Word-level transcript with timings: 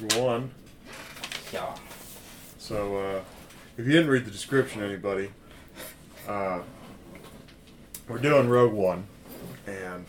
Rogue 0.00 0.12
One. 0.14 0.50
Yeah. 1.52 1.74
So, 2.58 2.96
uh, 2.96 3.20
if 3.78 3.86
you 3.86 3.92
didn't 3.92 4.08
read 4.10 4.24
the 4.24 4.30
description, 4.30 4.82
anybody, 4.82 5.30
uh, 6.28 6.60
we're 8.08 8.18
doing 8.18 8.48
Rogue 8.48 8.72
One, 8.72 9.06
and 9.66 10.04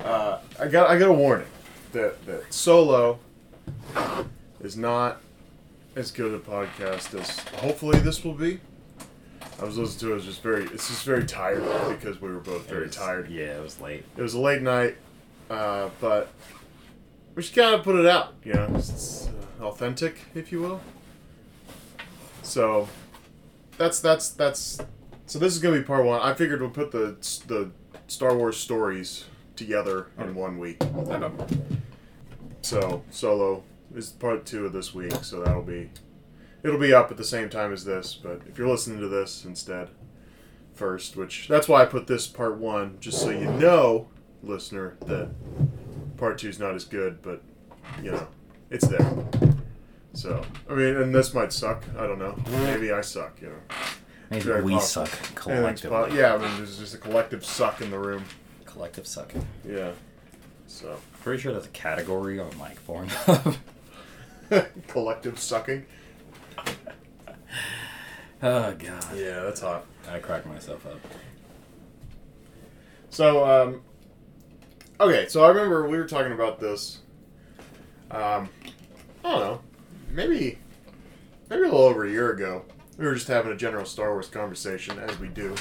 uh, 0.00 0.38
I 0.58 0.68
got 0.68 0.90
I 0.90 0.98
got 0.98 1.08
a 1.08 1.12
warning 1.12 1.46
that 1.92 2.24
that 2.26 2.52
Solo 2.52 3.18
is 4.60 4.76
not 4.76 5.20
as 5.96 6.10
good 6.10 6.32
a 6.32 6.38
podcast 6.38 7.18
as 7.18 7.38
hopefully 7.60 7.98
this 8.00 8.24
will 8.24 8.34
be. 8.34 8.60
I 9.60 9.64
was 9.64 9.76
listening 9.78 10.00
to 10.00 10.06
it, 10.08 10.12
it 10.12 10.14
was 10.16 10.24
just 10.24 10.42
very 10.42 10.64
it's 10.66 10.88
just 10.88 11.04
very 11.04 11.24
tired 11.24 11.62
because 11.90 12.20
we 12.20 12.28
were 12.28 12.40
both 12.40 12.68
very 12.68 12.86
was- 12.86 12.96
tired. 12.96 13.30
Yeah, 13.30 13.56
it 13.58 13.62
was 13.62 13.80
late. 13.80 14.04
It 14.16 14.22
was 14.22 14.34
a 14.34 14.40
late 14.40 14.62
night, 14.62 14.96
uh, 15.50 15.90
but 16.00 16.28
we 17.34 17.42
should 17.42 17.54
kind 17.54 17.74
of 17.74 17.82
put 17.82 17.96
it 17.96 18.06
out, 18.06 18.34
you 18.44 18.52
know, 18.54 18.68
it's 18.74 19.28
uh, 19.60 19.64
authentic, 19.64 20.20
if 20.34 20.52
you 20.52 20.60
will. 20.60 20.80
So 22.42 22.88
that's 23.78 24.00
that's 24.00 24.30
that's 24.30 24.78
so 25.26 25.38
this 25.38 25.54
is 25.54 25.60
gonna 25.60 25.78
be 25.78 25.84
part 25.84 26.04
one. 26.04 26.20
I 26.20 26.34
figured 26.34 26.60
we'll 26.60 26.70
put 26.70 26.90
the 26.90 27.16
the 27.46 27.70
Star 28.06 28.36
Wars 28.36 28.56
stories 28.56 29.24
together 29.56 30.08
in 30.18 30.34
one 30.34 30.58
week. 30.58 30.82
So 32.62 33.02
Solo 33.10 33.62
is 33.94 34.10
part 34.10 34.44
two 34.46 34.66
of 34.66 34.72
this 34.72 34.94
week, 34.94 35.14
so 35.22 35.42
that'll 35.42 35.62
be 35.62 35.90
it'll 36.62 36.78
be 36.78 36.92
up 36.92 37.10
at 37.10 37.16
the 37.16 37.24
same 37.24 37.48
time 37.48 37.72
as 37.72 37.84
this. 37.84 38.14
But 38.14 38.42
if 38.48 38.58
you're 38.58 38.68
listening 38.68 39.00
to 39.00 39.08
this 39.08 39.44
instead 39.44 39.88
first, 40.74 41.16
which 41.16 41.48
that's 41.48 41.68
why 41.68 41.82
I 41.82 41.86
put 41.86 42.06
this 42.06 42.26
part 42.26 42.58
one, 42.58 42.98
just 43.00 43.20
so 43.20 43.30
you 43.30 43.50
know, 43.52 44.08
listener, 44.42 44.96
that 45.06 45.30
part 46.16 46.38
two 46.38 46.48
is 46.48 46.58
not 46.58 46.74
as 46.74 46.84
good, 46.84 47.22
but 47.22 47.42
you 48.02 48.12
know, 48.12 48.26
it's 48.70 48.86
there. 48.86 49.10
So 50.14 50.42
I 50.68 50.74
mean, 50.74 50.96
and 50.96 51.14
this 51.14 51.32
might 51.34 51.52
suck. 51.52 51.84
I 51.98 52.06
don't 52.06 52.18
know. 52.18 52.36
Maybe 52.64 52.92
I 52.92 53.00
suck. 53.00 53.40
You 53.40 53.48
know. 53.48 53.76
Maybe 54.30 54.44
Very 54.44 54.62
we 54.62 54.72
possible. 54.74 55.06
suck 55.06 55.34
po- 55.34 55.50
collectively. 55.50 56.16
yeah, 56.18 56.34
I 56.34 56.38
mean, 56.38 56.56
there's 56.56 56.78
just 56.78 56.94
a 56.94 56.98
collective 56.98 57.44
suck 57.44 57.80
in 57.82 57.90
the 57.90 57.98
room. 57.98 58.24
Collective 58.64 59.06
sucking. 59.06 59.46
Yeah. 59.68 59.90
So 60.66 60.96
Pretty 61.22 61.42
sure 61.42 61.52
that's 61.52 61.66
a 61.66 61.70
category 61.70 62.40
on 62.40 62.50
like 62.58 62.84
Pornhub. 62.86 63.56
collective 64.88 65.38
sucking. 65.38 65.84
oh 68.42 68.74
god. 68.74 69.04
Yeah, 69.14 69.40
that's 69.40 69.60
hot. 69.60 69.84
I 70.10 70.18
cracked 70.18 70.46
myself 70.46 70.86
up. 70.86 70.98
So, 73.10 73.44
um, 73.44 73.82
okay, 75.02 75.28
so 75.28 75.44
I 75.44 75.48
remember 75.48 75.88
we 75.88 75.98
were 75.98 76.06
talking 76.06 76.32
about 76.32 76.60
this. 76.60 76.98
Um, 78.10 78.48
I 79.24 79.30
don't 79.30 79.40
know, 79.40 79.60
maybe, 80.10 80.58
maybe 81.48 81.62
a 81.62 81.64
little 81.64 81.80
over 81.80 82.04
a 82.04 82.10
year 82.10 82.30
ago. 82.32 82.64
We 82.98 83.06
were 83.06 83.14
just 83.14 83.28
having 83.28 83.50
a 83.52 83.56
general 83.56 83.84
Star 83.84 84.12
Wars 84.12 84.28
conversation, 84.28 84.98
as 84.98 85.18
we 85.18 85.28
do. 85.28 85.54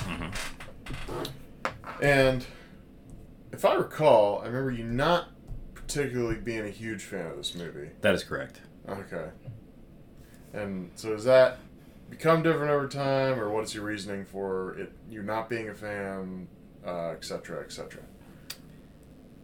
And 2.01 2.45
if 3.51 3.63
I 3.63 3.75
recall, 3.75 4.41
I 4.41 4.47
remember 4.47 4.71
you 4.71 4.83
not 4.83 5.29
particularly 5.73 6.35
being 6.35 6.65
a 6.65 6.69
huge 6.69 7.03
fan 7.03 7.27
of 7.27 7.37
this 7.37 7.55
movie. 7.55 7.89
That 8.01 8.13
is 8.15 8.23
correct. 8.23 8.61
Okay. 8.87 9.29
And 10.53 10.91
so 10.95 11.09
does 11.11 11.23
that 11.23 11.59
become 12.09 12.43
different 12.43 12.71
over 12.71 12.87
time, 12.87 13.39
or 13.39 13.49
what's 13.49 13.73
your 13.73 13.85
reasoning 13.85 14.25
for 14.25 14.73
it? 14.77 14.91
You 15.09 15.23
not 15.23 15.49
being 15.49 15.69
a 15.69 15.73
fan, 15.73 16.47
uh, 16.85 17.09
et 17.11 17.23
cetera, 17.23 17.63
et 17.63 17.71
cetera. 17.71 18.03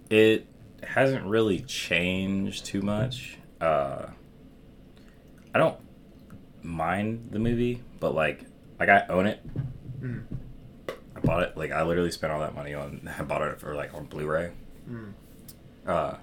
It 0.10 0.48
hasn't 0.84 1.26
really 1.26 1.62
changed 1.62 2.66
too 2.66 2.82
much. 2.82 3.38
Uh, 3.60 4.08
I 5.54 5.58
don't 5.60 5.78
mind 6.62 7.30
the 7.32 7.40
movie, 7.40 7.82
but 8.00 8.14
like, 8.14 8.46
like 8.80 8.90
I 8.90 9.06
own 9.10 9.28
it. 9.28 9.42
Mm. 10.02 10.24
I 11.16 11.20
bought 11.20 11.44
it. 11.44 11.58
Like 11.58 11.72
I 11.72 11.84
literally 11.84 12.12
spent 12.12 12.32
all 12.32 12.40
that 12.42 12.56
money 12.56 12.74
on. 12.74 13.10
I 13.20 13.24
bought 13.24 13.42
it 13.42 13.60
for 13.60 13.74
like 13.74 13.94
on 13.94 14.06
Blu-ray. 14.06 14.52
Mm. 14.90 15.14
Uh, 15.86 16.16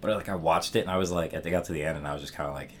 but 0.00 0.16
like 0.16 0.28
I 0.28 0.34
watched 0.34 0.76
it 0.76 0.80
and 0.80 0.90
I 0.90 0.98
was 0.98 1.10
like, 1.10 1.34
I 1.34 1.40
got 1.40 1.64
to 1.64 1.72
the 1.72 1.82
end 1.82 1.96
and 1.96 2.06
I 2.06 2.12
was 2.12 2.20
just 2.20 2.34
kind 2.34 2.48
of 2.48 2.54
like, 2.54 2.72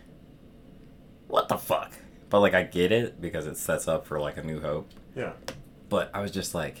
what 1.28 1.48
the 1.48 1.56
fuck? 1.56 1.92
But 2.28 2.40
like 2.40 2.54
I 2.54 2.62
get 2.64 2.92
it 2.92 3.20
because 3.20 3.46
it 3.46 3.56
sets 3.56 3.88
up 3.88 4.06
for 4.06 4.20
like 4.20 4.36
a 4.36 4.42
New 4.42 4.60
Hope. 4.60 4.90
Yeah. 5.16 5.32
But 5.88 6.10
I 6.12 6.20
was 6.20 6.30
just 6.30 6.54
like, 6.54 6.78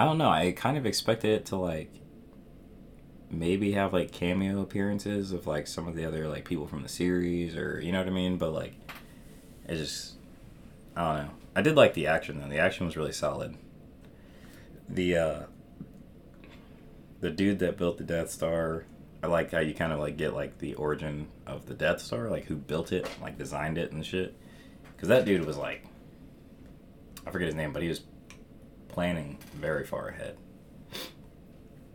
I 0.00 0.04
don't 0.06 0.16
know. 0.16 0.30
I 0.30 0.52
kind 0.52 0.78
of 0.78 0.86
expected 0.86 1.30
it 1.32 1.46
to 1.46 1.56
like 1.56 1.92
maybe 3.28 3.72
have 3.72 3.92
like 3.92 4.12
cameo 4.12 4.62
appearances 4.62 5.30
of 5.30 5.46
like 5.46 5.66
some 5.66 5.86
of 5.86 5.94
the 5.94 6.06
other 6.06 6.26
like 6.26 6.46
people 6.46 6.66
from 6.66 6.82
the 6.82 6.88
series 6.88 7.54
or 7.54 7.78
you 7.82 7.92
know 7.92 7.98
what 7.98 8.06
I 8.06 8.10
mean. 8.10 8.38
But 8.38 8.54
like, 8.54 8.72
it 9.68 9.76
just 9.76 10.14
I 10.96 11.04
don't 11.04 11.26
know. 11.26 11.30
I 11.54 11.60
did 11.60 11.76
like 11.76 11.92
the 11.92 12.06
action 12.06 12.40
though. 12.40 12.48
The 12.48 12.60
action 12.60 12.86
was 12.86 12.96
really 12.96 13.12
solid. 13.12 13.58
The 14.88 15.18
uh 15.18 15.42
the 17.20 17.28
dude 17.28 17.58
that 17.58 17.76
built 17.76 17.98
the 17.98 18.04
Death 18.04 18.30
Star. 18.30 18.86
I 19.22 19.26
like 19.26 19.52
how 19.52 19.60
you 19.60 19.74
kind 19.74 19.92
of 19.92 19.98
like 19.98 20.16
get 20.16 20.32
like 20.32 20.56
the 20.60 20.76
origin 20.76 21.28
of 21.46 21.66
the 21.66 21.74
Death 21.74 22.00
Star, 22.00 22.30
like 22.30 22.46
who 22.46 22.56
built 22.56 22.90
it, 22.90 23.06
like 23.20 23.36
designed 23.36 23.76
it 23.76 23.92
and 23.92 24.06
shit. 24.06 24.34
Because 24.96 25.10
that 25.10 25.26
dude 25.26 25.44
was 25.44 25.58
like, 25.58 25.84
I 27.26 27.30
forget 27.30 27.48
his 27.48 27.54
name, 27.54 27.74
but 27.74 27.82
he 27.82 27.88
was 27.90 28.00
planning 28.92 29.38
very 29.54 29.84
far 29.86 30.08
ahead. 30.08 30.36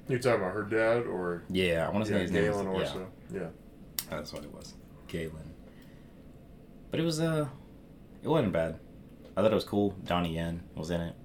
You 0.08 0.20
talking 0.20 0.42
about 0.42 0.54
her 0.54 0.64
dad 0.64 1.08
or 1.08 1.44
Yeah, 1.50 1.88
I 1.88 1.92
want 1.92 2.06
to 2.06 2.10
say 2.12 2.16
yeah, 2.18 2.22
his 2.24 2.32
name. 2.32 2.44
Galen 2.44 2.72
was, 2.72 2.90
Orso? 2.90 3.08
Yeah. 3.34 3.40
Yeah, 3.42 3.48
that's 4.10 4.32
what 4.34 4.44
it 4.44 4.54
was, 4.54 4.74
Galen. 5.08 5.54
But 6.92 7.00
it 7.00 7.04
was 7.04 7.20
uh, 7.20 7.48
it 8.24 8.28
wasn't 8.28 8.54
bad. 8.54 8.80
I 9.36 9.42
thought 9.42 9.52
it 9.52 9.56
was 9.56 9.64
cool. 9.64 9.92
Donnie 10.06 10.36
Yen 10.36 10.62
was 10.76 10.92
in 10.92 11.02
it. 11.02 11.16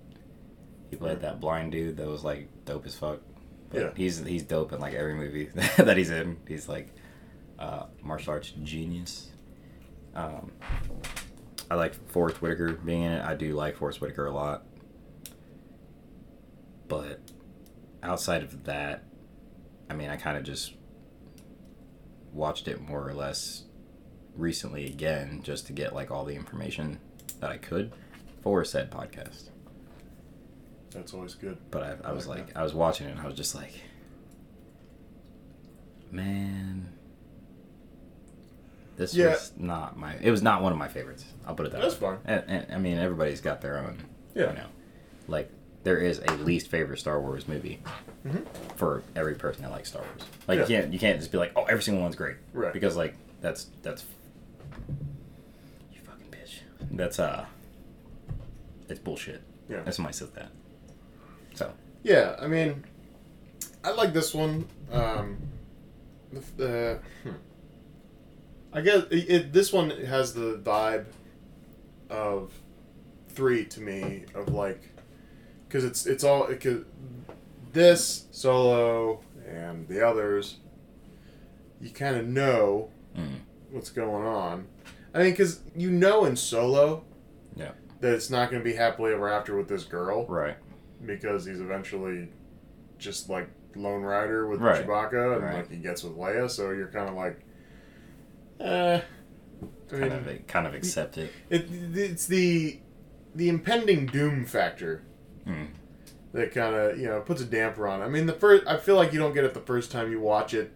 He 0.91 0.97
played 0.97 1.21
that 1.21 1.41
blind 1.41 1.73
dude 1.73 1.99
that 1.99 2.07
was 2.09 2.25
like 2.25 2.49
dope 2.65 2.87
as 2.87 2.97
fuck. 2.97 3.21
But 3.69 3.81
Yeah. 3.81 3.91
he's 3.95 4.19
he's 4.25 4.43
dope 4.43 4.73
in 4.73 4.81
like 4.81 4.95
every 4.95 5.15
movie 5.15 5.51
that 5.77 5.97
he's 5.97 6.11
in. 6.11 6.39
He's 6.49 6.69
like 6.69 6.89
uh, 7.59 7.85
martial 8.03 8.33
arts 8.33 8.51
genius. 8.65 9.29
Um, 10.15 10.51
I 11.71 11.75
like 11.77 11.95
Forest 12.09 12.41
Whitaker 12.43 12.73
being 12.73 13.03
in 13.03 13.13
it. 13.13 13.25
I 13.25 13.35
do 13.35 13.55
like 13.55 13.77
Forest 13.77 14.01
Whitaker 14.01 14.27
a 14.27 14.33
lot. 14.33 14.65
But 16.91 17.21
outside 18.03 18.43
of 18.43 18.65
that, 18.65 19.05
I 19.89 19.95
mean, 19.95 20.11
I 20.11 20.17
kind 20.17 20.37
of 20.37 20.43
just 20.43 20.75
watched 22.33 22.67
it 22.69 22.81
more 22.81 23.09
or 23.09 23.15
less 23.15 23.65
recently 24.37 24.87
again 24.87 25.41
just 25.43 25.67
to 25.69 25.73
get 25.73 25.95
like 25.95 26.11
all 26.11 26.25
the 26.25 26.34
information 26.34 26.99
that 27.41 27.51
I 27.51 27.56
could 27.59 27.93
for 28.43 28.65
said 28.65 28.91
podcast. 28.91 29.51
That's 30.91 31.15
always 31.15 31.34
good. 31.34 31.59
But 31.71 31.83
I, 31.84 32.09
I 32.09 32.12
was 32.12 32.27
like 32.27 32.49
like, 32.49 32.56
I 32.56 32.62
was 32.65 32.75
watching 32.75 33.07
it 33.07 33.12
and 33.12 33.21
I 33.21 33.27
was 33.27 33.37
just 33.37 33.54
like, 33.54 33.72
man, 36.10 36.89
this 38.97 39.15
Yeah. 39.15 39.31
was 39.31 39.53
not 39.57 39.97
my. 39.97 40.16
It 40.21 40.31
was 40.33 40.42
not 40.42 40.63
one 40.63 40.72
of 40.72 40.78
my 40.78 40.89
favorites. 40.89 41.25
I'll 41.47 41.54
put 41.54 41.66
it 41.66 41.72
that 41.72 41.81
That's 41.83 42.01
way. 42.01 42.16
fine. 42.16 42.19
And, 42.25 42.45
and 42.48 42.75
I 42.75 42.78
mean, 42.78 42.98
everybody's 42.98 43.41
got 43.41 43.60
their 43.60 43.78
own. 43.78 43.98
Yeah. 44.34 44.48
You 44.51 44.57
know, 44.59 44.66
like 45.28 45.51
there 45.82 45.98
is 45.98 46.18
a 46.18 46.32
least 46.36 46.68
favorite 46.68 46.98
Star 46.98 47.21
Wars 47.21 47.48
movie 47.48 47.80
Mhm. 48.27 48.44
for 48.77 49.03
every 49.16 49.34
person 49.34 49.62
that 49.62 49.71
likes 49.71 49.88
Star 49.88 50.03
Wars. 50.03 50.28
Like 50.47 50.59
you 50.60 50.66
can't 50.66 50.92
you 50.92 50.98
can't 50.98 51.18
just 51.18 51.32
be 51.32 51.38
like, 51.38 51.53
oh, 51.56 51.65
every 51.65 51.82
single 51.82 52.03
one's 52.03 52.16
great. 52.16 52.36
Right. 52.53 52.72
Because 52.72 52.97
like 52.97 53.15
that's 53.41 53.66
that's 53.82 54.04
you 55.92 56.00
fucking 56.04 56.27
bitch. 56.30 56.60
That's 56.92 57.18
uh, 57.18 57.47
it's 58.88 59.00
bullshit. 59.00 59.42
Yeah. 59.68 59.82
If 59.86 59.94
somebody 59.94 60.15
says 60.15 60.30
that. 60.30 60.50
So 61.54 61.72
Yeah, 62.03 62.36
I 62.41 62.47
mean, 62.47 62.84
I 63.84 63.92
like 63.92 64.12
this 64.12 64.34
one. 64.34 64.66
Um, 64.92 65.38
the, 66.32 66.41
the 66.56 66.98
hmm. 67.22 67.30
I 68.72 68.80
guess 68.82 69.04
it, 69.10 69.30
it, 69.30 69.53
this 69.53 69.72
one 69.72 69.91
has 69.91 70.34
the 70.34 70.59
vibe 70.62 71.06
of 72.09 72.53
three 73.30 73.65
to 73.66 73.80
me 73.80 74.24
of 74.34 74.53
like, 74.53 74.80
because 75.71 75.84
it's 75.84 76.05
it's 76.05 76.25
all 76.25 76.47
it 76.49 76.59
could, 76.61 76.84
this 77.72 78.27
Solo 78.33 79.21
and 79.49 79.87
the 79.87 80.05
others, 80.05 80.57
you 81.81 81.91
kind 81.91 82.17
of 82.17 82.27
know 82.27 82.91
Mm. 83.17 83.39
what's 83.71 83.91
going 83.91 84.25
on. 84.27 84.67
I 85.15 85.19
mean, 85.22 85.31
because 85.31 85.61
you 85.77 85.91
know 85.91 86.25
in 86.25 86.34
Solo, 86.37 87.05
Yeah. 87.57 87.71
that 88.01 88.15
it's 88.15 88.31
not 88.31 88.51
going 88.51 88.63
to 88.63 88.69
be 88.69 88.75
happily 88.77 89.13
ever 89.13 89.28
after 89.28 89.57
with 89.57 89.69
this 89.69 89.84
girl 89.84 90.27
Right. 90.27 90.57
because 91.07 91.45
he's 91.45 91.61
eventually 91.61 92.28
just 92.99 93.28
like 93.28 93.49
Lone 93.77 94.03
Rider 94.03 94.47
with 94.49 94.61
Right. 94.61 94.84
Chewbacca 94.87 95.34
and 95.37 95.45
Right. 95.45 95.55
like 95.57 95.71
he 95.71 95.77
gets 95.78 96.03
with 96.05 96.16
Leia, 96.16 96.49
so 96.51 96.71
you're 96.73 96.89
kind 96.89 97.09
of 97.09 97.15
like, 97.15 97.41
eh. 98.61 99.01
I 99.01 99.01
Kind 99.91 100.03
mean, 100.27 100.37
of 100.37 100.47
kind 100.47 100.66
of 100.69 100.75
accept 100.75 101.19
it. 101.19 101.31
it, 101.49 101.66
it's 101.95 102.27
the 102.27 102.78
the 103.34 103.49
impending 103.49 104.07
doom 104.07 104.45
factor 104.45 105.03
Mm. 105.47 105.69
that 106.33 106.53
kind 106.53 106.75
of 106.75 106.98
you 106.98 107.07
know 107.07 107.21
puts 107.21 107.41
a 107.41 107.45
damper 107.45 107.87
on. 107.89 108.03
it. 108.03 108.04
I 108.04 108.09
mean, 108.09 108.27
the 108.27 108.33
first 108.34 108.66
I 108.66 108.77
feel 108.77 108.97
like 108.97 109.13
you 109.13 109.19
don't 109.19 109.34
get 109.34 109.45
it 109.45 109.54
the 109.54 109.60
first 109.60 109.91
time 109.91 110.10
you 110.10 110.21
watch 110.21 110.54
it 110.54 110.72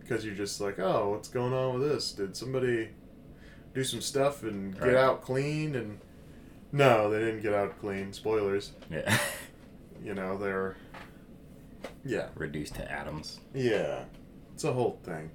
because 0.00 0.24
you're 0.24 0.34
just 0.34 0.60
like, 0.60 0.78
oh, 0.78 1.10
what's 1.10 1.28
going 1.28 1.52
on 1.52 1.78
with 1.80 1.88
this? 1.88 2.12
Did 2.12 2.36
somebody 2.36 2.90
do 3.74 3.82
some 3.84 4.00
stuff 4.00 4.42
and 4.42 4.72
get 4.74 4.82
Right. 4.82 4.94
out 4.96 5.20
clean? 5.22 5.74
And 5.74 5.98
no, 6.72 7.10
they 7.10 7.18
didn't 7.18 7.42
get 7.42 7.52
out 7.54 7.78
clean. 7.80 8.12
Spoilers. 8.12 8.72
Yeah. 8.90 9.18
You 10.04 10.14
know, 10.14 10.36
they're 10.36 10.76
yeah, 12.04 12.28
Reduced 12.36 12.74
to 12.76 12.92
atoms. 12.92 13.40
yeah, 13.54 14.04
it's 14.54 14.62
a 14.62 14.72
whole 14.72 15.00
thing. 15.02 15.30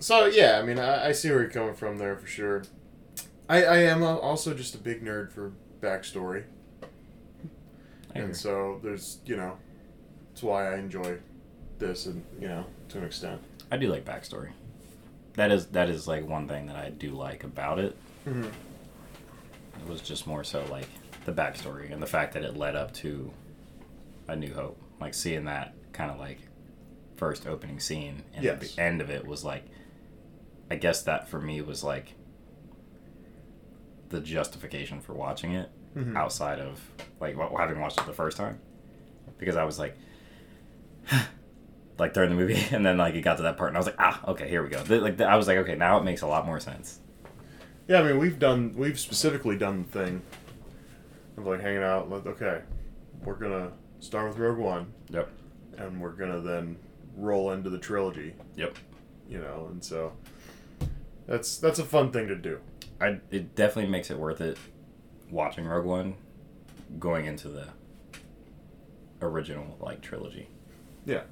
So 0.00 0.26
yeah, 0.26 0.58
I 0.58 0.62
mean, 0.66 0.78
I, 0.78 1.06
I 1.08 1.12
see 1.12 1.30
where 1.30 1.40
you're 1.42 1.50
coming 1.50 1.74
from 1.74 1.96
there 1.96 2.16
for 2.16 2.26
sure. 2.26 2.64
I, 3.48 3.64
I 3.64 3.76
am 3.84 4.02
also 4.02 4.54
just 4.54 4.74
a 4.74 4.78
big 4.78 5.04
nerd 5.04 5.30
for 5.32 5.52
backstory. 5.80 6.44
And 8.14 8.36
so 8.36 8.80
there's 8.82 9.18
you 9.26 9.36
know 9.36 9.56
it's 10.32 10.42
why 10.42 10.72
i 10.72 10.76
enjoy 10.78 11.18
this 11.78 12.06
and 12.06 12.24
you 12.40 12.48
know 12.48 12.64
to 12.88 12.98
an 12.98 13.04
extent 13.04 13.40
I 13.70 13.76
do 13.76 13.88
like 13.88 14.04
backstory. 14.04 14.50
That 15.34 15.50
is 15.50 15.66
that 15.68 15.88
is 15.88 16.06
like 16.06 16.28
one 16.28 16.46
thing 16.46 16.66
that 16.66 16.76
I 16.76 16.90
do 16.90 17.10
like 17.10 17.42
about 17.44 17.78
it. 17.80 17.96
mm-hmm. 18.26 18.44
It 18.44 19.88
was 19.88 20.00
just 20.00 20.26
more 20.26 20.44
so 20.44 20.64
like 20.70 20.88
the 21.24 21.32
backstory 21.32 21.92
and 21.92 22.00
the 22.00 22.06
fact 22.06 22.34
that 22.34 22.44
it 22.44 22.56
led 22.56 22.76
up 22.76 22.92
to 22.94 23.32
A 24.28 24.36
New 24.36 24.54
Hope. 24.54 24.78
Like 25.00 25.14
seeing 25.14 25.44
that 25.46 25.74
kind 25.92 26.10
of 26.10 26.18
like 26.20 26.38
first 27.16 27.46
opening 27.48 27.80
scene 27.80 28.22
and 28.34 28.44
Yes. 28.44 28.74
the 28.74 28.80
end 28.82 29.00
of 29.00 29.10
it 29.10 29.26
was 29.26 29.42
like, 29.44 29.64
I 30.70 30.76
guess 30.76 31.02
that 31.02 31.28
for 31.28 31.40
me 31.40 31.60
was 31.62 31.82
like 31.82 32.14
the 34.10 34.20
justification 34.20 35.00
for 35.00 35.14
watching 35.14 35.52
it 35.52 35.68
Mhm. 35.96 36.16
outside 36.16 36.58
of 36.58 36.80
like 37.20 37.36
having 37.58 37.80
watched 37.80 37.98
it 38.00 38.06
the 38.06 38.12
first 38.12 38.36
time 38.36 38.58
because 39.38 39.56
I 39.56 39.64
was 39.64 39.78
like. 39.78 39.96
like 41.98 42.12
during 42.12 42.30
the 42.30 42.36
movie, 42.36 42.60
and 42.72 42.84
then 42.84 42.96
like 42.98 43.14
it 43.14 43.20
got 43.22 43.36
to 43.36 43.44
that 43.44 43.56
part, 43.56 43.68
and 43.68 43.76
I 43.76 43.80
was 43.80 43.86
like, 43.86 43.96
ah, 43.98 44.20
okay, 44.28 44.48
here 44.48 44.62
we 44.62 44.68
go. 44.68 44.82
Like 44.88 45.20
I 45.20 45.36
was 45.36 45.46
like, 45.46 45.58
okay, 45.58 45.74
now 45.76 45.96
it 45.98 46.04
makes 46.04 46.22
a 46.22 46.26
lot 46.26 46.44
more 46.46 46.58
sense. 46.60 47.00
yeah 47.86 48.00
i 48.00 48.02
mean 48.02 48.18
we've 48.18 48.38
done 48.38 48.72
we've 48.74 48.98
specifically 48.98 49.58
done 49.58 49.82
the 49.84 49.98
thing 49.98 50.22
of 51.36 51.46
like 51.46 51.60
hanging 51.60 51.82
out 51.82 52.08
like 52.08 52.24
okay 52.26 52.62
we're 53.24 53.34
gonna 53.34 53.70
start 54.00 54.26
with 54.28 54.38
rogue 54.38 54.56
one 54.58 54.86
Yep. 55.10 55.28
and 55.76 56.00
we're 56.00 56.12
gonna 56.14 56.40
then 56.40 56.76
roll 57.14 57.50
into 57.52 57.68
the 57.68 57.78
trilogy 57.78 58.32
Yep. 58.56 58.78
you 59.28 59.38
know 59.38 59.68
and 59.70 59.84
so 59.84 60.14
that's 61.26 61.58
that's 61.58 61.78
a 61.78 61.84
fun 61.84 62.10
thing 62.10 62.26
to 62.28 62.34
do 62.36 62.58
I 63.02 63.20
it 63.30 63.54
definitely 63.54 63.90
makes 63.90 64.10
it 64.10 64.18
worth 64.18 64.40
it 64.40 64.56
watching 65.34 65.64
Rogue 65.66 65.84
One, 65.84 66.14
going 66.98 67.26
into 67.26 67.48
the 67.48 67.66
original 69.20 69.76
like 69.80 70.00
trilogy. 70.00 70.48
yeah 71.04 71.22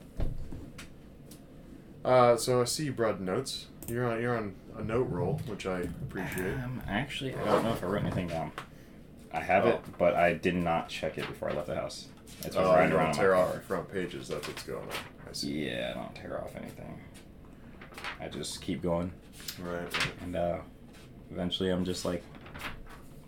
uh, 2.04 2.36
so 2.36 2.60
i 2.60 2.64
see 2.64 2.86
you 2.86 2.92
brought 2.92 3.20
notes 3.20 3.66
you're 3.86 4.06
on 4.10 4.20
you're 4.20 4.36
on 4.36 4.54
a 4.78 4.82
note 4.82 5.08
roll 5.08 5.40
which 5.46 5.66
i 5.66 5.80
appreciate 5.80 6.54
Um, 6.54 6.82
actually, 6.88 7.34
I 7.34 7.44
don't 7.44 7.62
know 7.62 7.72
if 7.72 7.82
I 7.82 7.86
wrote 7.86 8.02
anything 8.02 8.28
down. 8.28 8.52
I 9.34 9.40
have 9.40 9.66
it, 9.66 9.80
but 9.98 10.14
I 10.14 10.32
did 10.34 10.54
not 10.54 10.88
check 10.88 11.16
it 11.18 11.26
before 11.26 11.50
I 11.50 11.54
left 11.54 11.66
the 11.68 11.74
house. 11.74 12.06
It's 12.44 12.56
Oh, 12.56 12.64
riding 12.72 12.92
around 12.94 13.14
tear 13.14 13.34
off 13.34 13.52
your 13.52 13.62
front 13.62 13.90
pages. 13.92 14.28
That's 14.28 14.46
what's 14.48 14.62
going 14.62 14.82
on. 14.82 14.88
I 15.28 15.32
see. 15.32 15.66
Yeah, 15.66 15.92
I 15.94 15.98
don't 15.98 16.14
tear 16.14 16.38
off 16.42 16.54
anything. 16.56 17.00
I 18.20 18.28
just 18.28 18.60
keep 18.62 18.82
going, 18.82 19.10
Right. 19.62 19.82
right. 19.82 20.12
and 20.22 20.36
uh, 20.36 20.58
eventually 21.30 21.70
I'm 21.70 21.84
just 21.84 22.04
like, 22.04 22.22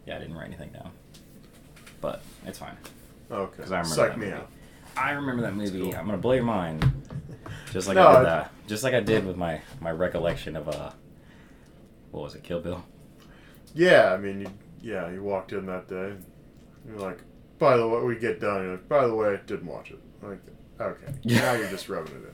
yeah, 0.06 0.16
I 0.16 0.18
didn't 0.18 0.34
write 0.36 0.46
anything 0.46 0.70
down, 0.70 0.90
but 2.00 2.22
it's 2.46 2.58
fine. 2.58 2.76
Okay. 3.30 3.62
'Cause 3.62 3.72
I 3.72 3.78
remember 3.78 3.94
Psych 3.94 4.10
that 4.10 4.18
me 4.18 4.26
movie. 4.26 4.36
out. 4.38 4.50
I 4.96 5.10
remember 5.12 5.42
that 5.42 5.54
movie. 5.54 5.80
cool. 5.90 5.94
I'm 5.96 6.06
gonna 6.06 6.18
blow 6.18 6.32
your 6.32 6.44
mind, 6.44 6.84
just 7.72 7.88
like 7.88 7.96
No, 7.96 8.06
I 8.06 8.12
I- 8.12 8.18
did 8.18 8.26
that. 8.26 8.50
Just 8.66 8.84
like 8.84 8.94
I 8.94 9.00
did 9.00 9.26
with 9.26 9.36
my 9.36 9.60
my 9.80 9.90
recollection 9.90 10.56
of 10.56 10.68
uh, 10.68 10.90
what 12.12 12.22
was 12.22 12.34
it, 12.34 12.42
Kill 12.44 12.60
Bill? 12.60 12.84
Yeah, 13.74 14.12
I 14.12 14.18
mean, 14.18 14.40
you, 14.42 14.46
yeah, 14.82 15.10
you 15.10 15.22
walked 15.22 15.52
in 15.52 15.66
that 15.66 15.88
day. 15.88 16.12
You're 16.86 16.98
like, 16.98 17.18
by 17.58 17.76
the 17.76 17.86
way, 17.88 18.00
we 18.02 18.16
get 18.16 18.40
done. 18.40 18.62
You're 18.62 18.72
like, 18.72 18.88
by 18.88 19.06
the 19.06 19.14
way, 19.14 19.30
I 19.34 19.36
didn't 19.36 19.66
watch 19.66 19.90
it. 19.90 19.98
Like, 20.22 20.38
okay, 20.80 21.12
now 21.24 21.54
you're 21.54 21.68
just 21.68 21.88
rubbing 21.88 22.12
it 22.14 22.32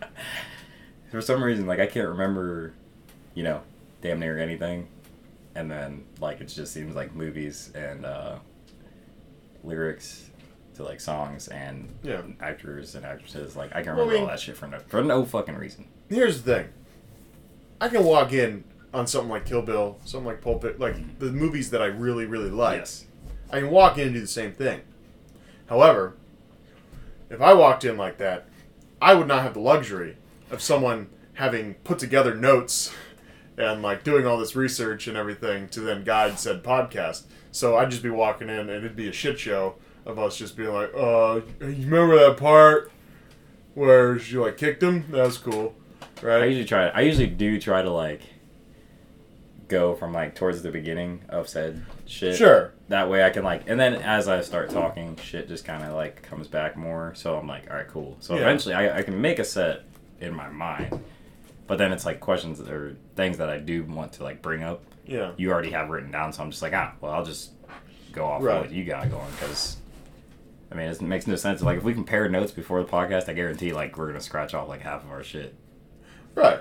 in. 0.00 0.08
For 1.10 1.20
some 1.20 1.42
reason, 1.42 1.66
like 1.66 1.80
I 1.80 1.86
can't 1.86 2.08
remember, 2.08 2.72
you 3.34 3.42
know, 3.42 3.60
damn 4.00 4.20
near 4.20 4.38
anything, 4.38 4.88
and 5.54 5.70
then 5.70 6.04
like 6.20 6.40
it 6.40 6.46
just 6.46 6.72
seems 6.72 6.94
like 6.94 7.14
movies 7.14 7.72
and 7.74 8.04
uh, 8.06 8.38
lyrics 9.62 10.30
to 10.74 10.84
like 10.84 11.00
songs 11.00 11.48
and 11.48 11.88
Yeah. 12.02 12.22
actors 12.40 12.94
and 12.94 13.04
actresses. 13.04 13.56
Like 13.56 13.74
I 13.74 13.82
can 13.82 13.96
Well, 13.96 14.04
I 14.04 14.08
remember 14.08 14.22
all 14.22 14.30
that 14.36 14.40
shit 14.40 14.56
for 14.56 14.66
no 14.66 14.78
for 14.88 15.02
no 15.02 15.24
fucking 15.24 15.56
reason. 15.56 15.86
Here's 16.08 16.42
the 16.42 16.54
thing. 16.54 16.68
I 17.80 17.88
can 17.88 18.04
walk 18.04 18.32
in 18.32 18.64
on 18.92 19.06
something 19.06 19.30
like 19.30 19.46
Kill 19.46 19.62
Bill, 19.62 19.98
something 20.04 20.26
like 20.26 20.40
Pulp 20.42 20.62
Fiction, 20.62 20.80
like 20.80 21.18
the 21.18 21.30
movies 21.32 21.70
that 21.70 21.80
I 21.80 21.86
really, 21.86 22.26
really 22.26 22.50
like. 22.50 22.78
Yes. 22.80 23.06
I 23.52 23.60
can 23.60 23.70
walk 23.70 23.98
in 23.98 24.06
and 24.08 24.14
do 24.14 24.20
the 24.20 24.26
same 24.26 24.52
thing. 24.52 24.80
However, 25.68 26.14
if 27.30 27.40
I 27.40 27.54
walked 27.54 27.84
in 27.84 27.96
like 27.96 28.18
that, 28.18 28.46
I 29.00 29.14
would 29.14 29.28
not 29.28 29.42
have 29.42 29.54
the 29.54 29.60
luxury 29.60 30.16
of 30.50 30.60
someone 30.60 31.08
having 31.34 31.74
put 31.84 31.98
together 31.98 32.34
notes 32.34 32.92
and 33.60 33.82
like 33.82 34.02
doing 34.04 34.26
all 34.26 34.38
this 34.38 34.56
research 34.56 35.06
and 35.06 35.16
everything 35.16 35.68
to 35.68 35.80
then 35.80 36.02
guide 36.04 36.38
said 36.38 36.62
podcast. 36.62 37.24
So 37.52 37.76
I'd 37.76 37.90
just 37.90 38.02
be 38.02 38.10
walking 38.10 38.48
in 38.48 38.58
and 38.58 38.70
it'd 38.70 38.96
be 38.96 39.08
a 39.08 39.12
shit 39.12 39.38
show 39.38 39.76
of 40.06 40.18
us 40.18 40.36
just 40.36 40.56
being 40.56 40.72
like, 40.72 40.90
"Uh, 40.96 41.40
you 41.60 41.84
remember 41.88 42.18
that 42.18 42.36
part 42.36 42.90
where 43.74 44.18
she 44.18 44.36
like 44.38 44.56
kicked 44.56 44.82
him? 44.82 45.04
That 45.10 45.26
was 45.26 45.38
cool, 45.38 45.74
right?" 46.22 46.42
I 46.42 46.46
usually 46.46 46.64
try. 46.64 46.88
I 46.88 47.00
usually 47.02 47.26
do 47.26 47.60
try 47.60 47.82
to 47.82 47.90
like 47.90 48.22
go 49.68 49.94
from 49.94 50.12
like 50.12 50.34
towards 50.34 50.62
the 50.62 50.70
beginning 50.70 51.22
of 51.28 51.48
said 51.48 51.84
shit. 52.06 52.34
Sure. 52.36 52.72
That 52.88 53.08
way 53.08 53.22
I 53.24 53.30
can 53.30 53.44
like, 53.44 53.68
and 53.70 53.78
then 53.78 53.94
as 53.94 54.26
I 54.26 54.40
start 54.40 54.70
talking, 54.70 55.16
shit 55.22 55.46
just 55.48 55.64
kind 55.64 55.84
of 55.84 55.92
like 55.94 56.22
comes 56.22 56.48
back 56.48 56.76
more. 56.76 57.12
So 57.14 57.36
I'm 57.36 57.46
like, 57.46 57.70
all 57.70 57.76
right, 57.76 57.86
cool. 57.86 58.16
So 58.20 58.34
Yeah. 58.34 58.40
eventually 58.42 58.74
I, 58.74 58.98
I 58.98 59.02
can 59.02 59.20
make 59.20 59.38
a 59.38 59.44
set 59.44 59.82
in 60.20 60.34
my 60.34 60.48
mind, 60.48 61.00
but 61.70 61.78
then 61.78 61.92
it's 61.92 62.04
like 62.04 62.18
questions 62.20 62.60
or 62.60 62.96
things 63.16 63.38
that 63.38 63.48
I 63.48 63.58
do 63.58 63.84
want 63.84 64.12
to 64.14 64.24
like 64.24 64.42
bring 64.42 64.62
up. 64.62 64.82
Yeah. 65.06 65.32
You 65.36 65.50
already 65.52 65.70
have 65.70 65.88
written 65.88 66.10
down, 66.10 66.32
so 66.32 66.42
I'm 66.42 66.50
just 66.50 66.62
like, 66.62 66.72
ah, 66.74 66.92
well, 67.00 67.12
I'll 67.12 67.24
just 67.24 67.52
go 68.12 68.26
off 68.26 68.42
Right. 68.42 68.56
of 68.56 68.62
what 68.62 68.72
you 68.72 68.84
got 68.84 69.10
going 69.10 69.30
because. 69.38 69.76
I 70.72 70.76
mean, 70.76 70.86
it 70.88 71.00
makes 71.00 71.26
no 71.26 71.34
sense. 71.36 71.62
Like, 71.62 71.78
if 71.78 71.82
we 71.84 71.94
compare 71.94 72.28
notes 72.28 72.52
before 72.52 72.80
the 72.82 72.88
podcast, 72.88 73.28
I 73.28 73.32
guarantee, 73.32 73.72
like, 73.72 73.96
we're 73.96 74.06
gonna 74.08 74.20
scratch 74.20 74.52
off 74.54 74.68
like 74.68 74.80
half 74.82 75.02
of 75.04 75.10
our 75.10 75.24
shit. 75.24 75.54
Right. 76.36 76.60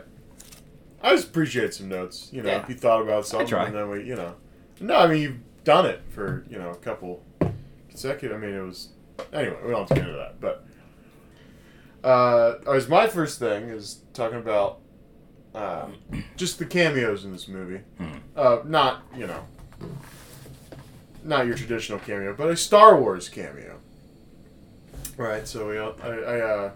I 1.03 1.15
just 1.15 1.27
appreciate 1.29 1.73
some 1.75 1.89
notes. 1.89 2.29
You 2.31 2.41
know, 2.43 2.49
Yeah. 2.49 2.61
if 2.63 2.69
you 2.69 2.75
thought 2.75 3.01
about 3.01 3.25
something, 3.27 3.47
try. 3.47 3.65
and 3.65 3.75
then 3.75 3.89
we, 3.89 4.03
you 4.03 4.15
know, 4.15 4.33
no, 4.79 4.95
I 4.95 5.07
mean 5.07 5.21
you've 5.21 5.63
done 5.63 5.85
it 5.85 6.01
for 6.09 6.43
you 6.49 6.57
know 6.59 6.69
a 6.71 6.75
couple 6.75 7.23
consecutive. 7.89 8.35
I 8.37 8.39
mean 8.39 8.55
it 8.55 8.61
was 8.61 8.89
anyway. 9.33 9.57
We 9.63 9.71
don't 9.71 9.79
have 9.81 9.87
to 9.89 9.93
get 9.95 10.03
into 10.05 10.17
that, 10.17 10.39
but 10.41 10.65
uh, 12.03 12.55
as 12.73 12.87
my 12.87 13.07
first 13.07 13.39
thing 13.39 13.65
is 13.69 13.99
talking 14.13 14.37
about 14.39 14.79
um, 15.55 15.95
just 16.35 16.59
the 16.59 16.65
cameos 16.65 17.25
in 17.25 17.31
this 17.31 17.47
movie. 17.47 17.81
Hmm. 17.97 18.17
Uh, 18.35 18.59
not 18.65 19.03
you 19.15 19.27
know, 19.27 19.43
not 21.23 21.45
your 21.45 21.55
traditional 21.55 21.99
cameo, 21.99 22.33
but 22.33 22.49
a 22.49 22.57
Star 22.57 22.99
Wars 22.99 23.29
cameo. 23.29 23.79
Right. 25.17 25.47
So 25.47 25.69
we, 25.69 25.77
I, 25.77 26.09
I 26.09 26.39
uh, 26.39 26.71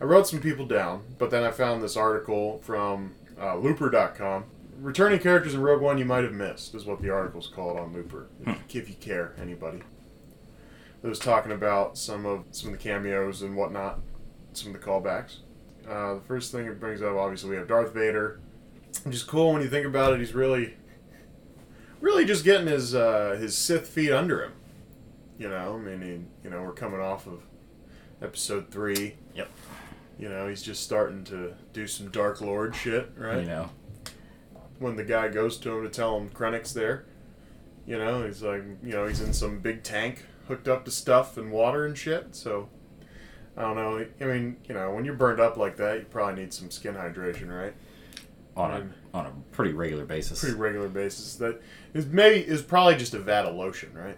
I 0.00 0.04
wrote 0.04 0.26
some 0.26 0.40
people 0.40 0.66
down, 0.66 1.02
but 1.18 1.30
then 1.30 1.42
I 1.44 1.50
found 1.50 1.82
this 1.82 1.96
article 1.96 2.58
from 2.58 3.14
uh, 3.40 3.56
Looper.com. 3.56 4.44
Returning 4.80 5.18
characters 5.18 5.54
in 5.54 5.60
Rogue 5.60 5.82
One 5.82 5.98
you 5.98 6.04
might 6.04 6.22
have 6.22 6.32
missed 6.32 6.74
is 6.74 6.84
what 6.84 7.02
the 7.02 7.10
article's 7.10 7.48
called 7.48 7.78
on 7.78 7.92
Looper. 7.92 8.28
If, 8.46 8.76
if 8.76 8.88
you 8.88 8.94
care, 8.94 9.34
anybody. 9.40 9.82
It 11.02 11.06
was 11.06 11.18
talking 11.18 11.52
about 11.52 11.98
some 11.98 12.26
of 12.26 12.44
some 12.50 12.72
of 12.72 12.78
the 12.78 12.82
cameos 12.82 13.42
and 13.42 13.56
whatnot, 13.56 14.00
some 14.52 14.74
of 14.74 14.80
the 14.80 14.86
callbacks. 14.86 15.38
Uh, 15.88 16.14
the 16.14 16.20
first 16.20 16.52
thing 16.52 16.66
it 16.66 16.78
brings 16.78 17.00
up, 17.02 17.16
obviously, 17.16 17.50
we 17.50 17.56
have 17.56 17.68
Darth 17.68 17.94
Vader, 17.94 18.40
which 19.04 19.14
is 19.14 19.22
cool 19.22 19.52
when 19.52 19.62
you 19.62 19.68
think 19.68 19.86
about 19.86 20.12
it. 20.12 20.20
He's 20.20 20.34
really, 20.34 20.74
really 22.00 22.24
just 22.24 22.44
getting 22.44 22.66
his 22.66 22.94
uh, 22.94 23.36
his 23.40 23.56
Sith 23.56 23.88
feet 23.88 24.12
under 24.12 24.42
him. 24.44 24.52
You 25.38 25.48
know, 25.48 25.74
I 25.74 25.78
mean, 25.78 26.02
he, 26.02 26.44
you 26.44 26.50
know, 26.50 26.62
we're 26.62 26.72
coming 26.72 27.00
off 27.00 27.26
of 27.26 27.42
episode 28.20 28.70
three. 28.70 29.14
Yep. 29.34 29.48
You 30.18 30.28
know, 30.28 30.48
he's 30.48 30.62
just 30.62 30.82
starting 30.82 31.22
to 31.24 31.54
do 31.72 31.86
some 31.86 32.10
Dark 32.10 32.40
Lord 32.40 32.74
shit, 32.74 33.12
right? 33.16 33.42
You 33.42 33.46
know, 33.46 33.70
When 34.80 34.96
the 34.96 35.04
guy 35.04 35.28
goes 35.28 35.56
to 35.58 35.70
him 35.70 35.84
to 35.84 35.88
tell 35.88 36.18
him 36.18 36.28
Krennic's 36.28 36.74
there, 36.74 37.06
you 37.86 37.96
know, 37.96 38.26
he's 38.26 38.42
like, 38.42 38.64
you 38.82 38.90
know, 38.90 39.06
he's 39.06 39.20
in 39.20 39.32
some 39.32 39.60
big 39.60 39.84
tank 39.84 40.24
hooked 40.48 40.66
up 40.66 40.84
to 40.86 40.90
stuff 40.90 41.36
and 41.36 41.52
water 41.52 41.86
and 41.86 41.96
shit. 41.96 42.34
So, 42.34 42.68
I 43.58 43.62
don't 43.62 43.76
know. 43.76 44.06
I 44.20 44.24
mean, 44.24 44.56
you 44.68 44.74
know, 44.74 44.92
when 44.92 45.04
you're 45.04 45.14
burned 45.14 45.40
up 45.40 45.56
like 45.58 45.76
that, 45.76 45.98
you 45.98 46.04
probably 46.06 46.40
need 46.42 46.54
some 46.54 46.70
skin 46.70 46.94
hydration, 46.94 47.50
right? 47.54 47.74
on 48.56 48.70
a 48.72 49.16
on 49.16 49.26
a 49.26 49.30
pretty 49.52 49.72
regular 49.72 50.04
basis. 50.04 50.40
Pretty 50.40 50.56
regular 50.56 50.88
basis. 50.88 51.36
That 51.36 51.60
is 51.94 52.06
maybe 52.06 52.38
is 52.44 52.60
probably 52.62 52.96
just 52.96 53.14
a 53.14 53.18
vat 53.20 53.44
of 53.44 53.54
lotion, 53.54 53.92
right? 53.94 54.16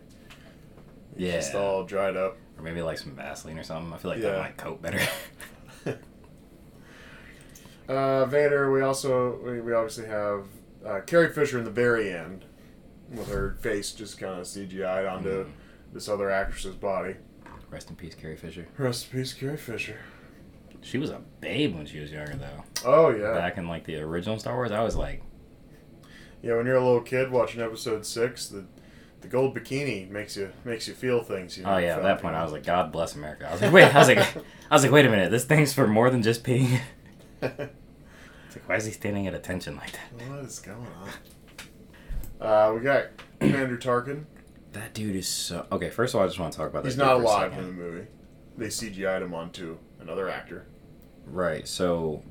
It's 1.12 1.20
Yeah. 1.20 1.32
Just 1.36 1.54
all 1.54 1.84
dried 1.84 2.16
up. 2.16 2.36
or 2.56 2.62
maybe 2.62 2.80
like 2.82 2.96
some 2.98 3.12
Vaseline 3.16 3.58
or 3.58 3.62
something. 3.62 3.92
I 3.92 3.96
feel 3.98 4.10
like 4.12 4.20
Yeah. 4.22 4.30
that 4.32 4.38
might 4.38 4.56
coat 4.56 4.80
better. 4.82 5.00
Uh, 7.88 8.24
Vader. 8.26 8.70
We 8.70 8.82
also 8.82 9.40
we, 9.44 9.60
we 9.60 9.72
obviously 9.74 10.06
have 10.06 10.44
uh, 10.86 11.00
Carrie 11.06 11.32
Fisher 11.32 11.58
in 11.58 11.64
the 11.64 11.70
very 11.70 12.12
end, 12.12 12.44
with 13.12 13.28
her 13.28 13.56
face 13.60 13.90
just 13.92 14.18
kind 14.18 14.38
of 14.40 14.46
CGI'd 14.46 15.06
onto 15.06 15.44
Mm. 15.44 15.50
this 15.92 16.08
other 16.08 16.30
actress's 16.30 16.76
body. 16.76 17.16
Rest 17.70 17.90
in 17.90 17.96
peace, 17.96 18.14
Carrie 18.14 18.36
Fisher. 18.36 18.66
Rest 18.78 19.12
in 19.12 19.18
peace, 19.20 19.32
Carrie 19.32 19.56
Fisher. 19.56 19.98
She 20.82 20.98
was 20.98 21.10
a 21.10 21.20
babe 21.40 21.74
when 21.76 21.86
she 21.86 22.00
was 22.00 22.10
younger, 22.10 22.34
though. 22.34 22.64
Oh 22.84 23.10
yeah, 23.10 23.34
Back 23.34 23.58
in 23.58 23.68
like 23.68 23.84
the 23.84 23.96
original 23.98 24.38
Star 24.38 24.54
Wars, 24.54 24.72
I 24.72 24.82
was 24.82 24.96
like, 24.96 25.22
yeah. 26.42 26.56
When 26.56 26.66
you're 26.66 26.76
a 26.76 26.84
little 26.84 27.02
kid 27.02 27.30
watching 27.30 27.60
Episode 27.60 28.06
Six, 28.06 28.48
the 28.48 28.64
the 29.20 29.28
gold 29.28 29.54
bikini 29.54 30.08
makes 30.10 30.36
you 30.36 30.50
makes 30.64 30.88
you 30.88 30.94
feel 30.94 31.22
things. 31.22 31.58
You 31.58 31.64
know, 31.64 31.74
oh 31.74 31.78
yeah. 31.78 31.96
At 31.96 32.02
that 32.02 32.22
point. 32.22 32.34
I 32.34 32.42
was 32.42 32.52
like, 32.52 32.64
God 32.64 32.90
bless 32.90 33.14
America. 33.14 33.46
I 33.48 33.52
was 33.52 33.60
like, 33.60 33.72
wait. 33.72 33.94
I 33.94 33.98
was 33.98 34.08
like, 34.08 34.36
I 34.70 34.74
was 34.74 34.82
like, 34.82 34.92
wait 34.92 35.04
a 35.04 35.10
minute. 35.10 35.30
This 35.30 35.44
thing's 35.44 35.72
for 35.74 35.86
more 35.86 36.10
than 36.10 36.22
just 36.22 36.42
peeing. 36.44 36.80
It's 38.46 38.56
like, 38.56 38.68
why 38.68 38.74
is 38.74 38.84
he 38.84 38.90
standing 38.90 39.28
at 39.28 39.34
attention 39.34 39.76
like 39.76 39.92
that? 39.92 40.28
what 40.28 40.40
is 40.40 40.58
going 40.58 40.88
on? 42.40 42.44
Uh, 42.44 42.74
we 42.74 42.80
got 42.80 43.04
Commander 43.38 43.76
Tarkin. 43.78 44.24
That 44.72 44.94
dude 44.94 45.16
is 45.16 45.26
so 45.28 45.66
okay. 45.72 45.90
First 45.90 46.14
of 46.14 46.18
all, 46.20 46.24
I 46.24 46.28
just 46.28 46.38
want 46.38 46.52
to 46.52 46.58
talk 46.58 46.68
about 46.70 46.84
He's 46.84 46.96
not 46.96 47.16
dude 47.16 47.22
for 47.26 47.30
a 47.30 47.32
alive 47.32 47.52
in 47.58 47.66
the 47.66 47.72
movie. 47.72 48.06
They 48.56 48.66
CGI'd 48.66 49.22
him 49.22 49.34
onto 49.34 49.78
another 50.00 50.28
actor. 50.28 50.66
Right. 51.26 51.66
So, 51.66 52.22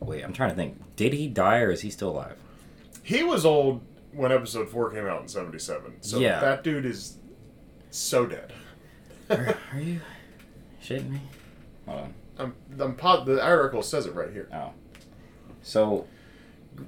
wait. 0.00 0.22
I'm 0.24 0.32
trying 0.32 0.50
to 0.50 0.56
think. 0.56 0.80
Did 0.96 1.12
he 1.12 1.28
die 1.28 1.58
or 1.58 1.70
is 1.70 1.82
he 1.82 1.90
still 1.90 2.10
alive? 2.10 2.36
He 3.02 3.22
was 3.22 3.44
old 3.44 3.82
when 4.12 4.32
Episode 4.32 4.68
Four 4.70 4.90
came 4.90 5.06
out 5.06 5.20
in 5.22 5.28
'77. 5.28 6.02
So 6.02 6.18
Yeah. 6.18 6.40
that 6.40 6.64
dude 6.64 6.86
is 6.86 7.18
so 7.90 8.26
dead. 8.26 8.52
are, 9.30 9.56
are 9.72 9.80
you 9.80 10.00
shitting 10.82 11.10
me? 11.10 11.20
Hold 11.86 12.00
on. 12.00 12.14
I'm, 12.38 12.54
I'm 12.78 12.94
po- 12.94 13.24
the 13.24 13.42
article 13.42 13.82
says 13.82 14.06
it 14.06 14.14
right 14.14 14.30
here. 14.32 14.48
Oh. 14.52 14.72
So 15.62 16.06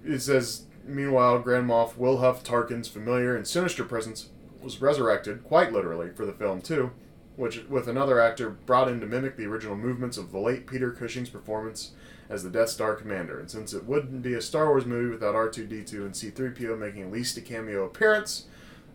It 0.04 0.20
says, 0.20 0.64
meanwhile, 0.88 1.38
Grand 1.38 1.68
Moff 1.68 1.94
Wilhuff 1.94 2.42
Tarkin's 2.42 2.88
familiar 2.88 3.36
and 3.36 3.46
sinister 3.46 3.84
presence 3.84 4.30
was 4.62 4.80
resurrected, 4.80 5.44
quite 5.44 5.72
literally, 5.72 6.10
for 6.10 6.26
the 6.26 6.32
film 6.32 6.60
too, 6.60 6.90
which, 7.36 7.64
with 7.68 7.88
another 7.88 8.20
actor, 8.20 8.50
brought 8.50 8.88
in 8.88 9.00
to 9.00 9.06
mimic 9.06 9.36
the 9.36 9.46
original 9.46 9.76
movements 9.76 10.16
of 10.16 10.32
the 10.32 10.38
late 10.38 10.66
Peter 10.66 10.90
Cushing's 10.90 11.30
performance 11.30 11.92
as 12.28 12.42
the 12.42 12.50
Death 12.50 12.68
Star 12.70 12.94
commander. 12.94 13.38
And 13.38 13.50
since 13.50 13.72
it 13.72 13.84
wouldn't 13.84 14.22
be 14.22 14.34
a 14.34 14.40
Star 14.42 14.66
Wars 14.68 14.84
movie 14.84 15.10
without 15.10 15.34
R2D2 15.34 15.92
and 15.92 16.12
C3PO 16.12 16.78
making 16.78 17.02
at 17.02 17.12
least 17.12 17.36
a 17.38 17.40
cameo 17.40 17.84
appearance, 17.84 18.46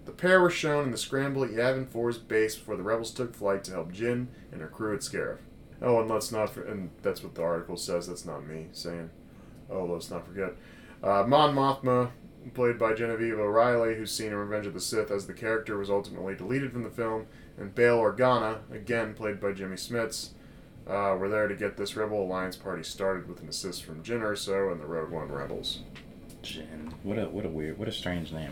the 0.05 0.11
pair 0.11 0.41
were 0.41 0.49
shown 0.49 0.83
in 0.85 0.91
the 0.91 0.97
scramble 0.97 1.43
at 1.43 1.51
Yavin 1.51 1.87
4's 1.87 2.17
base 2.17 2.55
before 2.55 2.75
the 2.75 2.83
rebels 2.83 3.11
took 3.11 3.33
flight 3.33 3.63
to 3.63 3.71
help 3.71 3.93
Jyn 3.93 4.27
and 4.51 4.61
her 4.61 4.67
crew 4.67 4.93
at 4.93 5.01
Scarif. 5.01 5.37
Oh, 5.81 5.99
and 5.99 6.09
let's 6.09 6.31
not, 6.31 6.49
for- 6.49 6.63
and 6.63 6.89
that's 7.01 7.23
what 7.23 7.35
the 7.35 7.41
article 7.43 7.77
says. 7.77 8.07
That's 8.07 8.25
not 8.25 8.45
me 8.45 8.67
saying. 8.73 9.09
Oh, 9.69 9.85
let's 9.85 10.11
not 10.11 10.25
forget. 10.27 10.53
Uh, 11.03 11.23
Mon 11.27 11.53
Mothma, 11.53 12.11
played 12.53 12.77
by 12.79 12.93
Genevieve 12.93 13.37
O'Reilly, 13.37 13.95
who's 13.95 14.11
seen 14.11 14.27
in 14.27 14.35
Revenge 14.35 14.67
of 14.67 14.73
the 14.73 14.79
Sith 14.79 15.11
as 15.11 15.27
the 15.27 15.33
character 15.33 15.77
was 15.77 15.89
ultimately 15.89 16.35
deleted 16.35 16.71
from 16.71 16.83
the 16.83 16.89
film, 16.89 17.27
and 17.57 17.75
Bail 17.75 17.99
Organa, 17.99 18.59
again 18.71 19.13
played 19.13 19.39
by 19.41 19.51
Jimmy 19.51 19.75
Smits, 19.75 20.29
uh, 20.87 21.15
were 21.17 21.29
there 21.29 21.47
to 21.47 21.55
get 21.55 21.77
this 21.77 21.95
Rebel 21.95 22.23
Alliance 22.23 22.55
party 22.55 22.83
started 22.83 23.27
with 23.27 23.41
an 23.41 23.49
assist 23.49 23.83
from 23.83 24.03
Jyn 24.03 24.21
Erso 24.21 24.71
and 24.71 24.81
the 24.81 24.85
Rogue 24.85 25.11
One 25.11 25.29
Rebels. 25.29 25.79
Jyn. 26.41 26.93
What 27.03 27.17
a 27.17 27.29
what 27.29 27.45
a 27.45 27.49
weird 27.49 27.77
what 27.77 27.87
a 27.87 27.91
strange 27.91 28.31
name. 28.33 28.51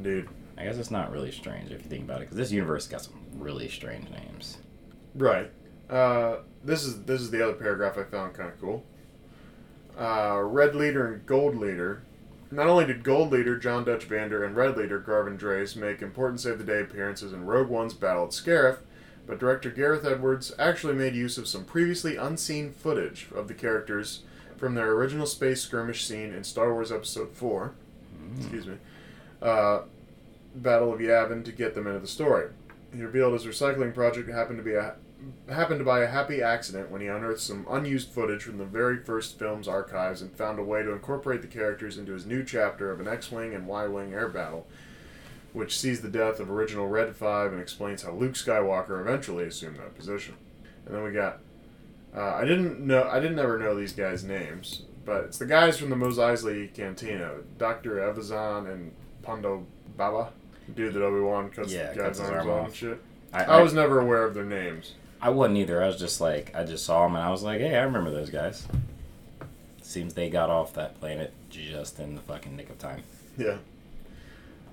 Dude, 0.00 0.28
I 0.56 0.64
guess 0.64 0.78
it's 0.78 0.90
not 0.90 1.10
really 1.12 1.30
strange 1.30 1.70
if 1.70 1.82
you 1.82 1.88
think 1.90 2.04
about 2.04 2.18
it, 2.18 2.24
because 2.24 2.36
this 2.38 2.50
universe 2.50 2.86
got 2.86 3.02
some 3.02 3.14
really 3.38 3.68
strange 3.68 4.08
names. 4.10 4.58
right. 5.14 5.50
Uh, 5.88 6.38
this 6.64 6.84
is 6.84 7.04
this 7.04 7.20
is 7.20 7.30
the 7.30 7.42
other 7.42 7.52
paragraph 7.52 7.96
I 7.96 8.04
found 8.04 8.34
kind 8.34 8.48
of 8.48 8.60
cool. 8.60 8.84
Uh, 9.98 10.40
Red 10.42 10.74
Leader 10.74 11.12
and 11.12 11.26
Gold 11.26 11.56
Leader. 11.56 12.02
Not 12.50 12.66
only 12.66 12.84
did 12.86 13.02
Gold 13.02 13.32
Leader 13.32 13.58
John 13.58 13.84
Dutch 13.84 14.04
Vander 14.04 14.44
and 14.44 14.54
Red 14.54 14.76
Leader 14.76 15.00
Garven 15.00 15.38
Dreis 15.38 15.74
make 15.74 16.00
important 16.02 16.40
Save 16.40 16.58
the 16.58 16.64
Day 16.64 16.80
appearances 16.80 17.32
in 17.32 17.46
Rogue 17.46 17.68
One's 17.68 17.94
Battle 17.94 18.24
at 18.24 18.30
Scarif, 18.30 18.78
but 19.26 19.40
director 19.40 19.70
Gareth 19.70 20.04
Edwards 20.04 20.52
actually 20.58 20.94
made 20.94 21.14
use 21.14 21.38
of 21.38 21.48
some 21.48 21.64
previously 21.64 22.16
unseen 22.16 22.72
footage 22.72 23.26
of 23.34 23.48
the 23.48 23.54
characters 23.54 24.22
from 24.56 24.74
their 24.74 24.92
original 24.92 25.26
space 25.26 25.62
skirmish 25.62 26.04
scene 26.04 26.32
in 26.32 26.44
Star 26.44 26.72
Wars 26.72 26.92
Episode 26.92 27.32
4. 27.32 27.72
Excuse 28.38 28.66
me. 28.66 28.76
Uh, 29.42 29.80
Battle 30.54 30.92
of 30.92 31.00
Yavin 31.00 31.44
to 31.44 31.52
get 31.52 31.74
them 31.74 31.86
into 31.86 31.98
the 31.98 32.06
story. 32.06 32.48
He 32.94 33.02
revealed 33.02 33.34
his 33.34 33.44
recycling 33.44 33.92
project 33.92 34.30
happened 34.30 34.58
to 34.58 34.64
be 34.64 34.74
a 34.74 34.94
happened 35.48 35.80
to 35.80 35.84
by 35.84 36.00
a 36.00 36.06
happy 36.06 36.42
accident 36.42 36.90
when 36.90 37.00
he 37.00 37.06
unearthed 37.06 37.40
some 37.40 37.66
unused 37.68 38.10
footage 38.10 38.42
from 38.42 38.58
the 38.58 38.64
very 38.64 38.98
first 38.98 39.38
film's 39.38 39.68
archives 39.68 40.22
and 40.22 40.36
found 40.36 40.58
a 40.58 40.62
way 40.62 40.82
to 40.82 40.92
incorporate 40.92 41.42
the 41.42 41.48
characters 41.48 41.98
into 41.98 42.12
his 42.12 42.26
new 42.26 42.44
chapter 42.44 42.90
of 42.90 43.00
an 43.00 43.08
X-wing 43.08 43.54
and 43.54 43.66
Y-wing 43.66 44.12
air 44.12 44.28
battle, 44.28 44.66
which 45.52 45.78
sees 45.78 46.00
the 46.00 46.08
death 46.08 46.38
of 46.40 46.50
original 46.50 46.88
Red 46.88 47.16
Five 47.16 47.52
and 47.52 47.60
explains 47.60 48.02
how 48.02 48.12
Luke 48.12 48.34
Skywalker 48.34 49.00
eventually 49.00 49.44
assumed 49.44 49.76
that 49.78 49.96
position. 49.96 50.34
And 50.84 50.94
then 50.94 51.02
we 51.02 51.12
got 51.12 51.40
uh, 52.16 52.34
I 52.34 52.44
didn't 52.44 52.80
know 52.80 53.08
I 53.10 53.20
didn't 53.20 53.38
ever 53.38 53.58
know 53.58 53.74
these 53.74 53.92
guys' 53.92 54.24
names, 54.24 54.82
but 55.04 55.24
it's 55.24 55.38
the 55.38 55.46
guys 55.46 55.78
from 55.78 55.90
the 55.90 55.96
Mos 55.96 56.16
Eisley 56.16 56.72
Cantina, 56.72 57.32
Doctor 57.58 57.96
Evazan 57.96 58.72
and 58.72 58.92
Ponda 59.22 59.64
Baba, 59.96 60.32
dude 60.74 60.94
that 60.94 61.02
Obi 61.02 61.20
Wan 61.20 61.50
cuts 61.50 61.72
Yeah, 61.72 61.92
the 61.92 62.02
guy's 62.02 62.20
arms 62.20 62.32
arm 62.32 62.50
off 62.50 62.66
and 62.66 62.74
shit. 62.74 63.02
I, 63.32 63.44
I 63.44 63.62
was 63.62 63.74
never 63.74 64.00
aware 64.00 64.24
of 64.24 64.34
their 64.34 64.44
names. 64.44 64.94
I 65.26 65.30
wasn't 65.30 65.58
either. 65.58 65.82
I 65.82 65.88
was 65.88 65.98
just 65.98 66.20
like, 66.20 66.54
I 66.54 66.62
just 66.62 66.84
saw 66.84 67.02
them 67.02 67.16
and 67.16 67.24
I 67.24 67.30
was 67.30 67.42
like, 67.42 67.58
hey, 67.58 67.74
I 67.76 67.82
remember 67.82 68.12
those 68.12 68.30
guys. 68.30 68.64
Seems 69.82 70.14
they 70.14 70.30
got 70.30 70.50
off 70.50 70.74
that 70.74 71.00
planet 71.00 71.32
just 71.50 71.98
in 71.98 72.14
the 72.14 72.20
fucking 72.20 72.54
nick 72.54 72.70
of 72.70 72.78
time. 72.78 73.02
Yeah. 73.36 73.56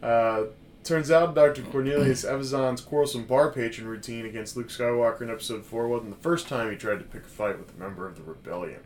Uh, 0.03 0.43
turns 0.83 1.09
out 1.09 1.33
Dr. 1.33 1.63
Cornelius 1.63 2.23
Evazan's 2.29 2.81
quarrelsome 2.81 3.25
bar 3.25 3.51
patron 3.51 3.87
routine 3.87 4.27
against 4.27 4.55
Luke 4.55 4.67
Skywalker 4.67 5.21
in 5.21 5.31
Episode 5.31 5.65
4 5.65 5.87
wasn't 5.87 6.11
the 6.11 6.21
first 6.21 6.47
time 6.47 6.69
he 6.69 6.77
tried 6.77 6.99
to 6.99 7.05
pick 7.05 7.23
a 7.23 7.29
fight 7.29 7.57
with 7.57 7.75
a 7.75 7.79
member 7.79 8.07
of 8.07 8.15
the 8.15 8.21
rebellion. 8.21 8.81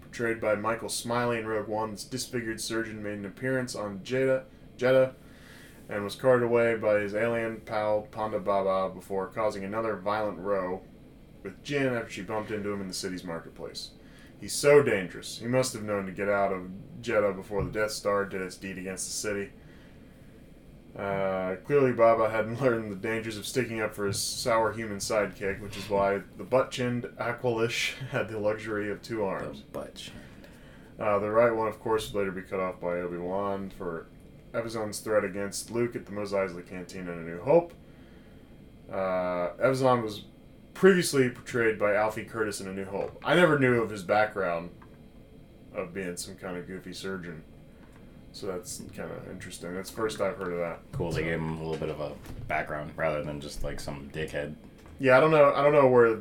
Portrayed 0.00 0.40
by 0.40 0.56
Michael 0.56 0.88
Smiley 0.88 1.38
in 1.38 1.46
Rogue 1.46 1.68
One, 1.68 1.92
this 1.92 2.02
disfigured 2.02 2.60
surgeon 2.60 3.04
made 3.04 3.18
an 3.18 3.24
appearance 3.24 3.76
on 3.76 4.00
Jedha, 4.00 4.42
Jedha 4.76 5.12
and 5.88 6.02
was 6.02 6.16
carted 6.16 6.42
away 6.42 6.74
by 6.74 6.98
his 6.98 7.14
alien 7.14 7.58
pal 7.58 8.08
Ponda 8.10 8.42
Baba 8.42 8.92
before 8.92 9.28
causing 9.28 9.62
another 9.62 9.94
violent 9.94 10.40
row 10.40 10.82
with 11.44 11.62
Jyn 11.62 11.96
after 11.96 12.10
she 12.10 12.22
bumped 12.22 12.50
into 12.50 12.72
him 12.72 12.80
in 12.80 12.88
the 12.88 12.94
city's 12.94 13.22
marketplace. 13.22 13.90
He's 14.40 14.52
so 14.52 14.82
dangerous. 14.82 15.38
He 15.38 15.46
must 15.46 15.72
have 15.74 15.84
known 15.84 16.06
to 16.06 16.12
get 16.12 16.28
out 16.28 16.52
of 16.52 16.68
Jedha 17.00 17.36
before 17.36 17.62
the 17.62 17.70
Death 17.70 17.92
Star 17.92 18.24
did 18.24 18.40
its 18.40 18.56
deed 18.56 18.78
against 18.78 19.06
the 19.06 19.12
city. 19.12 19.50
Uh, 20.98 21.56
clearly, 21.64 21.92
Baba 21.92 22.30
hadn't 22.30 22.60
learned 22.60 22.90
the 22.90 22.96
dangers 22.96 23.36
of 23.36 23.46
sticking 23.46 23.80
up 23.80 23.94
for 23.94 24.06
his 24.06 24.20
sour 24.20 24.72
human 24.72 24.98
sidekick, 24.98 25.60
which 25.60 25.76
is 25.76 25.88
why 25.88 26.20
the 26.36 26.44
butt-chinned 26.44 27.04
Aqualish 27.20 27.94
had 28.10 28.28
the 28.28 28.38
luxury 28.38 28.90
of 28.90 29.02
two 29.02 29.24
arms. 29.24 29.60
The 29.60 29.78
butt 29.78 29.94
chin. 29.94 30.14
Uh, 30.98 31.18
the 31.18 31.30
right 31.30 31.54
one, 31.54 31.66
of 31.66 31.80
course, 31.80 32.12
would 32.12 32.18
later 32.20 32.30
be 32.30 32.42
cut 32.42 32.60
off 32.60 32.80
by 32.80 33.00
Obi 33.00 33.18
Wan 33.18 33.70
for 33.76 34.06
Evazan's 34.52 35.00
threat 35.00 35.24
against 35.24 35.70
Luke 35.72 35.96
at 35.96 36.06
the 36.06 36.12
Mos 36.12 36.32
Eisley 36.32 36.64
Cantina 36.64 37.12
in 37.12 37.18
A 37.18 37.22
New 37.22 37.40
Hope. 37.40 37.74
Uh, 38.88 39.50
Evazan 39.60 40.02
was 40.04 40.22
previously 40.74 41.30
portrayed 41.30 41.78
by 41.78 41.94
Alfie 41.94 42.24
Curtis 42.24 42.60
in 42.60 42.68
A 42.68 42.72
New 42.72 42.84
Hope. 42.84 43.18
I 43.24 43.34
never 43.34 43.58
knew 43.58 43.80
of 43.80 43.90
his 43.90 44.02
background 44.02 44.70
of 45.74 45.94
being 45.94 46.16
some 46.16 46.34
kind 46.36 46.56
of 46.56 46.66
goofy 46.66 46.92
surgeon, 46.92 47.42
so 48.32 48.46
that's 48.46 48.82
kind 48.94 49.10
of 49.10 49.28
interesting. 49.30 49.74
That's 49.74 49.90
the 49.90 49.96
first 49.96 50.20
I've 50.20 50.36
heard 50.36 50.52
of 50.52 50.58
that. 50.58 50.80
Cool. 50.92 51.12
They 51.12 51.22
gave 51.22 51.34
him 51.34 51.56
a 51.58 51.62
little 51.62 51.76
bit 51.76 51.88
of 51.88 52.00
a 52.00 52.12
background 52.48 52.92
rather 52.96 53.22
than 53.22 53.40
just 53.40 53.64
like 53.64 53.80
some 53.80 54.10
dickhead. 54.12 54.54
Yeah, 54.98 55.16
I 55.16 55.20
don't 55.20 55.30
know. 55.30 55.52
I 55.54 55.62
don't 55.62 55.72
know 55.72 55.88
where 55.88 56.18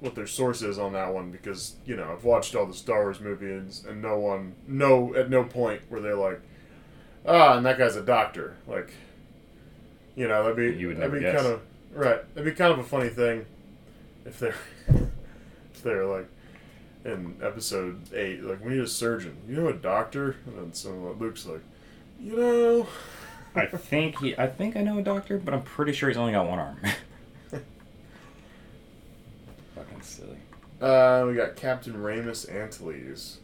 what 0.00 0.14
their 0.14 0.26
source 0.26 0.60
is 0.60 0.78
on 0.78 0.92
that 0.92 1.14
one 1.14 1.30
because 1.30 1.76
you 1.86 1.96
know 1.96 2.12
I've 2.12 2.24
watched 2.24 2.54
all 2.54 2.66
the 2.66 2.74
Star 2.74 3.02
Wars 3.02 3.20
movies 3.20 3.84
and 3.88 4.02
no 4.02 4.18
one, 4.18 4.54
no, 4.66 5.14
at 5.14 5.30
no 5.30 5.44
point 5.44 5.90
were 5.90 6.00
they 6.00 6.12
like, 6.12 6.40
ah, 7.26 7.56
and 7.56 7.64
that 7.66 7.78
guy's 7.78 7.96
a 7.96 8.02
doctor. 8.02 8.56
Like, 8.66 8.92
you 10.14 10.28
know, 10.28 10.42
that'd 10.42 10.56
be 10.56 10.78
You 10.78 10.88
would 10.88 10.98
that'd 10.98 11.12
be 11.12 11.20
kind 11.20 11.46
of 11.46 11.62
right. 11.92 12.34
That'd 12.34 12.52
be 12.52 12.56
kind 12.56 12.72
of 12.72 12.78
a 12.78 12.84
funny 12.84 13.08
thing 13.08 13.46
if 14.24 14.38
they're 14.38 14.54
if 14.88 15.82
they're 15.82 16.06
like 16.06 16.28
in 17.04 17.36
episode 17.42 18.12
eight, 18.14 18.42
like 18.42 18.64
we 18.64 18.72
need 18.72 18.80
a 18.80 18.86
surgeon. 18.86 19.36
You 19.48 19.56
know 19.56 19.68
a 19.68 19.74
doctor? 19.74 20.36
And 20.46 20.58
then 20.58 20.72
some 20.72 21.18
Luke's 21.18 21.46
like, 21.46 21.62
you 22.20 22.36
know, 22.36 22.86
I 23.54 23.66
think 23.66 24.18
he. 24.18 24.36
I 24.36 24.46
think 24.46 24.76
I 24.76 24.82
know 24.82 24.98
a 24.98 25.02
doctor, 25.02 25.38
but 25.38 25.54
I'm 25.54 25.62
pretty 25.62 25.92
sure 25.92 26.08
he's 26.08 26.18
only 26.18 26.32
got 26.32 26.48
one 26.48 26.58
arm. 26.58 26.80
Fucking 29.74 30.02
silly. 30.02 30.38
uh, 30.80 31.24
we 31.28 31.34
got 31.34 31.56
Captain 31.56 31.94
Raymus 31.94 32.48
Antilles. 32.48 33.38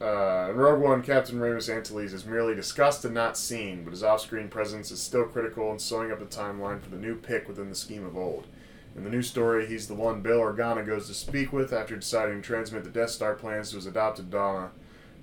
Uh, 0.00 0.48
in 0.50 0.56
Rogue 0.56 0.80
One, 0.82 1.02
Captain 1.02 1.38
Raymus 1.38 1.74
Antilles 1.74 2.12
is 2.12 2.26
merely 2.26 2.54
discussed 2.54 3.04
and 3.04 3.14
not 3.14 3.38
seen, 3.38 3.84
but 3.84 3.92
his 3.92 4.02
off-screen 4.02 4.48
presence 4.48 4.90
is 4.90 5.00
still 5.00 5.24
critical 5.24 5.70
in 5.72 5.78
sewing 5.78 6.10
up 6.10 6.18
the 6.18 6.26
timeline 6.26 6.82
for 6.82 6.90
the 6.90 6.96
new 6.96 7.14
pick 7.14 7.46
within 7.48 7.68
the 7.68 7.74
scheme 7.76 8.04
of 8.04 8.16
old. 8.16 8.46
In 8.96 9.02
the 9.02 9.10
new 9.10 9.22
story, 9.22 9.66
he's 9.66 9.88
the 9.88 9.94
one 9.94 10.20
Bail 10.20 10.40
Organa 10.40 10.86
goes 10.86 11.08
to 11.08 11.14
speak 11.14 11.52
with 11.52 11.72
after 11.72 11.96
deciding 11.96 12.42
to 12.42 12.46
transmit 12.46 12.84
the 12.84 12.90
Death 12.90 13.10
Star 13.10 13.34
plans 13.34 13.70
to 13.70 13.76
his 13.76 13.86
adopted 13.86 14.30
Donna, 14.30 14.70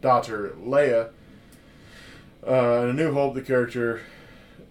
daughter, 0.01 0.55
Leia. 0.61 1.11
Uh, 2.45 2.81
in 2.83 2.89
A 2.89 2.93
New 2.93 3.13
Hope, 3.13 3.33
the 3.33 3.41
character 3.41 4.01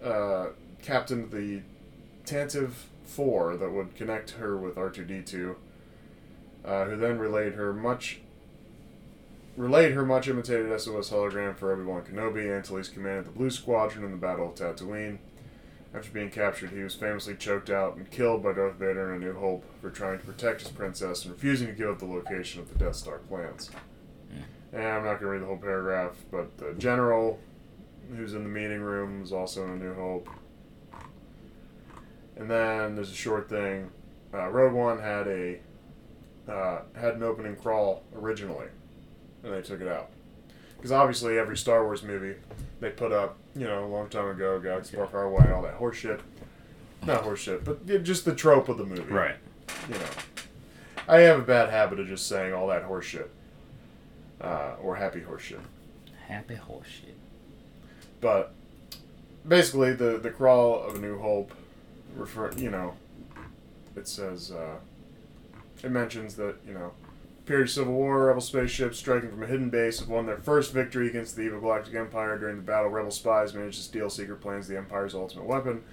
uh, 0.03 0.47
captained 0.83 1.31
the 1.31 1.61
Tantive 2.25 2.71
4 3.05 3.57
that 3.57 3.71
would 3.71 3.95
connect 3.95 4.31
her 4.31 4.55
with 4.55 4.75
R2-D2, 4.75 5.55
uh, 6.63 6.85
who 6.85 6.95
then 6.95 7.17
relayed 7.17 7.53
her 7.53 7.73
much 7.73 8.19
relayed 9.57 9.91
her 9.91 10.05
much 10.05 10.29
imitated 10.29 10.67
SOS 10.79 11.09
hologram 11.09 11.55
for 11.55 11.73
Obi-Wan 11.73 12.03
Kenobi. 12.03 12.55
Antilles 12.55 12.87
commanded 12.87 13.25
the 13.25 13.31
Blue 13.31 13.49
Squadron 13.49 14.05
in 14.05 14.11
the 14.11 14.17
Battle 14.17 14.49
of 14.49 14.55
Tatooine. 14.55 15.17
After 15.93 16.09
being 16.11 16.29
captured, 16.29 16.69
he 16.69 16.83
was 16.83 16.95
famously 16.95 17.35
choked 17.35 17.69
out 17.69 17.97
and 17.97 18.09
killed 18.09 18.41
by 18.41 18.53
Darth 18.53 18.75
Vader 18.75 19.13
in 19.13 19.21
A 19.21 19.25
New 19.25 19.33
Hope 19.33 19.65
for 19.81 19.89
trying 19.89 20.19
to 20.19 20.25
protect 20.25 20.61
his 20.61 20.71
princess 20.71 21.25
and 21.25 21.33
refusing 21.33 21.67
to 21.67 21.73
give 21.73 21.89
up 21.89 21.99
the 21.99 22.05
location 22.05 22.61
of 22.61 22.69
the 22.69 22.79
Death 22.79 22.95
Star 22.95 23.17
plans. 23.17 23.69
And 24.71 24.81
I'm 24.81 25.03
not 25.03 25.19
going 25.19 25.23
to 25.23 25.27
read 25.27 25.41
the 25.41 25.47
whole 25.47 25.57
paragraph, 25.57 26.15
but 26.31 26.57
the 26.57 26.73
general 26.77 27.39
who's 28.15 28.33
in 28.33 28.43
the 28.43 28.49
meeting 28.49 28.79
room 28.79 29.19
was 29.19 29.33
also 29.33 29.65
in 29.65 29.71
A 29.71 29.75
New 29.75 29.93
Hope. 29.93 30.29
And 32.37 32.49
then 32.49 32.95
there's 32.95 33.11
a 33.11 33.15
short 33.15 33.49
thing. 33.49 33.91
Uh, 34.33 34.47
Rogue 34.47 34.73
One 34.73 34.99
had 34.99 35.27
a 35.27 35.59
uh, 36.47 36.81
had 36.95 37.15
an 37.15 37.23
opening 37.23 37.55
crawl 37.55 38.03
originally, 38.15 38.67
and 39.43 39.53
they 39.53 39.61
took 39.61 39.81
it 39.81 39.87
out 39.87 40.09
because 40.77 40.91
obviously 40.91 41.37
every 41.37 41.57
Star 41.57 41.83
Wars 41.83 42.01
movie 42.01 42.35
they 42.81 42.89
put 42.89 43.13
up, 43.13 43.37
you 43.55 43.65
know, 43.65 43.85
a 43.85 43.87
long 43.87 44.09
time 44.09 44.27
ago, 44.27 44.59
Galaxy 44.59 44.97
Far 44.97 45.07
Far 45.07 45.23
Away, 45.23 45.49
all 45.51 45.61
that 45.61 45.79
horseshit. 45.79 46.19
Not 47.05 47.23
horseshit, 47.23 47.63
but 47.63 47.79
yeah, 47.85 47.99
just 47.99 48.25
the 48.25 48.35
trope 48.35 48.67
of 48.67 48.77
the 48.77 48.85
movie. 48.85 49.11
Right. 49.13 49.35
You 49.87 49.95
know, 49.95 50.05
I 51.07 51.19
have 51.21 51.39
a 51.39 51.43
bad 51.43 51.69
habit 51.69 51.99
of 51.99 52.07
just 52.07 52.27
saying 52.27 52.53
all 52.53 52.67
that 52.67 52.87
horseshit, 52.87 53.27
uh, 54.41 54.75
or 54.81 54.97
happy 54.97 55.21
horseshit. 55.21 55.61
Happy 56.27 56.55
horseshit. 56.55 57.15
But 58.19 58.53
basically, 59.47 59.93
the 59.93 60.17
the 60.17 60.29
crawl 60.29 60.83
of 60.83 60.95
A 60.95 60.99
New 60.99 61.19
Hope, 61.19 61.53
refer 62.15 62.51
you 62.57 62.69
know, 62.69 62.95
it 63.95 64.07
says 64.07 64.51
uh, 64.51 64.75
it 65.83 65.91
mentions 65.91 66.35
that 66.35 66.57
you 66.67 66.73
know, 66.73 66.91
period 67.45 67.63
of 67.63 67.71
Civil 67.71 67.93
War, 67.93 68.27
Rebel 68.27 68.41
spaceships 68.41 68.97
striking 68.97 69.29
from 69.29 69.43
a 69.43 69.47
hidden 69.47 69.69
base 69.69 69.99
have 69.99 70.09
won 70.09 70.25
their 70.25 70.37
first 70.37 70.73
victory 70.73 71.07
against 71.07 71.35
the 71.35 71.43
evil 71.43 71.59
Galactic 71.59 71.95
Empire 71.95 72.37
during 72.37 72.57
the 72.57 72.61
battle. 72.61 72.89
Rebel 72.89 73.11
spies 73.11 73.53
managed 73.53 73.77
to 73.77 73.83
steal 73.83 74.09
secret 74.09 74.41
plans, 74.41 74.67
the 74.67 74.77
Empire's 74.77 75.15
ultimate 75.15 75.45
weapon, 75.45 75.83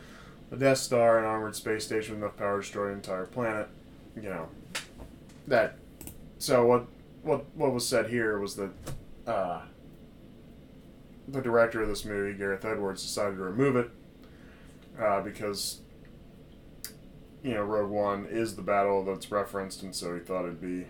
the 0.51 0.57
Death 0.57 0.79
Star, 0.79 1.19
an 1.19 1.25
armored 1.25 1.57
space 1.57 1.85
station 1.85 2.15
with 2.15 2.23
enough 2.23 2.37
power 2.37 2.57
to 2.57 2.63
destroy 2.63 2.89
an 2.89 2.95
entire 2.95 3.27
planet. 3.27 3.69
You 4.17 4.29
know, 4.29 4.49
that. 5.47 5.77
So 6.39 6.67
what 6.67 6.87
what 7.23 7.45
what 7.55 7.73
was 7.73 7.87
said 7.87 8.09
here 8.09 8.39
was 8.39 8.57
that. 8.57 8.71
Uh, 9.27 9.63
the 11.31 11.43
director 11.43 11.83
of 11.83 11.89
this 11.89 12.05
movie, 12.05 12.37
Gareth 12.37 12.65
Edwards, 12.65 13.03
decided 13.03 13.37
to 13.37 13.43
remove 13.43 13.77
it 13.77 13.91
uh, 15.01 15.21
because 15.21 15.81
you 17.43 17.55
know 17.55 17.63
Rogue 17.63 17.91
One 17.91 18.27
is 18.27 18.57
the 18.57 18.63
battle 18.63 19.05
that's 19.05 19.31
referenced, 19.31 19.83
and 19.83 19.95
so 19.95 20.15
he 20.15 20.21
thought 20.21 20.45
it'd 20.45 20.61
be 20.61 20.87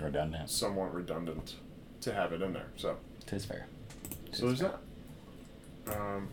Redundant. 0.00 0.48
somewhat 0.50 0.94
redundant 0.94 1.54
to 2.00 2.12
have 2.12 2.32
it 2.32 2.40
in 2.42 2.52
there. 2.52 2.66
So, 2.76 2.96
Tis 3.26 3.44
fair. 3.44 3.66
so 4.32 4.46
there's 4.46 4.60
that. 4.60 4.78
Um, 5.88 6.28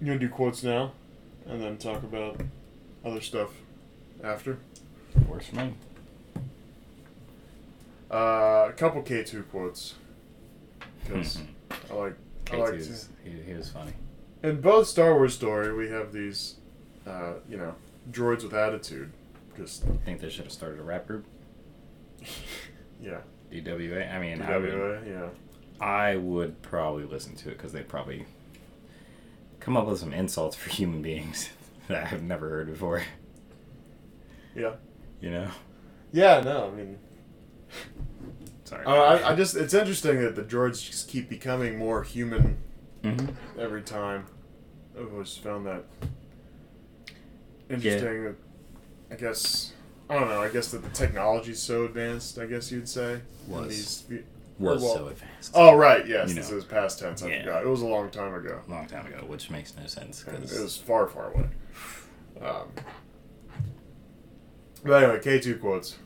you 0.00 0.06
gonna 0.06 0.18
do 0.18 0.28
quotes 0.28 0.62
now, 0.62 0.92
and 1.46 1.60
then 1.62 1.76
talk 1.78 2.02
about 2.02 2.40
other 3.04 3.20
stuff 3.20 3.50
after. 4.22 4.58
Works 5.28 5.46
for 5.46 5.56
me. 5.56 5.74
Uh, 8.10 8.66
a 8.68 8.72
couple 8.76 9.02
K 9.02 9.22
two 9.22 9.42
quotes 9.44 9.94
because 11.04 11.38
I 11.90 11.94
like 11.94 12.14
I 12.50 12.54
K2 12.54 12.58
like 12.58 12.70
to. 12.70 12.76
is- 12.76 13.08
he, 13.24 13.30
he 13.46 13.54
was 13.54 13.70
funny. 13.70 13.92
In 14.42 14.60
both 14.60 14.86
Star 14.86 15.14
Wars 15.14 15.34
story, 15.34 15.74
we 15.74 15.88
have 15.90 16.12
these, 16.12 16.54
uh, 17.06 17.34
you 17.48 17.56
know, 17.56 17.74
droids 18.12 18.44
with 18.44 18.54
attitude. 18.54 19.10
Just 19.58 19.84
I 19.84 19.96
think 20.04 20.20
they 20.20 20.28
should 20.30 20.44
have 20.44 20.52
started 20.52 20.80
a 20.80 20.82
rap 20.82 21.06
group. 21.06 21.26
yeah, 23.00 23.18
DWA. 23.52 24.12
I 24.14 24.18
mean, 24.18 24.42
I 24.42 24.56
would, 24.56 24.70
DWA, 24.70 25.06
yeah. 25.08 25.28
I 25.84 26.16
would 26.16 26.60
probably 26.62 27.04
listen 27.04 27.34
to 27.36 27.50
it 27.50 27.56
because 27.56 27.72
they 27.72 27.82
probably 27.82 28.24
come 29.60 29.76
up 29.76 29.86
with 29.86 29.98
some 29.98 30.12
insults 30.12 30.56
for 30.56 30.70
human 30.70 31.02
beings 31.02 31.50
that 31.88 32.12
I've 32.12 32.22
never 32.22 32.48
heard 32.48 32.66
before. 32.68 33.02
Yeah. 34.56 34.74
You 35.20 35.30
know. 35.30 35.50
Yeah, 36.12 36.40
no, 36.40 36.68
I 36.68 36.76
mean, 36.76 36.98
Sorry. 38.64 38.84
uh, 38.86 38.90
I, 38.90 39.32
I 39.32 39.34
just, 39.36 39.56
it's 39.56 39.74
interesting 39.74 40.20
that 40.22 40.36
the 40.36 40.42
droids 40.42 40.84
just 40.84 41.08
keep 41.08 41.28
becoming 41.28 41.76
more 41.78 42.02
human 42.02 42.58
Mhm. 43.02 43.34
every 43.58 43.82
time. 43.82 44.26
I've 44.98 45.12
always 45.12 45.36
found 45.36 45.66
that 45.66 45.84
interesting. 47.70 48.24
That 48.24 48.34
I 49.10 49.14
guess, 49.16 49.72
I 50.10 50.18
don't 50.18 50.28
know, 50.28 50.40
I 50.42 50.48
guess 50.48 50.70
that 50.72 50.82
the 50.82 50.90
technology's 50.90 51.60
so 51.60 51.84
advanced, 51.84 52.38
I 52.38 52.46
guess 52.46 52.70
you'd 52.70 52.88
say. 52.88 53.20
Was. 53.46 53.68
these- 54.08 54.22
Was 54.58 54.82
well- 54.82 54.94
so 54.96 55.06
advanced. 55.08 55.52
Oh, 55.54 55.76
right, 55.76 56.04
yes, 56.06 56.30
You 56.30 56.34
this 56.34 56.50
know. 56.50 56.56
is 56.58 56.64
past 56.64 56.98
tense, 56.98 57.22
I 57.22 57.28
Yeah. 57.28 57.44
forgot. 57.44 57.62
It 57.62 57.68
was 57.68 57.80
a 57.82 57.86
long 57.86 58.10
time 58.10 58.34
ago. 58.34 58.60
long 58.68 58.86
time 58.86 59.06
ago, 59.06 59.24
which 59.26 59.50
makes 59.50 59.76
no 59.76 59.86
sense 59.86 60.22
because 60.24 60.52
It 60.56 60.60
was 60.60 60.76
far, 60.76 61.06
far 61.06 61.32
away. 61.32 61.46
Um, 62.42 62.68
but 64.84 65.02
anyway, 65.02 65.20
K2 65.20 65.60
quotes. 65.60 65.96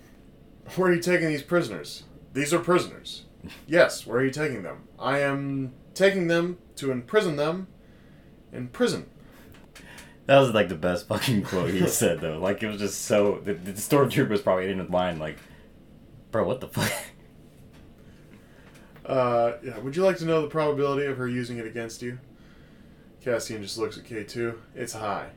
Where 0.77 0.91
are 0.91 0.95
you 0.95 1.01
taking 1.03 1.29
these 1.29 1.43
prisoners? 1.43 2.05
These 2.33 2.53
are 2.55 2.59
prisoners. 2.59 3.25
Yes, 3.67 4.07
where 4.07 4.19
are 4.19 4.25
you 4.25 4.31
taking 4.31 4.63
them? 4.63 4.85
I 5.01 5.19
am 5.19 5.73
taking 5.95 6.29
them 6.29 6.59
to 6.77 6.93
imprison 6.93 7.35
them 7.37 7.67
in 8.53 8.69
prison. 8.69 9.07
That 10.27 10.39
was 10.39 10.51
like 10.51 10.69
the 10.69 10.75
best 10.75 11.09
fucking 11.09 11.43
quote 11.45 11.71
he 11.71 11.87
said 11.89 12.21
though. 12.21 12.39
Like 12.39 12.63
it 12.63 12.69
was 12.69 12.79
just 12.79 13.03
so 13.03 13.41
the, 13.45 13.55
the 13.55 13.73
stormtroopers 13.73 14.43
probably 14.43 14.71
in 14.71 14.79
his 14.79 14.89
mind 14.89 15.19
like, 15.19 15.39
bro, 16.31 16.45
what 16.47 16.61
the 16.61 16.69
fuck? 16.69 16.93
Uh, 19.05 19.57
yeah, 19.65 19.77
would 19.81 19.97
you 19.97 20.05
like 20.05 20.17
to 20.17 20.25
know 20.25 20.43
the 20.43 20.47
probability 20.47 21.05
of 21.07 21.17
her 21.17 21.27
using 21.27 21.59
it 21.59 21.67
against 21.67 22.03
you? 22.03 22.21
Cassian 23.21 23.61
just 23.61 23.77
looks 23.77 23.99
at 23.99 24.05
K2. 24.05 24.57
It's 24.77 24.93
high. 24.93 25.31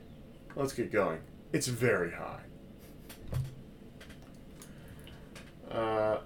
Let's 0.56 0.72
get 0.72 0.92
going. 0.92 1.20
It's 1.52 1.66
very 1.66 2.12
high. 2.12 2.42
Uh, 5.72 6.20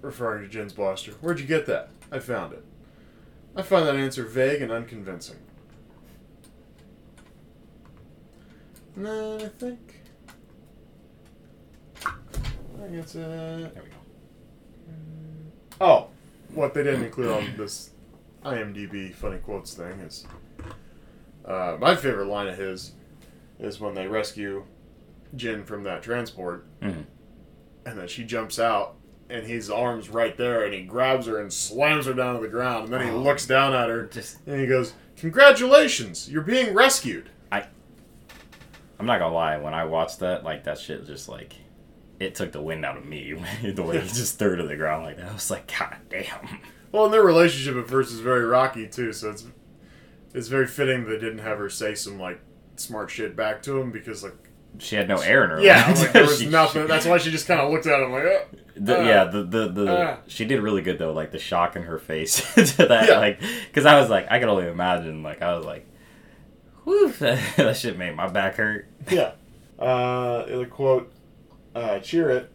referring 0.00 0.44
to 0.44 0.48
Jyn's 0.48 0.72
blaster. 0.72 1.10
Where'd 1.20 1.40
you 1.40 1.46
get 1.46 1.66
that? 1.66 1.90
I 2.12 2.20
found 2.20 2.52
it. 2.52 2.64
I 3.56 3.62
find 3.62 3.86
that 3.86 3.96
answer 3.96 4.24
vague 4.24 4.62
and 4.62 4.70
unconvincing. 4.70 5.38
No, 8.98 9.36
I 9.36 9.46
think. 9.48 9.78
I 12.04 12.10
think 12.80 12.94
it's 12.94 13.14
uh. 13.14 13.70
There 13.72 13.82
we 13.84 13.90
go. 13.90 13.96
Oh, 15.80 16.08
what 16.52 16.74
they 16.74 16.82
didn't 16.82 17.04
include 17.04 17.30
on 17.30 17.54
this 17.56 17.90
IMDb 18.44 19.14
funny 19.14 19.38
quotes 19.38 19.74
thing 19.74 20.00
is 20.00 20.26
uh, 21.44 21.76
my 21.80 21.94
favorite 21.94 22.26
line 22.26 22.48
of 22.48 22.58
his 22.58 22.92
is 23.60 23.78
when 23.78 23.94
they 23.94 24.08
rescue 24.08 24.64
Jyn 25.36 25.64
from 25.64 25.84
that 25.84 26.02
transport, 26.02 26.64
Mhm. 26.80 27.04
and 27.86 27.98
then 27.98 28.08
she 28.08 28.24
jumps 28.24 28.58
out, 28.58 28.96
and 29.30 29.46
his 29.46 29.70
arms 29.70 30.08
right 30.08 30.36
there, 30.36 30.64
and 30.64 30.74
he 30.74 30.82
grabs 30.82 31.26
her 31.26 31.38
and 31.40 31.52
slams 31.52 32.06
her 32.06 32.14
down 32.14 32.34
to 32.36 32.40
the 32.40 32.48
ground, 32.48 32.84
and 32.86 32.92
then 32.92 33.02
he 33.06 33.10
Oh. 33.12 33.18
looks 33.20 33.46
down 33.46 33.74
at 33.74 33.88
her, 33.88 34.06
Just 34.06 34.38
and 34.46 34.60
he 34.60 34.66
goes, 34.66 34.94
"Congratulations, 35.16 36.28
you're 36.28 36.42
being 36.42 36.74
rescued." 36.74 37.28
I'm 38.98 39.06
not 39.06 39.18
gonna 39.20 39.34
lie, 39.34 39.58
when 39.58 39.74
I 39.74 39.84
watched 39.84 40.20
that, 40.20 40.44
like 40.44 40.64
that 40.64 40.78
shit 40.78 41.06
just 41.06 41.28
like 41.28 41.54
it 42.20 42.34
took 42.34 42.50
the 42.52 42.60
wind 42.60 42.84
out 42.84 42.96
of 42.96 43.04
me 43.04 43.32
the 43.62 43.82
way 43.82 44.00
he 44.00 44.08
just 44.08 44.38
threw 44.38 44.50
her 44.50 44.56
to 44.56 44.62
the 44.64 44.76
ground 44.76 45.04
like 45.04 45.16
that. 45.18 45.28
I 45.30 45.32
was 45.32 45.50
like, 45.50 45.72
God 45.78 45.96
damn. 46.10 46.58
Well, 46.90 47.04
and 47.04 47.14
their 47.14 47.22
relationship 47.22 47.76
at 47.76 47.88
first 47.88 48.12
is 48.12 48.20
very 48.20 48.44
rocky 48.44 48.88
too, 48.88 49.12
so 49.12 49.30
it's 49.30 49.46
it's 50.34 50.48
very 50.48 50.66
fitting 50.66 51.04
they 51.04 51.12
didn't 51.18 51.38
have 51.38 51.58
her 51.58 51.68
say 51.70 51.94
some 51.94 52.18
like 52.18 52.40
smart 52.76 53.10
shit 53.10 53.34
back 53.36 53.62
to 53.62 53.78
him 53.80 53.90
because 53.92 54.22
like 54.22 54.34
she 54.78 54.96
had 54.96 55.08
no 55.08 55.16
air 55.18 55.44
in 55.44 55.50
her. 55.50 55.60
Yeah, 55.60 55.94
like 55.96 56.12
there 56.12 56.22
was 56.24 56.38
She- 56.40 56.48
nothing. 56.48 56.86
That's 56.88 57.06
why 57.06 57.18
she 57.18 57.30
just 57.30 57.46
kind 57.46 57.60
of 57.60 57.70
looked 57.70 57.86
at 57.86 58.00
him 58.00 58.12
like, 58.12 58.24
uh, 58.24 58.38
The, 58.76 59.00
Uh, 59.00 59.04
yeah, 59.04 59.24
the 59.24 59.42
the, 59.44 59.68
the 59.68 59.92
uh. 59.92 60.16
she 60.26 60.44
did 60.44 60.60
really 60.60 60.82
good 60.82 60.98
though. 60.98 61.12
Like 61.12 61.30
the 61.30 61.38
shock 61.38 61.74
in 61.76 61.82
her 61.82 61.98
face 61.98 62.40
to 62.76 62.86
that, 62.86 63.08
Yeah. 63.08 63.18
like, 63.18 63.40
because 63.66 63.86
I 63.86 63.98
was 64.00 64.10
like, 64.10 64.26
I 64.30 64.38
could 64.40 64.48
only 64.48 64.66
imagine. 64.68 65.22
Like, 65.22 65.40
I 65.42 65.54
was 65.56 65.64
like, 65.64 65.86
whew, 66.88 67.12
that, 67.18 67.76
shit 67.76 67.98
made 67.98 68.16
my 68.16 68.28
back 68.28 68.56
hurt. 68.56 68.86
yeah. 69.10 69.32
Uh, 69.78 70.44
the 70.46 70.66
quote, 70.66 71.12
uh, 71.74 71.98
Chirrut. 72.00 72.46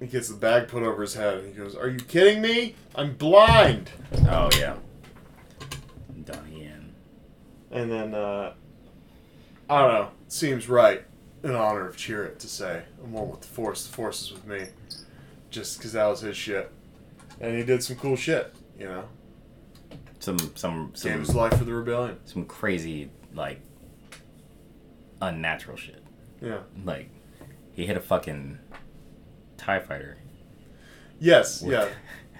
He 0.00 0.06
gets 0.08 0.28
the 0.28 0.34
bag 0.36 0.68
put 0.68 0.82
over 0.82 1.02
his 1.02 1.14
head 1.14 1.38
and 1.38 1.48
he 1.48 1.52
goes, 1.52 1.76
"Are 1.76 1.88
you 1.88 1.98
kidding 1.98 2.40
me? 2.42 2.74
I'm 2.94 3.14
blind." 3.14 3.90
Oh 4.28 4.48
yeah, 4.58 4.74
Donnie 6.24 6.62
Yen. 6.64 6.92
And 7.70 7.90
then 7.90 8.14
uh, 8.14 8.54
I 9.70 9.78
don't 9.80 9.92
know. 9.92 10.08
It 10.26 10.32
seems 10.32 10.68
right 10.68 11.04
in 11.44 11.54
honor 11.54 11.86
of 11.88 11.96
Chirrut 11.96 12.38
to 12.38 12.48
say, 12.48 12.82
"I'm 13.04 13.12
one 13.12 13.30
with 13.30 13.42
the 13.42 13.46
Force. 13.48 13.86
The 13.86 13.92
Force 13.94 14.22
is 14.22 14.32
with 14.32 14.46
me," 14.46 14.64
just 15.50 15.78
because 15.78 15.92
that 15.92 16.06
was 16.06 16.20
his 16.20 16.36
shit, 16.36 16.70
and 17.40 17.56
he 17.56 17.62
did 17.64 17.82
some 17.84 17.96
cool 17.96 18.16
shit. 18.16 18.52
You 18.78 18.86
know, 18.86 19.04
Some 20.18 20.38
some 20.56 20.86
gave 20.88 20.98
some 20.98 21.18
his 21.20 21.34
life 21.34 21.56
for 21.56 21.64
the 21.64 21.74
rebellion. 21.74 22.18
some 22.24 22.44
crazy 22.46 23.10
like 23.34 23.60
unnatural 25.22 25.76
shit. 25.78 26.02
Yeah. 26.42 26.58
Like 26.84 27.08
he 27.72 27.86
hit 27.86 27.96
a 27.96 28.00
fucking 28.00 28.58
Tie 29.56 29.80
Fighter 29.80 30.18
Yes. 31.18 31.62
Yeah. 31.64 31.88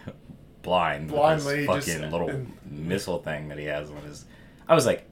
blind, 0.63 1.09
Blindly, 1.09 1.67
this 1.67 1.87
just- 1.87 2.01
little 2.01 2.29
and- 2.29 2.53
missile 2.71 3.23
thing 3.23 3.49
that 3.49 3.59
he 3.59 3.65
has 3.67 3.89
on 3.91 4.03
his. 4.03 4.25
I 4.69 4.75
was 4.75 4.85
like, 4.87 5.07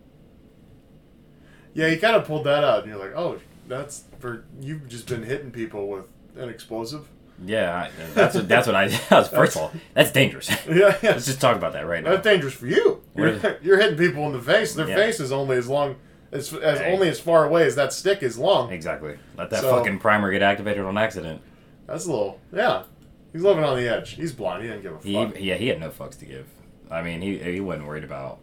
Yeah. 1.74 1.88
He 1.88 1.96
kind 1.96 2.16
of 2.16 2.24
pulled 2.26 2.44
that 2.44 2.64
out, 2.64 2.83
and 2.83 2.90
you're 2.92 2.98
like, 3.00 3.16
"Oh, 3.16 3.38
that's 3.68 4.04
for 4.18 4.44
you've 4.61 4.88
just 4.88 5.06
been 5.09 5.22
hitting 5.22 5.50
people 5.50 5.88
with 5.88 6.04
an 6.37 6.48
explosive." 6.48 7.06
yeah, 7.46 7.74
I, 7.74 7.90
that's 8.14 8.35
what, 8.35 8.48
that's 8.48 8.66
what 8.66 8.76
I. 8.76 8.85
was. 9.11 9.28
First 9.28 9.56
of 9.56 9.62
all, 9.62 9.72
that's 9.94 10.11
dangerous. 10.12 10.50
Yeah. 10.68 10.96
Yeah. 11.02 11.11
Let's 11.12 11.26
just 11.26 11.40
talk 11.40 11.56
about 11.56 11.72
that 11.74 11.87
right 11.87 12.02
now. 12.02 12.11
That's 12.11 12.24
dangerous 12.24 12.54
for 12.54 12.66
you. 12.66 13.02
You're, 13.16 13.38
you're 13.62 13.80
hitting 13.80 13.96
people 13.98 14.24
in 14.26 14.33
the 14.33 14.42
face. 14.42 14.74
Their 14.74 14.88
Yeah. 14.88 14.96
face 14.96 15.20
is 15.20 15.30
only 15.33 15.56
as 15.56 15.68
long 15.68 15.96
as 16.32 16.52
as 16.54 16.78
Hey. 16.80 16.92
only 16.92 17.08
as 17.08 17.18
far 17.20 17.44
away 17.44 17.66
as 17.66 17.74
that 17.76 17.92
stick 17.92 18.22
is 18.22 18.38
long. 18.38 18.72
Exactly. 18.72 19.16
Let 19.36 19.50
that 19.50 19.60
So- 19.62 19.76
fucking 19.76 19.98
primer 19.98 20.30
get 20.30 20.42
activated 20.42 20.84
on 20.84 20.96
accident. 20.98 21.42
That's 21.86 22.06
a 22.06 22.10
little 22.10 22.40
yeah. 22.52 22.84
He's 23.32 23.42
living 23.42 23.62
on 23.64 23.76
the 23.76 23.88
edge. 23.88 24.10
He's 24.14 24.32
blind. 24.32 24.62
He 24.62 24.68
didn't 24.68 24.82
give 24.82 24.92
a 24.94 24.98
He 25.02 25.14
fuck. 25.14 25.40
yeah, 25.40 25.54
he 25.54 25.68
had 25.68 25.78
no 25.80 25.90
fucks 25.90 26.18
to 26.18 26.24
give. 26.26 26.46
I 26.90 27.02
mean, 27.02 27.20
he 27.22 27.38
he 27.38 27.60
wasn't 27.60 27.86
worried 27.88 28.04
about 28.04 28.40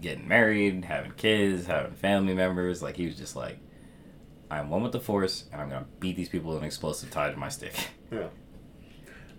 getting 0.00 0.28
married, 0.28 0.84
having 0.84 1.12
kids, 1.12 1.66
having 1.66 1.92
family 1.92 2.34
members. 2.34 2.82
Like 2.82 2.96
he 2.96 3.06
was 3.06 3.16
just 3.16 3.34
like, 3.36 3.58
I'm 4.50 4.68
one 4.70 4.82
with 4.82 4.92
the 4.92 5.00
force, 5.00 5.44
and 5.52 5.60
I'm 5.62 5.68
gonna 5.70 5.86
beat 6.00 6.16
these 6.16 6.28
people 6.28 6.50
with 6.50 6.58
an 6.60 6.64
explosive 6.64 7.10
tied 7.10 7.32
to 7.32 7.38
my 7.38 7.48
stick. 7.48 7.72
Yeah. 8.12 8.28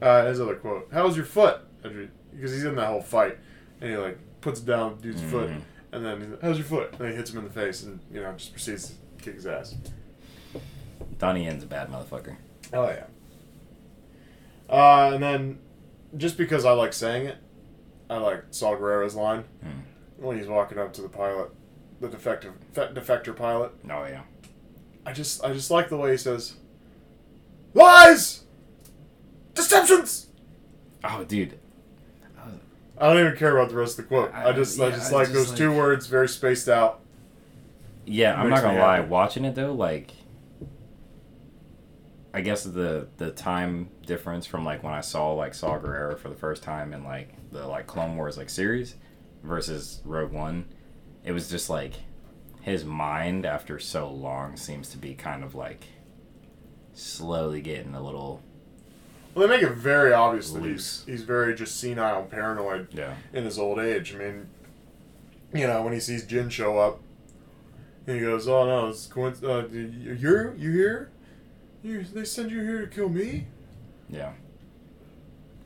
Uh, 0.01 0.25
his 0.25 0.41
other 0.41 0.55
quote: 0.55 0.89
"How's 0.91 1.15
your 1.15 1.25
foot?" 1.25 1.59
Because 1.81 2.51
he's 2.51 2.65
in 2.65 2.75
that 2.75 2.87
whole 2.87 3.01
fight, 3.01 3.37
and 3.79 3.89
he 3.89 3.95
like 3.97 4.17
puts 4.41 4.59
down 4.59 4.99
dude's 4.99 5.21
foot, 5.21 5.49
Mhm. 5.49 5.61
And 5.95 6.05
then 6.05 6.19
he's 6.21 6.29
like, 6.29 6.41
"How's 6.41 6.57
your 6.57 6.65
foot?" 6.65 6.91
And 6.91 6.99
then 7.01 7.11
he 7.11 7.15
hits 7.15 7.31
him 7.31 7.37
in 7.39 7.43
the 7.45 7.49
face, 7.49 7.83
and 7.83 7.99
you 8.11 8.21
know 8.21 8.33
just 8.33 8.51
proceeds 8.51 8.89
to 8.89 9.23
kick 9.23 9.35
his 9.35 9.47
ass. 9.47 9.75
Donnie 11.17 11.45
Yen's 11.45 11.63
a 11.63 11.67
bad 11.67 11.89
motherfucker. 11.89 12.35
Oh 12.73 12.87
yeah. 12.89 13.05
Uh, 14.69 15.11
and 15.13 15.23
then, 15.23 15.59
just 16.17 16.37
because 16.37 16.65
I 16.65 16.71
like 16.73 16.91
saying 16.93 17.27
it, 17.27 17.37
I 18.09 18.17
like 18.17 18.43
Saw 18.51 18.75
Gerrera's 18.75 19.15
line 19.15 19.43
Hmm. 19.63 19.79
when 20.17 20.37
he's 20.37 20.47
walking 20.47 20.77
up 20.79 20.91
to 20.93 21.01
the 21.01 21.09
pilot, 21.09 21.51
the 22.01 22.09
defective 22.09 22.53
fe- 22.73 22.89
defector 22.93 23.35
pilot. 23.35 23.71
Oh 23.85 24.05
yeah. 24.05 24.21
I 25.05 25.13
just 25.13 25.43
I 25.45 25.53
just 25.53 25.69
like 25.71 25.89
the 25.89 25.97
way 25.97 26.11
he 26.11 26.17
says, 26.17 26.55
"Lies, 27.73 28.43
deceptions." 29.53 30.27
Oh 31.03 31.23
dude. 31.23 31.59
I 32.97 33.07
don't 33.11 33.19
even 33.25 33.37
care 33.37 33.55
about 33.57 33.69
the 33.69 33.75
rest 33.75 33.97
of 33.99 34.05
the 34.05 34.09
quote. 34.09 34.33
I, 34.33 34.49
I- 34.49 34.53
just 34.53 34.79
I 34.79 34.89
just 34.91 35.11
I 35.11 35.15
like 35.15 35.27
just 35.27 35.49
those 35.49 35.57
two 35.57 35.71
words, 35.75 36.07
very 36.07 36.29
spaced 36.29 36.69
out. 36.69 37.01
Yeah, 38.05 38.39
I'm 38.39 38.49
not 38.49 38.61
gonna 38.61 38.79
lie. 38.79 38.97
happy. 38.97 39.09
Watching 39.09 39.45
it 39.45 39.55
though, 39.55 39.73
like, 39.73 40.11
I 42.33 42.41
guess 42.41 42.63
the 42.63 43.07
the 43.17 43.31
time 43.31 43.89
difference 44.05 44.45
from 44.45 44.65
like 44.65 44.83
when 44.83 44.93
I 44.93 45.01
saw 45.01 45.31
like 45.33 45.53
Saw 45.53 45.79
Gerrera 45.79 46.17
for 46.17 46.29
the 46.29 46.35
first 46.35 46.63
time 46.63 46.93
in 46.93 47.03
like 47.03 47.29
the 47.51 47.65
like 47.65 47.87
Clone 47.87 48.15
Wars 48.17 48.37
like 48.37 48.49
series 48.49 48.95
versus 49.43 50.01
Rogue 50.05 50.31
One, 50.33 50.65
it 51.23 51.31
was 51.31 51.49
just 51.49 51.69
like 51.69 51.93
his 52.61 52.83
mind 52.83 53.45
after 53.45 53.79
so 53.79 54.09
long 54.11 54.57
seems 54.57 54.89
to 54.89 54.97
be 54.97 55.13
kind 55.13 55.43
of 55.43 55.55
like 55.55 55.85
slowly 56.93 57.61
getting 57.61 57.95
a 57.95 58.03
little 58.03 58.41
Well, 59.35 59.47
they 59.47 59.53
make 59.53 59.63
it 59.63 59.73
very 59.75 60.13
obvious 60.13 60.49
that 60.51 60.63
he's 60.63 61.03
he's 61.05 61.21
very 61.23 61.53
just 61.53 61.77
senile 61.79 62.21
and 62.21 62.31
paranoid 62.31 62.87
yeah 62.93 63.15
in 63.33 63.43
his 63.43 63.59
old 63.59 63.79
age. 63.79 64.15
I 64.15 64.17
mean, 64.17 64.47
you 65.53 65.67
know, 65.67 65.81
when 65.83 65.91
he 65.93 65.99
sees 65.99 66.25
Jyn 66.25 66.49
show 66.49 66.77
up, 66.79 67.01
and 68.07 68.15
he 68.15 68.21
goes, 68.21 68.47
"Oh 68.47 68.65
no, 68.65 68.87
it's 68.87 69.07
coinc- 69.07 69.43
uh, 69.43 69.67
you- 69.67 70.13
you're 70.17 70.55
you 70.55 70.71
here? 70.71 71.09
You 71.83 72.03
they 72.03 72.23
send 72.25 72.49
you 72.49 72.61
here 72.63 72.81
to 72.81 72.87
kill 72.87 73.09
me?" 73.09 73.45
yeah. 74.09 74.31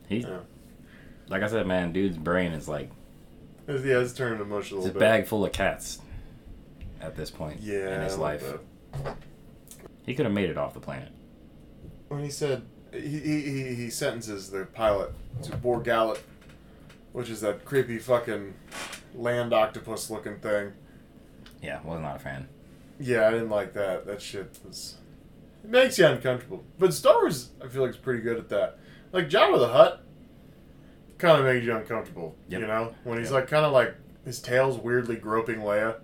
He 0.08 0.17
Yeah. 0.21 0.39
like 1.27 1.43
I 1.43 1.47
said, 1.47 1.67
man, 1.67 1.93
dude's 1.93 2.17
brain 2.17 2.51
is 2.53 2.67
like 2.67 2.89
It's- 3.67 3.86
Yeah, 3.86 3.99
it's 3.99 4.13
turning 4.13 4.41
emotional. 4.41 4.79
it's 4.82 4.89
a 4.89 4.93
bit. 4.93 4.99
bag 4.99 5.25
full 5.27 5.45
of 5.45 5.51
cats 5.51 5.99
at 6.99 7.15
this 7.15 7.29
point 7.29 7.60
Yeah, 7.62 7.95
in 7.97 8.01
his 8.01 8.17
life. 8.17 8.55
He 10.08 10.15
could 10.15 10.25
have 10.25 10.34
made 10.34 10.49
it 10.49 10.58
off 10.58 10.73
the 10.73 10.79
planet. 10.79 11.10
when 12.08 12.23
he 12.23 12.32
said 12.32 12.63
he, 12.91 13.19
he, 13.19 13.75
he, 13.75 13.89
sentences 13.89 14.49
the 14.49 14.65
pilot 14.65 15.12
to 15.43 15.56
Bor 15.58 15.80
Gullet, 15.80 16.21
which 17.13 17.30
is 17.30 17.41
that 17.41 17.65
creepy 17.65 17.99
fucking 17.99 18.54
land 19.15 19.54
octopus 19.54 20.10
looking 20.10 20.39
thing. 20.39 20.73
Yeah, 21.62 21.82
was 21.84 22.02
not 22.02 22.15
a 22.15 22.19
fan. 22.19 22.47
Yeah, 22.99 23.28
I 23.28 23.32
didn't 23.32 23.49
like 23.49 23.73
that. 23.73 24.06
That 24.06 24.21
shit 24.21 24.58
was. 24.65 24.95
It 25.63 25.69
makes 25.69 25.97
you 25.97 26.06
uncomfortable. 26.06 26.63
But 26.78 26.93
Star 26.93 27.15
Wars, 27.15 27.49
I 27.63 27.67
feel 27.67 27.82
like, 27.82 27.91
is 27.91 27.97
pretty 27.97 28.21
good 28.21 28.38
at 28.38 28.49
that. 28.49 28.78
Like 29.12 29.30
Jabba 29.30 29.60
the 29.60 29.67
Hutt, 29.67 30.04
kind 31.17 31.39
of 31.39 31.45
makes 31.45 31.65
you 31.65 31.75
uncomfortable. 31.75 32.36
Yep. 32.49 32.62
You 32.62 32.67
know, 32.67 32.95
when 33.04 33.17
he's 33.19 33.28
Yep. 33.32 33.34
like 33.34 33.47
kind 33.47 33.65
of 33.65 33.71
like 33.73 33.95
his 34.25 34.41
tail's 34.41 34.78
weirdly 34.78 35.15
groping 35.15 35.60
Leia 35.60 35.95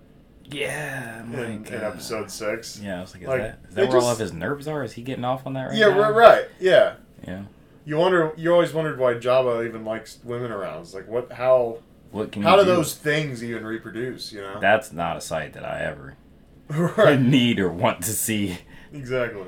Yeah, 0.50 1.22
in, 1.24 1.34
in 1.66 1.74
uh, 1.74 1.76
episode 1.78 2.30
six. 2.30 2.80
Yeah, 2.80 2.98
I 2.98 3.00
was 3.00 3.14
like, 3.14 3.22
is 3.22 3.28
Like, 3.28 3.40
that 3.40 3.58
is 3.68 3.74
that 3.74 3.88
where 3.88 3.98
all 3.98 4.10
of 4.10 4.18
his 4.18 4.32
nerves 4.32 4.68
are? 4.68 4.84
Is 4.84 4.92
he 4.92 5.02
getting 5.02 5.24
off 5.24 5.46
on 5.46 5.54
that 5.54 5.68
right 5.68 5.76
yeah, 5.76 5.88
now? 5.88 6.00
right, 6.00 6.14
right. 6.14 6.44
Yeah. 6.60 6.94
Yeah. 7.26 7.42
You 7.84 7.96
wonder. 7.98 8.32
You 8.36 8.52
always 8.52 8.72
wondered 8.72 8.98
why 8.98 9.14
Jabba 9.14 9.66
even 9.66 9.84
likes 9.84 10.18
women 10.24 10.50
around. 10.50 10.82
It's 10.82 10.94
like, 10.94 11.08
what? 11.08 11.32
How? 11.32 11.78
What 12.10 12.32
can 12.32 12.42
How 12.42 12.56
you 12.56 12.64
do 12.64 12.66
those 12.66 12.94
things 12.94 13.42
even 13.42 13.64
reproduce? 13.64 14.32
You 14.32 14.40
know. 14.40 14.60
That's 14.60 14.92
not 14.92 15.16
a 15.16 15.20
sight 15.20 15.52
that 15.54 15.64
I 15.64 15.82
ever 15.82 16.16
right. 16.68 17.20
need 17.20 17.58
or 17.60 17.70
want 17.70 18.02
to 18.04 18.12
see. 18.12 18.58
Exactly. 18.92 19.46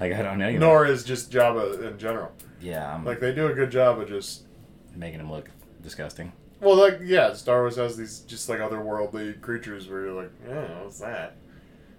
Like 0.00 0.12
I 0.12 0.22
don't 0.22 0.38
know. 0.38 0.50
Know. 0.50 0.58
Nor 0.58 0.86
is 0.86 1.04
just 1.04 1.30
Jabba 1.30 1.86
in 1.86 1.98
general. 1.98 2.32
Yeah, 2.60 2.94
I'm 2.94 3.04
Like 3.04 3.20
they 3.20 3.32
do 3.32 3.46
a 3.46 3.54
good 3.54 3.70
job 3.70 4.00
of 4.00 4.08
just 4.08 4.44
making 4.94 5.20
him 5.20 5.30
look 5.30 5.50
disgusting. 5.82 6.32
Well, 6.62 6.76
like 6.76 7.00
yeah, 7.02 7.32
Star 7.32 7.62
Wars 7.62 7.74
has 7.74 7.96
these 7.96 8.20
just 8.20 8.48
like 8.48 8.60
otherworldly 8.60 9.40
creatures 9.40 9.88
where 9.88 10.04
you're 10.06 10.22
like, 10.22 10.30
yeah, 10.48 10.82
what's 10.82 11.00
that? 11.00 11.36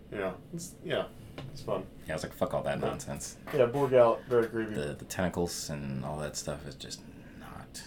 You 0.10 0.20
know, 0.20 0.34
it's 0.54 0.76
yeah, 0.86 1.04
it's 1.52 1.62
fun. 1.62 1.84
Yeah, 2.08 2.14
I 2.14 2.16
was 2.16 2.24
like, 2.24 2.34
fuck 2.34 2.54
all 2.54 2.64
that 2.64 2.80
nonsense. 2.80 3.36
Yeah, 3.54 3.66
Borgal, 3.66 4.20
very 4.30 4.48
creepy. 4.48 4.74
The 4.74 4.94
the 4.94 5.04
tentacles 5.04 5.70
and 5.70 6.06
all 6.06 6.18
that 6.20 6.38
stuff 6.38 6.66
is 6.66 6.76
just 6.76 7.02
not. 7.42 7.84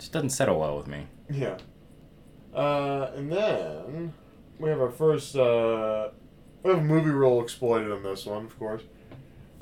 Just 0.00 0.10
doesn't 0.10 0.30
settle 0.30 0.58
well 0.58 0.76
with 0.76 0.88
me. 0.88 1.06
Yeah. 1.30 1.58
Uh, 2.52 3.12
and 3.14 3.30
then 3.30 4.12
we 4.58 4.68
have 4.68 4.80
our 4.80 4.90
first. 4.90 5.36
Uh, 5.36 6.08
we 6.64 6.70
have 6.70 6.80
a 6.80 6.84
movie 6.84 7.10
role 7.10 7.40
exploited 7.40 7.92
in 7.92 8.02
this 8.02 8.26
one, 8.26 8.46
of 8.46 8.58
course. 8.58 8.82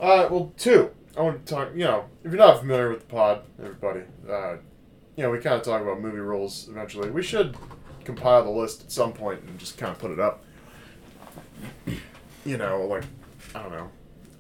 Uh, 0.01 0.29
well, 0.31 0.55
two. 0.57 0.92
I 1.14 1.20
want 1.20 1.44
to 1.44 1.55
talk. 1.55 1.73
You 1.75 1.85
know, 1.85 2.05
if 2.25 2.31
you're 2.31 2.38
not 2.38 2.61
familiar 2.61 2.88
with 2.88 3.01
the 3.01 3.07
pod, 3.07 3.42
everybody, 3.59 4.01
uh, 4.31 4.57
you 5.16 5.22
know, 5.22 5.31
we 5.31 5.38
kind 5.38 5.57
of 5.57 5.62
talk 5.62 5.81
about 5.83 6.00
movie 6.00 6.18
roles 6.18 6.68
eventually. 6.68 7.11
We 7.11 7.22
should 7.22 7.57
compile 8.05 8.44
the 8.44 8.50
list 8.50 8.83
at 8.83 8.92
some 8.92 9.12
point 9.12 9.42
and 9.42 9.59
just 9.59 9.79
kind 9.79 9.92
of 9.92 9.98
put 9.98 10.11
it 10.11 10.18
up. 10.20 10.44
You 12.44 12.59
know, 12.59 12.85
like 12.87 13.05
I 13.55 13.62
don't 13.62 13.72
know, 13.72 13.90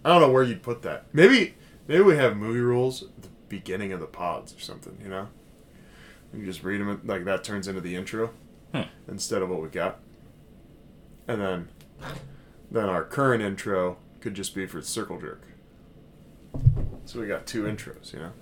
I 0.04 0.08
don't 0.10 0.20
know 0.20 0.30
where 0.30 0.42
you'd 0.42 0.62
put 0.62 0.82
that. 0.82 1.06
Maybe, 1.12 1.54
maybe 1.88 2.02
we 2.02 2.16
have 2.16 2.36
movie 2.36 2.60
rules 2.60 3.02
at 3.02 3.22
the 3.22 3.28
beginning 3.48 3.92
of 3.92 4.00
the 4.00 4.06
pods 4.06 4.54
or 4.54 4.60
something. 4.60 4.98
You 5.02 5.08
know, 5.08 5.28
you 6.34 6.44
just 6.44 6.62
read 6.62 6.80
them 6.80 7.00
like 7.04 7.24
that 7.24 7.44
turns 7.44 7.68
into 7.68 7.80
the 7.80 7.96
intro 7.96 8.30
Hmm. 8.72 8.82
instead 9.08 9.40
of 9.40 9.48
what 9.48 9.62
we 9.62 9.68
got, 9.68 10.00
and 11.28 11.40
then, 11.40 11.68
then 12.72 12.88
our 12.88 13.04
current 13.04 13.40
intro 13.40 13.96
could 14.20 14.34
just 14.34 14.52
be 14.54 14.66
for 14.66 14.82
circle 14.82 15.20
jerk. 15.20 15.42
So 17.06 17.20
we 17.20 17.28
got 17.28 17.46
two 17.46 17.62
intros, 17.64 18.12
you 18.12 18.18
know. 18.18 18.32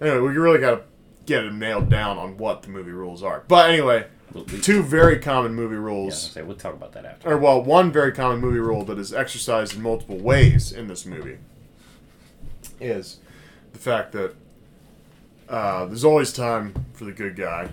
Anyway, 0.00 0.20
we 0.20 0.28
really 0.38 0.58
got 0.58 0.70
to 0.70 0.82
get 1.26 1.44
it 1.44 1.52
nailed 1.52 1.88
down 1.88 2.18
on 2.18 2.36
what 2.36 2.62
the 2.62 2.68
movie 2.68 2.90
rules 2.92 3.22
are. 3.22 3.44
But 3.48 3.70
anyway, 3.70 4.06
We'll, 4.32 4.44
we, 4.44 4.60
two 4.60 4.82
very 4.82 5.18
common 5.18 5.54
movie 5.54 5.74
yeah, 5.74 5.80
rules. 5.80 6.22
gonna 6.22 6.32
say, 6.32 6.42
we'll 6.42 6.56
talk 6.56 6.74
about 6.74 6.92
that 6.92 7.04
after. 7.04 7.32
or 7.32 7.36
well, 7.38 7.62
one 7.62 7.90
very 7.90 8.12
common 8.12 8.40
movie 8.40 8.60
rule 8.60 8.84
that 8.84 8.98
is 8.98 9.12
exercised 9.12 9.74
in 9.76 9.82
multiple 9.82 10.18
ways 10.18 10.70
in 10.72 10.86
this 10.86 11.04
movie 11.04 11.38
is 12.80 13.18
the 13.72 13.78
fact 13.78 14.12
that 14.12 14.34
uh, 15.48 15.84
there's 15.86 16.04
always 16.04 16.32
time 16.32 16.86
for 16.92 17.04
the 17.04 17.12
good 17.12 17.34
guy. 17.36 17.70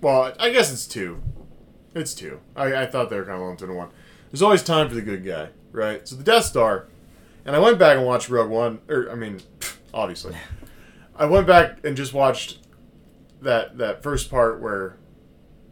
Well, 0.00 0.32
I 0.38 0.50
guess 0.50 0.72
it's 0.72 0.86
two. 0.86 1.20
It's 1.94 2.14
two. 2.14 2.40
I, 2.56 2.74
I 2.82 2.86
thought 2.86 3.10
they 3.10 3.16
were 3.16 3.24
kind 3.24 3.36
of 3.40 3.46
lumped 3.46 3.62
into 3.62 3.74
one. 3.74 3.90
There's 4.30 4.42
always 4.42 4.62
time 4.62 4.88
for 4.88 4.94
the 4.94 5.02
good 5.02 5.24
guy, 5.24 5.48
right? 5.72 6.06
So 6.08 6.16
the 6.16 6.24
Death 6.24 6.44
Star, 6.44 6.86
and 7.44 7.54
I 7.54 7.58
went 7.58 7.78
back 7.78 7.96
and 7.96 8.06
watched 8.06 8.28
Rogue 8.28 8.50
One, 8.50 8.80
or 8.88 9.10
I 9.10 9.14
mean, 9.14 9.40
obviously, 9.94 10.34
I 11.16 11.26
went 11.26 11.46
back 11.46 11.84
and 11.84 11.96
just 11.96 12.12
watched 12.14 12.58
that 13.40 13.78
that 13.78 14.02
first 14.02 14.30
part 14.30 14.60
where 14.60 14.96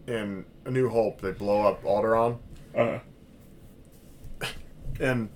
in 0.06 0.44
A 0.64 0.70
New 0.70 0.88
Hope 0.88 1.20
they 1.20 1.32
blow 1.32 1.62
up 1.62 1.82
Alderaan, 1.84 2.38
Uh, 2.74 2.98
and 4.98 5.28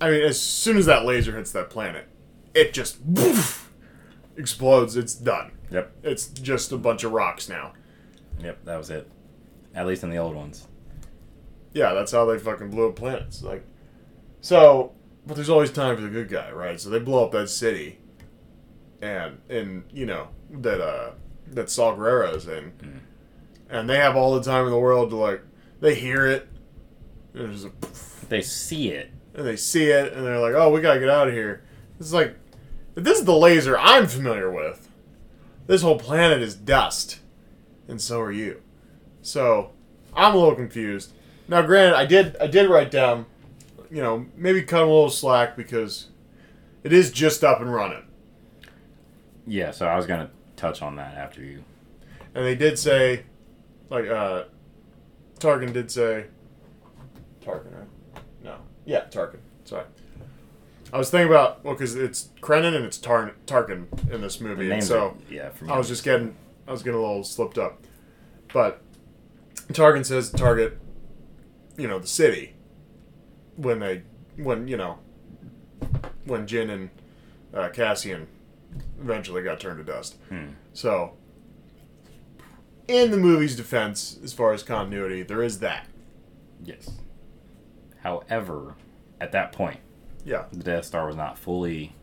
I 0.00 0.10
mean, 0.10 0.22
as 0.22 0.40
soon 0.40 0.76
as 0.76 0.86
that 0.86 1.04
laser 1.04 1.36
hits 1.36 1.52
that 1.52 1.70
planet, 1.70 2.06
it 2.54 2.72
just 2.72 2.98
woof, 3.04 3.72
explodes. 4.36 4.96
It's 4.96 5.14
done. 5.14 5.52
yep, 5.70 5.92
It's 6.02 6.26
just 6.28 6.72
a 6.72 6.76
bunch 6.78 7.04
of 7.04 7.12
rocks 7.12 7.48
now. 7.48 7.72
yep, 8.38 8.64
that 8.64 8.76
was 8.76 8.90
it. 8.90 9.10
At 9.74 9.86
least 9.86 10.02
in 10.02 10.10
the 10.10 10.16
old 10.16 10.34
ones. 10.34 10.66
Yeah, 11.74 11.92
that's 11.92 12.12
how 12.12 12.24
they 12.24 12.38
fucking 12.38 12.70
blew 12.70 12.88
up 12.88 12.96
planets. 12.96 13.42
Like, 13.42 13.64
so, 14.40 14.92
but 15.26 15.34
there's 15.34 15.50
always 15.50 15.70
time 15.70 15.96
for 15.96 16.02
the 16.02 16.08
good 16.08 16.28
guy, 16.30 16.50
right? 16.50 16.80
So 16.80 16.88
they 16.88 16.98
blow 16.98 17.24
up 17.24 17.32
that 17.32 17.48
city, 17.50 17.98
and 19.02 19.38
and 19.48 19.84
you 19.92 20.06
know 20.06 20.28
that 20.50 20.80
uh 20.80 21.10
that 21.48 21.70
Saw 21.70 21.94
Gerrera's 21.94 22.46
in, 22.48 22.72
and 23.70 23.88
they 23.88 23.96
have 23.98 24.16
all 24.16 24.34
the 24.34 24.42
time 24.42 24.64
in 24.64 24.70
the 24.70 24.78
world 24.78 25.10
to 25.10 25.16
like 25.16 25.42
they 25.80 25.94
hear 25.94 26.26
it, 26.26 26.48
there's 27.32 27.64
a 27.64 27.70
They 28.28 28.42
see 28.42 28.90
it. 28.90 29.10
and 29.34 29.46
they 29.46 29.56
see 29.56 29.84
it, 29.90 30.12
and 30.12 30.24
they're 30.26 30.40
like, 30.40 30.54
oh, 30.54 30.70
we 30.70 30.80
gotta 30.80 30.98
get 31.00 31.10
out 31.10 31.28
of 31.28 31.34
here. 31.34 31.62
It's 32.00 32.12
like, 32.12 32.36
this 32.94 33.18
is 33.18 33.24
the 33.24 33.34
laser 33.36 33.78
I'm 33.78 34.06
familiar 34.06 34.50
with. 34.50 34.88
This 35.66 35.82
whole 35.82 35.98
planet 35.98 36.40
is 36.42 36.54
dust, 36.54 37.18
and 37.88 38.00
so 38.00 38.20
are 38.20 38.32
you. 38.32 38.62
So, 39.22 39.72
I'm 40.14 40.34
a 40.34 40.38
little 40.38 40.54
confused. 40.54 41.12
Now, 41.48 41.62
granted, 41.62 41.96
I 41.96 42.06
did 42.06 42.36
I 42.38 42.46
did 42.46 42.70
write 42.70 42.90
down, 42.90 43.26
you 43.90 44.00
know, 44.02 44.26
maybe 44.36 44.62
cut 44.62 44.82
a 44.82 44.86
little 44.86 45.10
slack 45.10 45.56
because 45.56 46.08
it 46.84 46.92
is 46.92 47.10
just 47.10 47.44
up 47.44 47.60
and 47.60 47.72
running, 47.72 48.04
Yeah, 49.46 49.70
so 49.70 49.86
I 49.86 49.96
was 49.96 50.06
gonna 50.06 50.30
touch 50.56 50.82
on 50.82 50.96
that 50.96 51.14
after 51.16 51.42
you. 51.42 51.62
and 52.34 52.44
they 52.44 52.54
did 52.54 52.78
say, 52.78 53.24
like, 53.90 54.06
uh, 54.08 54.44
Tarkin 55.38 55.72
did 55.72 55.90
say, 55.90 56.26
Tarkin, 57.44 57.74
right? 57.76 58.22
No, 58.42 58.56
yeah, 58.84 59.04
Tarkin. 59.10 59.38
Sorry. 59.64 59.84
I 60.92 60.98
was 60.98 61.10
thinking 61.10 61.28
about 61.28 61.64
well, 61.64 61.74
because 61.74 61.94
it's 61.96 62.28
Krenin 62.40 62.74
and 62.74 62.84
it's 62.84 62.98
Tar- 62.98 63.34
Tarkin 63.46 63.86
in 64.12 64.20
this 64.20 64.40
movie, 64.40 64.70
and 64.70 64.82
so 64.82 65.08
are, 65.08 65.14
yeah, 65.30 65.50
for 65.50 65.64
me. 65.64 65.72
I 65.72 65.78
was 65.78 65.88
just 65.88 66.04
getting, 66.04 66.36
I 66.68 66.72
was 66.72 66.82
getting 66.82 66.98
a 66.98 67.02
little 67.02 67.24
slipped 67.24 67.58
up. 67.58 67.82
But 68.52 68.80
Tarkin 69.68 70.04
says 70.06 70.30
target, 70.30 70.78
you 71.76 71.88
know, 71.88 71.98
the 71.98 72.06
city 72.06 72.54
when 73.56 73.80
they, 73.80 74.02
when 74.36 74.68
you 74.68 74.76
know, 74.76 74.98
when 76.24 76.46
Jyn 76.46 76.70
and 76.70 76.90
uh, 77.52 77.68
Cassian 77.70 78.28
eventually 79.00 79.42
got 79.42 79.60
turned 79.60 79.78
to 79.78 79.84
dust. 79.84 80.16
Hmm. 80.28 80.48
So, 80.72 81.14
in 82.88 83.10
the 83.10 83.16
movie's 83.16 83.56
defense, 83.56 84.18
as 84.22 84.32
far 84.32 84.52
as 84.52 84.62
continuity, 84.62 85.22
there 85.22 85.42
is 85.42 85.58
that. 85.60 85.86
Yes. 86.64 86.90
However, 88.02 88.74
at 89.20 89.32
that 89.32 89.52
point, 89.52 89.80
Yeah. 90.24 90.44
the 90.52 90.62
Death 90.62 90.84
Star 90.84 91.06
was 91.06 91.16
not 91.16 91.38
fully 91.38 91.94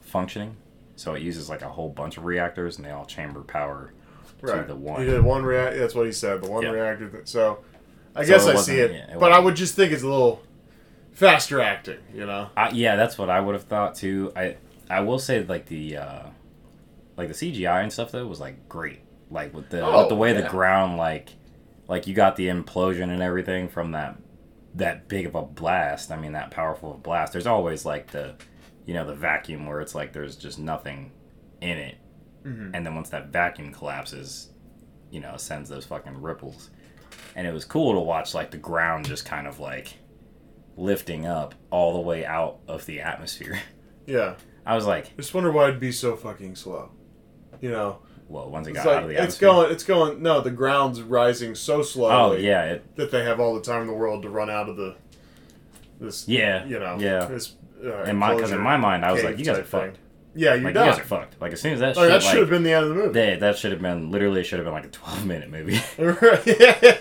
functioning, 0.00 0.56
so 0.96 1.14
it 1.14 1.22
uses 1.22 1.48
like 1.50 1.62
a 1.62 1.68
whole 1.68 1.88
bunch 1.90 2.16
of 2.16 2.24
reactors, 2.24 2.76
and 2.76 2.86
they 2.86 2.90
all 2.90 3.04
chamber 3.04 3.40
power 3.40 3.92
Right. 4.40 4.62
to 4.62 4.68
the 4.68 4.76
one. 4.76 5.00
He 5.00 5.06
did 5.06 5.22
one 5.22 5.44
react. 5.44 5.76
That's 5.76 5.94
what 5.94 6.06
he 6.06 6.12
said. 6.12 6.42
The 6.42 6.50
one 6.50 6.62
Yeah. 6.62 6.70
reactor. 6.70 7.08
Th- 7.08 7.26
so, 7.26 7.58
I 8.14 8.22
So 8.24 8.28
guess 8.32 8.46
I 8.46 8.54
see 8.56 8.78
it, 8.78 8.92
yeah, 8.92 9.14
it 9.14 9.18
but 9.20 9.32
I 9.32 9.38
would 9.38 9.56
just 9.56 9.74
think 9.74 9.92
it's 9.92 10.02
a 10.04 10.08
little 10.08 10.42
faster 11.12 11.60
acting. 11.60 11.98
You 12.14 12.26
know. 12.26 12.50
I, 12.56 12.70
yeah, 12.70 12.94
that's 12.96 13.18
what 13.18 13.28
I 13.30 13.40
would 13.40 13.54
have 13.54 13.64
thought 13.64 13.96
too. 13.96 14.32
I 14.36 14.56
I 14.90 15.00
will 15.00 15.18
say 15.18 15.42
like 15.44 15.66
the 15.66 15.96
uh, 15.98 16.22
like 17.16 17.28
the 17.28 17.34
CGI 17.34 17.82
and 17.82 17.92
stuff 17.92 18.10
though 18.12 18.26
was 18.26 18.40
like 18.40 18.68
great. 18.68 19.00
Like 19.30 19.52
with 19.54 19.68
the 19.70 19.82
Oh, 19.84 20.00
with 20.00 20.08
the 20.08 20.14
way 20.14 20.32
yeah. 20.32 20.42
the 20.42 20.48
ground 20.48 20.96
like 20.96 21.30
like 21.88 22.06
you 22.06 22.14
got 22.14 22.36
the 22.36 22.48
implosion 22.48 23.10
and 23.12 23.22
everything 23.22 23.68
from 23.68 23.92
that 23.92 24.16
that 24.74 25.08
big 25.08 25.26
of 25.26 25.34
a 25.34 25.42
blast. 25.42 26.10
I 26.10 26.16
mean 26.16 26.32
that 26.32 26.50
powerful 26.50 26.90
of 26.92 26.96
a 26.96 27.00
blast. 27.00 27.32
There's 27.32 27.46
always 27.46 27.84
like 27.84 28.10
the 28.10 28.34
you 28.86 28.94
know 28.94 29.06
the 29.06 29.14
vacuum 29.14 29.66
where 29.66 29.80
it's 29.80 29.94
like 29.94 30.12
there's 30.12 30.36
just 30.36 30.58
nothing 30.58 31.12
in 31.60 31.76
it, 31.76 31.96
Mhm. 32.46 32.70
and 32.72 32.86
then 32.86 32.94
once 32.94 33.10
that 33.10 33.26
vacuum 33.28 33.72
collapses, 33.72 34.50
you 35.10 35.20
know, 35.20 35.36
sends 35.36 35.68
those 35.68 35.84
fucking 35.84 36.22
ripples. 36.22 36.70
And 37.34 37.46
it 37.46 37.52
was 37.52 37.64
cool 37.64 37.92
to 37.94 38.00
watch 38.00 38.32
like 38.34 38.50
the 38.50 38.56
ground 38.58 39.04
just 39.06 39.24
kind 39.26 39.46
of 39.46 39.58
like 39.60 39.98
lifting 40.76 41.26
up 41.26 41.54
all 41.70 41.94
the 41.94 42.00
way 42.00 42.24
out 42.24 42.58
of 42.68 42.86
the 42.86 43.00
atmosphere. 43.00 43.58
Yeah. 44.06 44.36
I 44.68 44.74
was 44.76 44.86
like, 44.86 45.06
I 45.06 45.16
just 45.16 45.32
wonder 45.34 45.50
why 45.50 45.68
it'd 45.68 45.80
be 45.80 45.90
so 45.92 46.14
fucking 46.14 46.54
slow. 46.56 46.90
You 47.60 47.70
know, 47.70 47.98
well, 48.28 48.50
once 48.50 48.66
it 48.68 48.72
it's 48.76 48.84
got 48.84 48.86
out 48.86 48.94
like 48.94 49.02
of 49.04 49.08
the 49.08 49.14
it's 49.14 49.22
atmosphere. 49.22 49.48
going, 49.48 49.72
it's 49.72 49.84
going. 49.84 50.22
No, 50.22 50.40
the 50.40 50.50
ground's 50.50 51.02
rising 51.02 51.54
so 51.56 51.82
slowly. 51.82 52.14
Oh 52.14 52.38
yeah, 52.38 52.64
it, 52.64 52.96
that 52.96 53.10
they 53.10 53.24
have 53.24 53.40
all 53.40 53.54
the 53.54 53.62
time 53.62 53.80
in 53.80 53.86
the 53.88 53.94
world 53.94 54.22
to 54.22 54.28
run 54.30 54.48
out 54.50 54.68
of 54.68 54.76
the 54.76 54.94
this. 56.00 56.28
Yeah, 56.28 56.64
you 56.66 56.78
know. 56.78 56.98
yeah. 57.00 57.24
This, 57.24 57.56
uh, 57.84 58.02
in 58.04 58.16
my 58.16 58.34
because 58.34 58.52
in 58.52 58.60
my 58.60 58.76
mind 58.76 59.04
I 59.04 59.12
was 59.12 59.24
like, 59.24 59.38
you 59.38 59.44
guys 59.44 59.58
are 59.58 59.62
thing. 59.62 59.80
fucked. 59.92 59.98
Yeah, 60.34 60.54
you're 60.54 60.64
Like 60.64 60.74
you 60.74 60.80
guys 60.80 60.98
are 60.98 61.04
fucked. 61.04 61.40
Like 61.40 61.52
as 61.52 61.60
soon 61.60 61.72
as 61.72 61.80
that 61.80 61.96
Like, 61.96 62.04
shit 62.04 62.10
that 62.10 62.22
should 62.22 62.40
have 62.40 62.50
been 62.50 62.62
the 62.62 62.72
end 62.72 62.84
of 62.84 62.90
the 62.90 62.94
movie. 62.96 63.12
they, 63.12 63.36
that 63.36 63.56
should 63.58 63.72
have 63.72 63.80
been 63.80 64.10
literally 64.10 64.44
should 64.44 64.58
have 64.58 64.66
been 64.66 64.74
like 64.74 64.84
a 64.84 64.88
twelve 64.90 65.24
minute 65.26 65.50
movie. 65.50 65.80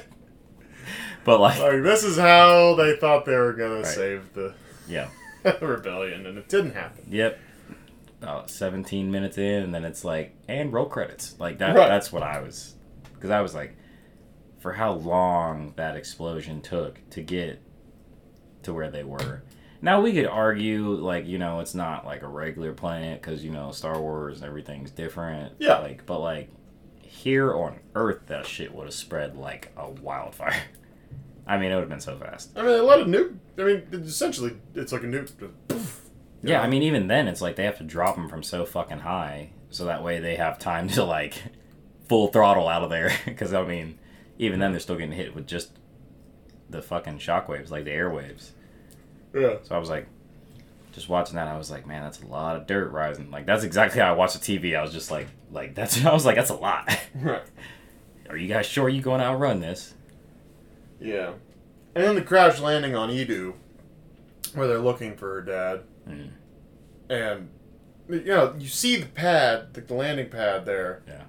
but 1.23 1.39
like 1.39 1.60
Like 1.60 1.84
this 1.84 2.03
is 2.03 2.17
how 2.17 2.75
they 2.75 2.95
thought 2.95 3.25
they 3.25 3.36
were 3.36 3.53
gonna 3.53 3.75
Right. 3.77 3.86
save 3.86 4.34
the 4.34 4.53
yeah, 4.88 5.10
rebellion, 5.62 6.25
and 6.25 6.38
it 6.38 6.47
didn't 6.47 6.71
happen. 6.71 7.06
yep. 7.10 7.38
About 8.21 8.49
seventeen 8.49 9.12
minutes 9.12 9.38
in, 9.38 9.63
and 9.63 9.73
then 9.73 9.84
it's 9.84 10.03
like 10.03 10.36
and 10.47 10.73
roll 10.73 10.88
credits. 10.88 11.36
Like 11.39 11.60
that. 11.60 11.75
Right. 11.75 11.88
That's 11.88 12.12
what 12.12 12.23
I 12.23 12.39
was 12.41 12.75
because 13.13 13.30
I 13.30 13.41
was 13.41 13.53
like, 13.53 13.77
for 14.60 14.73
how 14.73 14.93
long 14.93 15.73
that 15.75 15.95
explosion 15.95 16.62
took 16.62 16.99
to 17.12 17.21
get 17.21 17.62
to 18.63 18.73
where 18.73 18.89
they 18.89 19.03
were. 19.03 19.43
Now 19.82 20.01
we 20.01 20.13
could 20.13 20.25
argue 20.25 20.89
like 20.89 21.27
you 21.27 21.38
know 21.38 21.60
it's 21.60 21.75
not 21.75 22.06
like 22.06 22.23
a 22.23 22.27
regular 22.27 22.73
planet 22.73 23.21
because 23.21 23.43
you 23.43 23.51
know 23.51 23.71
Star 23.71 23.99
Wars 23.99 24.38
and 24.38 24.47
everything's 24.47 24.91
different. 24.91 25.53
Yeah. 25.60 25.77
Like 25.80 26.06
but 26.06 26.19
like 26.19 26.49
here 27.01 27.53
on 27.53 27.80
Earth 27.95 28.21
that 28.27 28.45
shit 28.45 28.73
would 28.73 28.86
have 28.86 28.93
spread 28.93 29.38
like 29.38 29.71
a 29.77 29.89
wildfire. 29.89 30.63
I 31.47 31.58
mean 31.58 31.71
it 31.71 31.75
would 31.75 31.82
have 31.82 31.89
been 31.89 32.01
so 32.01 32.17
fast. 32.17 32.49
I 32.58 32.63
mean, 32.63 32.80
a 32.80 32.84
lot 32.84 32.99
of 32.99 33.08
nuke. 33.08 33.38
I 33.58 33.63
mean, 33.63 33.88
essentially, 33.91 34.58
it's 34.75 34.91
like 34.91 35.03
a 35.03 35.06
nuke. 35.06 35.38
just 35.39 35.67
poof, 35.67 36.07
Yeah, 36.43 36.58
know? 36.58 36.63
I 36.63 36.67
mean 36.67 36.84
even 36.84 37.08
then 37.08 37.28
it's 37.28 37.41
like 37.41 37.56
they 37.56 37.63
have 37.63 37.78
to 37.80 37.84
drop 37.84 38.15
them 38.15 38.30
from 38.30 38.43
so 38.43 38.65
fucking 38.65 39.00
high 39.00 39.52
so 39.69 39.86
that 39.86 40.04
way 40.04 40.19
they 40.19 40.36
have 40.36 40.60
time 40.60 40.88
to 40.89 41.04
like 41.04 41.36
full 42.08 42.28
throttle 42.28 42.67
out 42.67 42.84
of 42.84 42.89
there 42.89 43.12
because 43.26 43.54
I 43.54 43.63
mean 43.65 43.97
even 44.38 44.60
then 44.60 44.71
they're 44.71 44.80
still 44.80 44.95
getting 44.95 45.12
hit 45.12 45.36
with 45.36 45.47
just 45.47 45.71
the 46.69 46.82
fucking 46.82 47.19
shockwaves 47.19 47.71
like 47.71 47.86
the 47.86 47.91
airwaves. 47.91 48.52
yeah. 49.34 49.56
So 49.63 49.76
I 49.76 49.80
was 49.80 49.89
like, 49.89 50.08
just 50.91 51.10
watching 51.10 51.36
that, 51.36 51.47
I 51.47 51.58
was 51.58 51.69
like, 51.69 51.86
man, 51.86 52.02
that's 52.04 52.21
a 52.21 52.26
lot 52.26 52.56
of 52.56 52.67
dirt 52.67 52.91
rising. 52.91 53.30
Like 53.32 53.45
that's 53.45 53.63
exactly 53.63 54.02
how 54.02 54.10
I 54.10 54.15
watched 54.15 54.41
the 54.41 54.60
TV. 54.60 54.78
I 54.78 54.82
was 54.82 54.91
just 54.91 55.12
like, 55.12 55.28
like 55.52 55.76
that's. 55.76 56.04
I 56.06 56.13
was 56.13 56.26
like, 56.26 56.36
that's 56.36 56.50
a 56.50 56.56
lot. 56.56 56.95
Right. 57.15 57.43
Are 58.30 58.36
you 58.36 58.47
guys 58.47 58.65
sure 58.65 58.89
you 58.89 59.02
going 59.02 59.19
to 59.19 59.26
outrun 59.26 59.60
this? 59.62 59.93
Yeah. 61.00 61.34
And 61.95 62.04
then 62.04 62.15
the 62.15 62.21
crash 62.21 62.60
landing 62.60 62.95
on 62.95 63.10
Eadu, 63.10 63.54
where 64.54 64.67
they're 64.67 64.80
looking 64.80 65.15
for 65.15 65.36
her 65.36 65.41
dad, 65.41 65.84
Mm. 66.08 66.30
and 67.10 67.50
you 68.10 68.26
know 68.26 68.56
you 68.58 68.67
see 68.67 68.96
the 68.98 69.06
pad, 69.08 69.74
the, 69.74 69.93
landing 69.93 70.30
pad 70.30 70.65
there. 70.65 71.04
Yeah. 71.08 71.24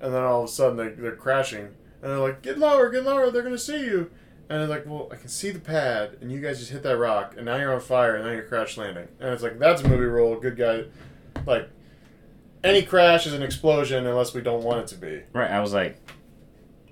And 0.00 0.14
then 0.14 0.22
all 0.22 0.44
of 0.44 0.48
a 0.48 0.52
sudden 0.52 0.76
they, 0.76 0.88
they're 0.88 1.16
crashing, 1.16 1.66
and 2.02 2.10
they're 2.10 2.18
like, 2.18 2.42
"Get 2.42 2.58
lower, 2.58 2.88
get 2.90 3.04
lower! 3.04 3.30
They're 3.30 3.42
gonna 3.42 3.58
see 3.58 3.80
you." 3.80 4.10
And 4.48 4.60
they're 4.60 4.66
like, 4.68 4.86
"Well, 4.86 5.08
I 5.12 5.16
can 5.16 5.28
see 5.28 5.50
the 5.50 5.60
pad, 5.60 6.16
and 6.20 6.32
you 6.32 6.40
guys 6.40 6.58
just 6.58 6.70
hit 6.72 6.82
that 6.82 6.96
rock, 6.96 7.34
and 7.36 7.44
now 7.46 7.56
you're 7.56 7.72
on 7.74 7.80
fire, 7.80 8.16
and 8.16 8.24
now 8.24 8.32
you're 8.32 8.42
crash 8.44 8.76
landing." 8.76 9.08
And 9.20 9.30
it's 9.30 9.42
like 9.42 9.58
that's 9.58 9.82
a 9.82 9.88
movie 9.88 10.04
rule. 10.04 10.38
Good 10.40 10.56
guy, 10.56 10.84
like 11.46 11.68
any 12.64 12.82
crash 12.82 13.26
is 13.26 13.32
an 13.32 13.42
explosion 13.42 14.06
unless 14.06 14.34
we 14.34 14.40
don't 14.42 14.62
want 14.62 14.80
it 14.80 14.86
to 14.88 14.96
be. 14.96 15.22
Right. 15.32 15.50
I 15.50 15.60
was 15.60 15.72
like, 15.72 15.96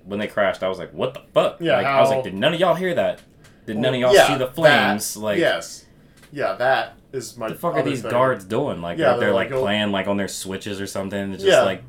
when 0.03 0.17
they 0.19 0.27
crashed, 0.27 0.63
I 0.63 0.67
was 0.69 0.79
like, 0.79 0.91
what 0.93 1.13
the 1.13 1.21
fuck? 1.33 1.57
Yeah, 1.61 1.77
Like, 1.77 1.85
I 1.85 2.01
was 2.01 2.09
like, 2.09 2.23
did 2.23 2.33
none 2.33 2.53
of 2.55 2.59
y'all 2.59 2.73
hear 2.73 2.95
that? 2.95 3.21
Did 3.67 3.77
none 3.77 3.93
of 3.93 3.99
y'all 3.99 4.13
Yeah, 4.13 4.27
see 4.27 4.35
the 4.39 4.47
flames? 4.47 5.13
that- 5.13 5.19
like, 5.19 5.37
yes, 5.37 5.85
yeah, 6.31 6.53
that 6.53 6.95
is 7.13 7.37
my. 7.37 7.49
the 7.49 7.55
fuck 7.55 7.75
are 7.75 7.81
these 7.83 8.01
thing. 8.01 8.11
guards 8.11 8.45
doing? 8.45 8.81
Like, 8.81 8.97
Yeah, 8.97 9.11
they're, 9.11 9.19
they're 9.19 9.33
like 9.33 9.49
like, 9.51 9.59
playing 9.59 9.91
like 9.91 10.07
on 10.07 10.17
their 10.17 10.27
switches 10.27 10.79
or 10.81 10.87
something. 10.87 11.33
It's 11.33 11.43
just 11.43 11.55
Yeah. 11.57 11.63
like, 11.63 11.83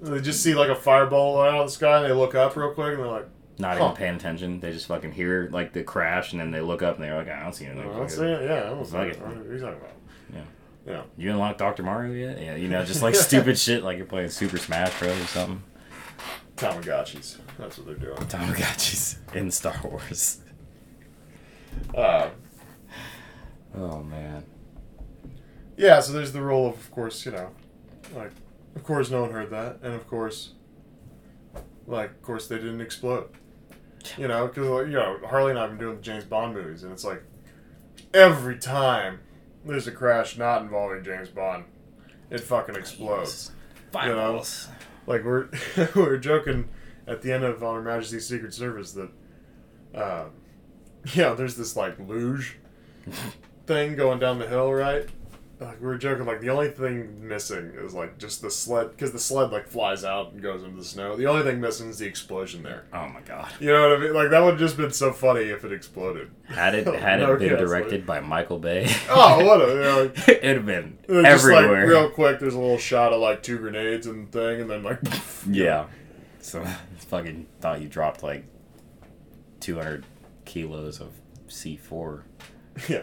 They 0.00 0.20
just 0.20 0.42
see 0.42 0.54
like 0.54 0.68
a 0.70 0.74
fireball 0.74 1.40
out 1.40 1.54
of 1.60 1.66
the 1.66 1.72
sky, 1.72 1.96
and 1.98 2.06
they 2.06 2.12
look 2.12 2.34
up 2.34 2.56
real 2.56 2.72
quick, 2.72 2.94
and 2.94 2.98
they're 3.00 3.06
like, 3.10 3.28
Not 3.58 3.76
Huh. 3.78 3.84
even 3.84 3.96
paying 3.96 4.14
attention. 4.16 4.60
They 4.60 4.72
just 4.72 4.86
fucking 4.86 5.12
hear 5.12 5.48
like 5.52 5.72
the 5.72 5.82
crash, 5.82 6.32
and 6.32 6.40
then 6.40 6.50
they 6.50 6.60
look 6.60 6.82
up 6.82 6.96
and 6.96 7.04
they're 7.04 7.16
like, 7.16 7.28
I 7.28 7.42
don't 7.42 7.52
see 7.54 7.66
anything. 7.66 7.88
oh, 7.88 8.00
"That's 8.00 8.14
Fucking- 8.16 8.28
it, 8.30 8.42
yeah, 8.44 8.72
I 8.72 8.82
Fuck 8.84 8.92
like, 8.92 9.08
it. 9.12 9.20
what 9.20 9.36
are 9.36 9.52
you 9.54 9.60
talking 9.60 9.78
about?" 9.78 9.90
Yeah. 10.34 10.40
Yeah. 10.86 11.02
You 11.16 11.30
unlocked 11.30 11.58
Dr. 11.58 11.82
Mario 11.84 12.12
yet? 12.12 12.40
Yeah, 12.42 12.56
you 12.56 12.68
know, 12.68 12.84
just 12.84 13.02
like 13.02 13.14
stupid 13.28 13.58
shit 13.58 13.84
like 13.84 13.96
you're 13.98 14.06
playing 14.06 14.30
Super 14.30 14.58
Smash 14.58 14.98
Bros. 14.98 15.20
or 15.20 15.26
something. 15.26 15.62
Tamagotchis. 16.56 17.38
That's 17.58 17.78
what 17.78 17.86
they're 17.86 17.96
doing. 17.96 18.16
Tamagotchis 18.28 19.16
in 19.34 19.50
Star 19.50 19.74
Wars. 19.84 20.40
Uh, 21.94 22.28
Oh 23.74 24.02
man. 24.02 24.44
Yeah, 25.76 26.00
so 26.00 26.12
there's 26.12 26.32
the 26.32 26.42
role 26.42 26.68
of, 26.68 26.74
of 26.74 26.90
course, 26.90 27.24
you 27.24 27.32
know, 27.32 27.50
like, 28.14 28.32
of 28.74 28.84
course, 28.84 29.10
no 29.10 29.22
one 29.22 29.32
heard 29.32 29.50
that, 29.50 29.78
and 29.82 29.94
of 29.94 30.06
course, 30.06 30.52
like, 31.86 32.10
of 32.10 32.22
course, 32.22 32.46
they 32.48 32.56
didn't 32.56 32.80
explode. 32.80 33.28
You 34.18 34.28
know, 34.28 34.48
because 34.48 34.88
you 34.88 34.94
know 34.94 35.18
Harley 35.24 35.50
and 35.50 35.58
I 35.58 35.62
have 35.62 35.70
been 35.70 35.78
doing 35.78 35.96
the 35.96 36.02
James 36.02 36.24
Bond 36.24 36.54
movies, 36.54 36.82
and 36.82 36.92
it's 36.92 37.04
like 37.04 37.22
every 38.12 38.58
time 38.58 39.20
there's 39.64 39.86
a 39.86 39.92
crash 39.92 40.36
not 40.36 40.62
involving 40.62 41.04
James 41.04 41.28
Bond, 41.28 41.64
it 42.30 42.40
fucking 42.40 42.74
explodes. 42.74 43.52
Fireballs. 43.92 44.68
Like 45.06 45.24
we're 45.24 45.48
we're 45.94 46.16
joking 46.16 46.68
at 47.06 47.22
the 47.22 47.32
end 47.32 47.44
of 47.44 47.62
On 47.62 47.74
Her 47.76 47.82
Majesty's 47.82 48.26
Secret 48.26 48.54
Service 48.54 48.92
that, 48.92 49.10
uh, 49.94 50.24
yeah, 51.14 51.34
there's 51.34 51.56
this 51.56 51.76
like 51.76 51.98
luge 51.98 52.58
thing 53.66 53.96
going 53.96 54.18
down 54.18 54.38
the 54.38 54.48
hill, 54.48 54.72
right? 54.72 55.08
Like 55.62 55.80
we 55.80 55.86
were 55.86 55.98
joking, 55.98 56.26
like 56.26 56.40
the 56.40 56.50
only 56.50 56.68
thing 56.68 57.26
missing 57.26 57.72
is 57.76 57.94
like 57.94 58.18
just 58.18 58.42
the 58.42 58.50
sled, 58.50 58.90
because 58.90 59.12
the 59.12 59.18
sled 59.18 59.50
like 59.52 59.66
flies 59.68 60.04
out 60.04 60.32
and 60.32 60.42
goes 60.42 60.62
into 60.62 60.76
the 60.76 60.84
snow. 60.84 61.16
The 61.16 61.26
only 61.26 61.42
thing 61.42 61.60
missing 61.60 61.88
is 61.88 61.98
the 61.98 62.06
explosion 62.06 62.62
there. 62.62 62.84
Oh 62.92 63.08
my 63.08 63.20
god. 63.20 63.50
You 63.60 63.72
know 63.72 63.88
what 63.88 63.98
I 63.98 64.00
mean? 64.00 64.12
Like 64.14 64.30
that 64.30 64.40
would 64.40 64.52
have 64.52 64.58
just 64.60 64.76
been 64.76 64.92
so 64.92 65.12
funny 65.12 65.42
if 65.44 65.64
it 65.64 65.72
exploded. 65.72 66.30
Had 66.44 66.74
it 66.74 66.86
had 66.86 67.20
it 67.22 67.38
been 67.38 67.48
kiss, 67.50 67.58
directed 67.60 68.04
by 68.06 68.20
Michael 68.20 68.58
Bay, 68.58 68.86
Oh, 69.08 69.44
what 69.44 69.60
a 69.68 69.72
you 69.72 69.80
know, 69.80 70.02
like, 70.04 70.28
it'd 70.28 70.56
have 70.56 70.66
been 70.66 70.98
And 71.08 71.16
then 71.18 71.24
just 71.24 71.44
like 71.46 71.64
everywhere. 71.64 71.86
real 71.86 72.10
quick, 72.10 72.40
there's 72.40 72.54
a 72.54 72.60
little 72.60 72.78
shot 72.78 73.12
of 73.12 73.20
like 73.20 73.42
two 73.42 73.58
grenades 73.58 74.06
and 74.06 74.30
thing, 74.32 74.60
and 74.62 74.70
then 74.70 74.82
like 74.82 74.98
yeah. 75.48 75.86
So 76.40 76.64
fucking 77.08 77.46
thought 77.60 77.80
you 77.80 77.88
dropped 77.88 78.22
like 78.22 78.44
200 79.60 80.04
kilos 80.44 81.00
of 81.00 81.12
C4. 81.48 82.22
yeah. 82.88 83.02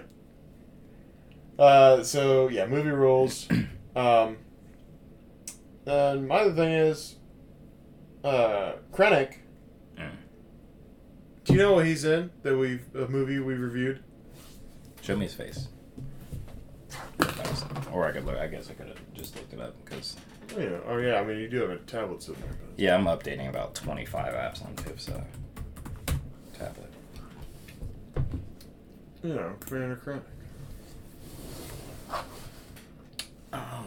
Uh, 1.60 2.04
so 2.04 2.48
yeah, 2.48 2.65
movie 2.65 2.89
rules. 2.89 3.48
Um, 3.95 4.38
and 5.86 6.28
my 6.28 6.41
other 6.41 6.54
thing 6.54 6.72
is, 6.72 7.15
uh, 8.24 8.74
Krennic. 8.93 9.39
Mm. 9.98 10.12
Do 11.43 11.54
you 11.54 11.60
know 11.60 11.74
what 11.74 11.86
he's 11.86 12.06
in? 12.06 12.30
That 12.43 12.56
we've 12.56 12.86
a 12.95 13.08
movie 13.08 13.39
we 13.39 13.56
reviewed. 13.56 14.02
Show 15.02 15.17
me 15.17 15.26
his 15.26 15.34
face. 15.34 15.67
Or 17.91 18.08
I 18.08 18.12
could 18.12 18.26
look. 18.26 18.38
I 18.38 18.48
guess 18.48 18.69
I 18.69 18.74
could 18.74 18.88
have 18.88 19.13
just 19.13 19.36
looked 19.36 19.52
it 19.52 19.60
up 19.60 19.76
because 19.84 20.15
Oh 20.56 20.60
yeah, 20.60 20.78
oh 20.88 20.98
yeah. 20.98 21.15
I 21.19 21.24
mean, 21.24 21.38
you 21.38 21.48
do 21.48 21.62
have 21.62 21.69
a 21.69 21.78
tablet 21.78 22.24
sitting 22.24 22.41
there. 22.41 22.58
But... 22.60 22.80
yeah, 22.80 22.95
I'm 22.95 23.06
updating 23.06 23.50
about 23.50 23.76
25 23.76 24.34
apps 24.34 24.65
on 24.65 24.76
Tiff's 24.76 25.10
uh, 25.10 25.22
tablet. 26.58 26.91
You 29.24 29.34
know, 29.36 29.56
Commander 29.60 29.98
Krennic. 30.04 30.38
Oh 33.54 33.86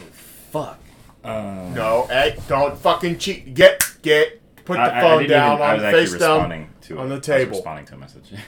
fuck. 0.50 0.78
Um, 1.24 1.74
No, 1.74 2.06
hey, 2.08 2.36
don't 2.48 2.76
fucking 2.78 3.18
cheat. 3.18 3.54
Get, 3.54 3.82
get. 4.02 4.40
Put 4.64 4.74
the 4.74 4.80
I- 4.80 4.88
I- 4.88 4.98
I 4.98 5.00
phone 5.00 5.18
didn't 5.22 5.30
down 5.30 5.52
even- 5.54 5.62
I 5.62 5.68
on 5.70 5.74
was 5.76 5.84
actually 5.84 6.06
face 6.06 6.18
down 6.18 6.68
to 6.82 6.98
on 6.98 7.08
the 7.08 7.14
I 7.14 7.18
was 7.18 7.26
table. 7.26 7.50
responding 7.52 7.86
to 7.86 7.94
a 7.94 7.98
message. 7.98 8.32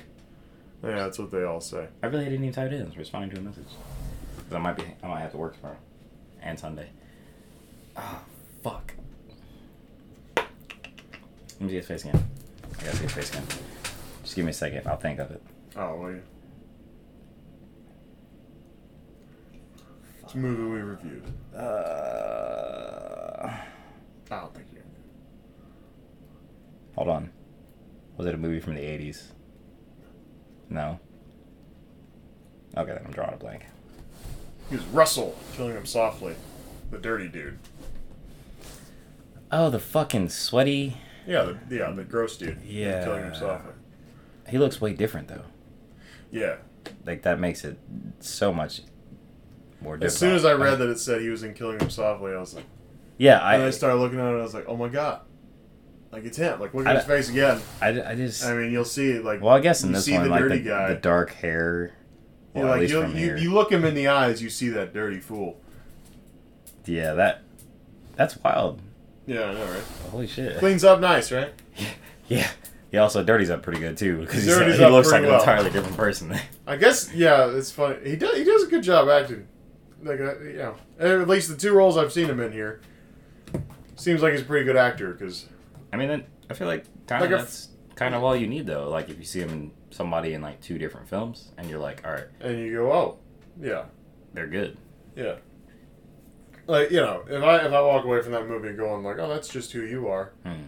Yeah, 0.82 0.96
that's 0.96 1.18
what 1.18 1.30
they 1.30 1.42
all 1.44 1.62
say. 1.62 1.86
I 2.02 2.08
really 2.08 2.24
didn't 2.26 2.40
even 2.42 2.52
type 2.52 2.70
it 2.70 2.74
in. 2.74 2.82
I 2.82 2.84
was 2.84 2.98
responding 2.98 3.30
to 3.30 3.38
a 3.38 3.40
message. 3.40 3.68
Because 4.36 4.52
I 4.52 4.58
might 4.58 4.76
be, 4.76 4.84
I 5.02 5.06
might 5.08 5.20
have 5.20 5.30
to 5.30 5.38
work 5.38 5.56
tomorrow 5.56 5.78
and 6.42 6.58
Sunday. 6.60 6.90
Ah, 7.96 8.20
fuck. 8.62 8.92
Let 10.36 10.46
me 11.60 11.68
see 11.70 11.76
his 11.76 11.86
face 11.86 12.04
again. 12.04 12.28
I 12.78 12.84
gotta 12.84 12.96
see 12.98 13.02
his 13.04 13.12
face 13.12 13.30
again. 13.30 13.44
Just 14.24 14.36
give 14.36 14.44
me 14.44 14.50
a 14.50 14.52
second. 14.52 14.86
I'll 14.86 14.98
think 14.98 15.20
of 15.20 15.30
it. 15.30 15.40
Oh, 15.74 15.96
will 15.96 16.10
yeah. 16.12 16.18
It's 20.34 20.40
a 20.42 20.46
movie 20.48 20.64
we 20.64 20.80
reviewed. 20.80 21.22
Uh, 21.56 23.48
I 23.48 23.60
don't 24.28 24.52
think 24.52 24.66
you. 24.74 24.80
hold 26.96 27.08
on. 27.08 27.30
Was 28.16 28.26
it 28.26 28.34
a 28.34 28.36
movie 28.36 28.58
from 28.58 28.74
the 28.74 28.80
'80s? 28.80 29.28
No. 30.68 30.98
Okay, 32.76 32.90
then 32.90 33.02
I'm 33.06 33.12
drawing 33.12 33.34
a 33.34 33.36
blank. 33.36 33.66
He 34.70 34.74
was 34.74 34.84
Russell, 34.86 35.36
killing 35.52 35.76
him 35.76 35.86
softly. 35.86 36.34
The 36.90 36.98
dirty 36.98 37.28
dude. 37.28 37.60
Oh, 39.52 39.70
the 39.70 39.78
fucking 39.78 40.30
sweaty. 40.30 40.96
Yeah, 41.28 41.52
the 41.68 41.76
yeah, 41.76 41.92
the 41.92 42.02
gross 42.02 42.36
dude. 42.36 42.60
Yeah. 42.64 43.04
Killing 43.04 43.22
him 43.22 43.36
softly. 43.36 43.74
He 44.48 44.58
looks 44.58 44.80
way 44.80 44.94
different 44.94 45.28
though. 45.28 45.44
Yeah. 46.32 46.56
Like 47.06 47.22
that 47.22 47.38
makes 47.38 47.64
it 47.64 47.78
so 48.18 48.52
much 48.52 48.80
more 49.84 49.96
difficult. 49.96 50.12
As 50.12 50.18
soon 50.18 50.34
as 50.34 50.44
I 50.44 50.54
read 50.54 50.78
that 50.78 50.88
it 50.88 50.98
said 50.98 51.20
he 51.20 51.28
was 51.28 51.42
in 51.42 51.54
Killing 51.54 51.78
Him 51.78 51.90
Softly, 51.90 52.32
I 52.32 52.38
was 52.40 52.54
like, 52.54 52.64
yeah, 53.18 53.36
and 53.36 53.62
I 53.62 53.66
I, 53.66 53.70
started 53.70 53.96
looking 53.96 54.18
at 54.18 54.26
it, 54.26 54.38
I 54.38 54.42
was 54.42 54.54
like, 54.54 54.64
oh 54.66 54.76
my 54.76 54.88
god. 54.88 55.20
Like, 56.10 56.24
it's 56.24 56.36
him. 56.36 56.60
Like, 56.60 56.74
look 56.74 56.86
at 56.86 56.94
I- 56.94 56.98
his 56.98 57.06
face 57.06 57.28
again. 57.28 57.60
I, 57.80 57.88
I 57.88 58.14
just. 58.14 58.44
I 58.44 58.54
mean, 58.54 58.72
you'll 58.72 58.84
see, 58.84 59.18
like, 59.18 59.40
well, 59.42 59.54
I 59.54 59.60
guess 59.60 59.82
in 59.82 59.90
you 59.90 59.96
this 59.96 60.04
see 60.04 60.14
one, 60.14 60.24
the 60.24 60.30
like 60.30 60.40
dirty 60.40 60.58
the, 60.58 60.68
guy. 60.68 60.88
the 60.88 60.94
dark 61.00 61.32
hair. 61.32 61.92
you 62.54 62.62
Well, 62.62 62.72
at 62.72 62.80
like, 62.80 62.88
you, 62.88 63.36
you, 63.36 63.52
look 63.52 63.70
him 63.70 63.84
in 63.84 63.94
the 63.94 64.08
eyes, 64.08 64.42
you 64.42 64.48
see 64.50 64.68
that 64.70 64.92
dirty 64.94 65.20
fool. 65.20 65.60
Yeah, 66.86 67.14
that. 67.14 67.42
That's 68.16 68.36
wild. 68.38 68.80
Yeah, 69.26 69.44
I 69.44 69.54
know, 69.54 69.64
right? 69.64 69.82
Holy 70.10 70.26
shit. 70.26 70.58
Cleans 70.58 70.84
up 70.84 71.00
nice, 71.00 71.30
right? 71.32 71.52
Yeah. 72.26 72.48
He 72.90 72.96
also 72.96 73.22
dirties 73.22 73.50
up 73.50 73.62
pretty 73.62 73.80
good 73.80 73.96
too 73.98 74.18
because 74.18 74.44
He 74.44 74.48
he 74.50 74.56
dirties 74.56 74.80
up 74.80 74.92
looks 74.92 75.10
like 75.10 75.20
pretty 75.22 75.34
an 75.34 75.40
entirely 75.40 75.68
different 75.70 75.96
person. 75.96 76.34
I 76.66 76.76
guess 76.76 77.12
yeah, 77.12 77.50
it's 77.50 77.70
funny. 77.70 77.96
He 78.08 78.14
does 78.16 78.34
he 78.36 78.44
does 78.44 78.62
a 78.62 78.66
good 78.68 78.82
job 78.84 79.08
acting. 79.08 79.46
Like 80.04 80.20
uh, 80.20 80.38
you 80.40 80.56
know, 80.58 80.76
at 81.00 81.26
least 81.28 81.48
the 81.48 81.56
two 81.56 81.72
roles 81.72 81.96
I've 81.96 82.12
seen 82.12 82.26
him 82.28 82.38
in 82.40 82.52
here, 82.52 82.80
seems 83.96 84.22
like 84.22 84.32
he's 84.32 84.42
a 84.42 84.44
pretty 84.44 84.64
good 84.66 84.76
actor. 84.76 85.12
Because 85.12 85.46
I 85.92 85.96
mean, 85.96 86.08
then 86.08 86.24
I 86.50 86.54
feel 86.54 86.66
like 86.66 86.84
kind 87.06 87.24
of 87.24 87.32
a- 87.32 87.36
that's 87.36 87.68
kind 87.96 88.14
of 88.14 88.22
all 88.22 88.36
you 88.36 88.46
need 88.46 88.66
though. 88.66 88.88
Like 88.90 89.08
if 89.08 89.18
you 89.18 89.24
see 89.24 89.40
him 89.40 89.50
in 89.50 89.70
somebody 89.90 90.34
in 90.34 90.42
like 90.42 90.60
two 90.60 90.76
different 90.78 91.08
films 91.08 91.52
and 91.56 91.68
you're 91.70 91.78
like, 91.78 92.04
all 92.04 92.12
right, 92.12 92.26
and 92.40 92.58
you 92.58 92.72
go, 92.74 92.92
oh, 92.92 93.18
yeah, 93.60 93.84
they're 94.34 94.46
good. 94.48 94.76
yeah. 95.16 95.36
Like 96.66 96.90
you 96.90 96.96
know, 97.00 97.24
if 97.28 97.42
I 97.42 97.58
if 97.66 97.72
I 97.72 97.80
walk 97.82 98.04
away 98.04 98.22
from 98.22 98.32
that 98.32 98.48
movie 98.48 98.72
going 98.72 99.04
like, 99.04 99.18
oh, 99.18 99.28
that's 99.28 99.48
just 99.48 99.72
who 99.72 99.82
you 99.82 100.08
are, 100.08 100.32
Hmm. 100.44 100.62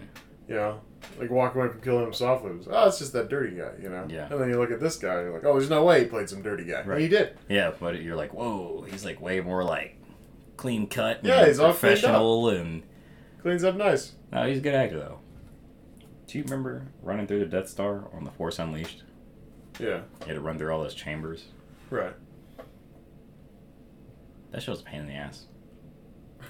you 0.49 0.55
know, 0.55 0.81
like 1.19 1.31
walk 1.31 1.55
away 1.55 1.69
from 1.69 1.81
Killing 1.81 2.05
Him 2.07 2.13
Softly, 2.13 2.51
it 2.51 2.59
was, 2.59 2.69
oh, 2.71 2.89
it's 2.89 2.99
just 2.99 3.13
that 3.13 3.29
dirty 3.29 3.57
guy, 3.57 3.71
you 3.83 3.89
know. 3.89 4.07
Yeah. 4.09 4.29
And 4.31 4.41
then 4.41 4.49
you 4.49 4.59
look 4.59 4.71
at 4.71 4.81
this 4.81 4.97
guy, 4.97 5.15
and 5.15 5.25
you're 5.25 5.33
like, 5.35 5.45
oh, 5.45 5.55
there's 5.59 5.71
no 5.71 5.85
way 5.85 6.01
he 6.01 6.07
played 6.07 6.29
some 6.29 6.43
dirty 6.43 6.65
guy. 6.65 6.83
Right. 6.83 6.95
And 6.95 7.01
he 7.01 7.09
did. 7.09 7.37
Yeah, 7.49 7.73
but 7.79 8.01
you're 8.03 8.17
like, 8.17 8.35
whoa, 8.35 8.87
he's 8.91 9.05
like 9.05 9.21
way 9.21 9.41
more 9.41 9.63
like 9.65 9.97
clean 10.57 10.87
cut. 10.87 11.19
And 11.19 11.29
Yeah, 11.29 11.47
he's 11.47 11.59
professional 11.59 12.49
and 12.51 12.83
Cleans 13.43 13.63
up 13.65 13.77
nice. 13.77 14.13
no, 14.33 14.47
he's 14.49 14.59
a 14.59 14.61
good 14.61 14.75
actor 14.75 14.99
though. 14.99 15.19
Do 16.27 16.39
you 16.39 16.45
remember 16.45 16.89
running 17.03 17.27
through 17.29 17.39
the 17.41 17.47
Death 17.47 17.69
Star 17.69 18.09
on 18.13 18.25
the 18.25 18.31
Force 18.33 18.59
Unleashed? 18.59 19.05
Yeah. 19.79 20.01
You 20.23 20.27
had 20.27 20.35
to 20.35 20.41
run 20.41 20.59
through 20.59 20.73
all 20.73 20.83
those 20.83 20.95
chambers. 20.95 21.45
Right. 21.91 22.15
That 24.51 24.63
show's 24.63 24.81
a 24.81 24.85
pain 24.85 25.01
in 25.03 25.07
the 25.07 25.13
ass. 25.15 25.45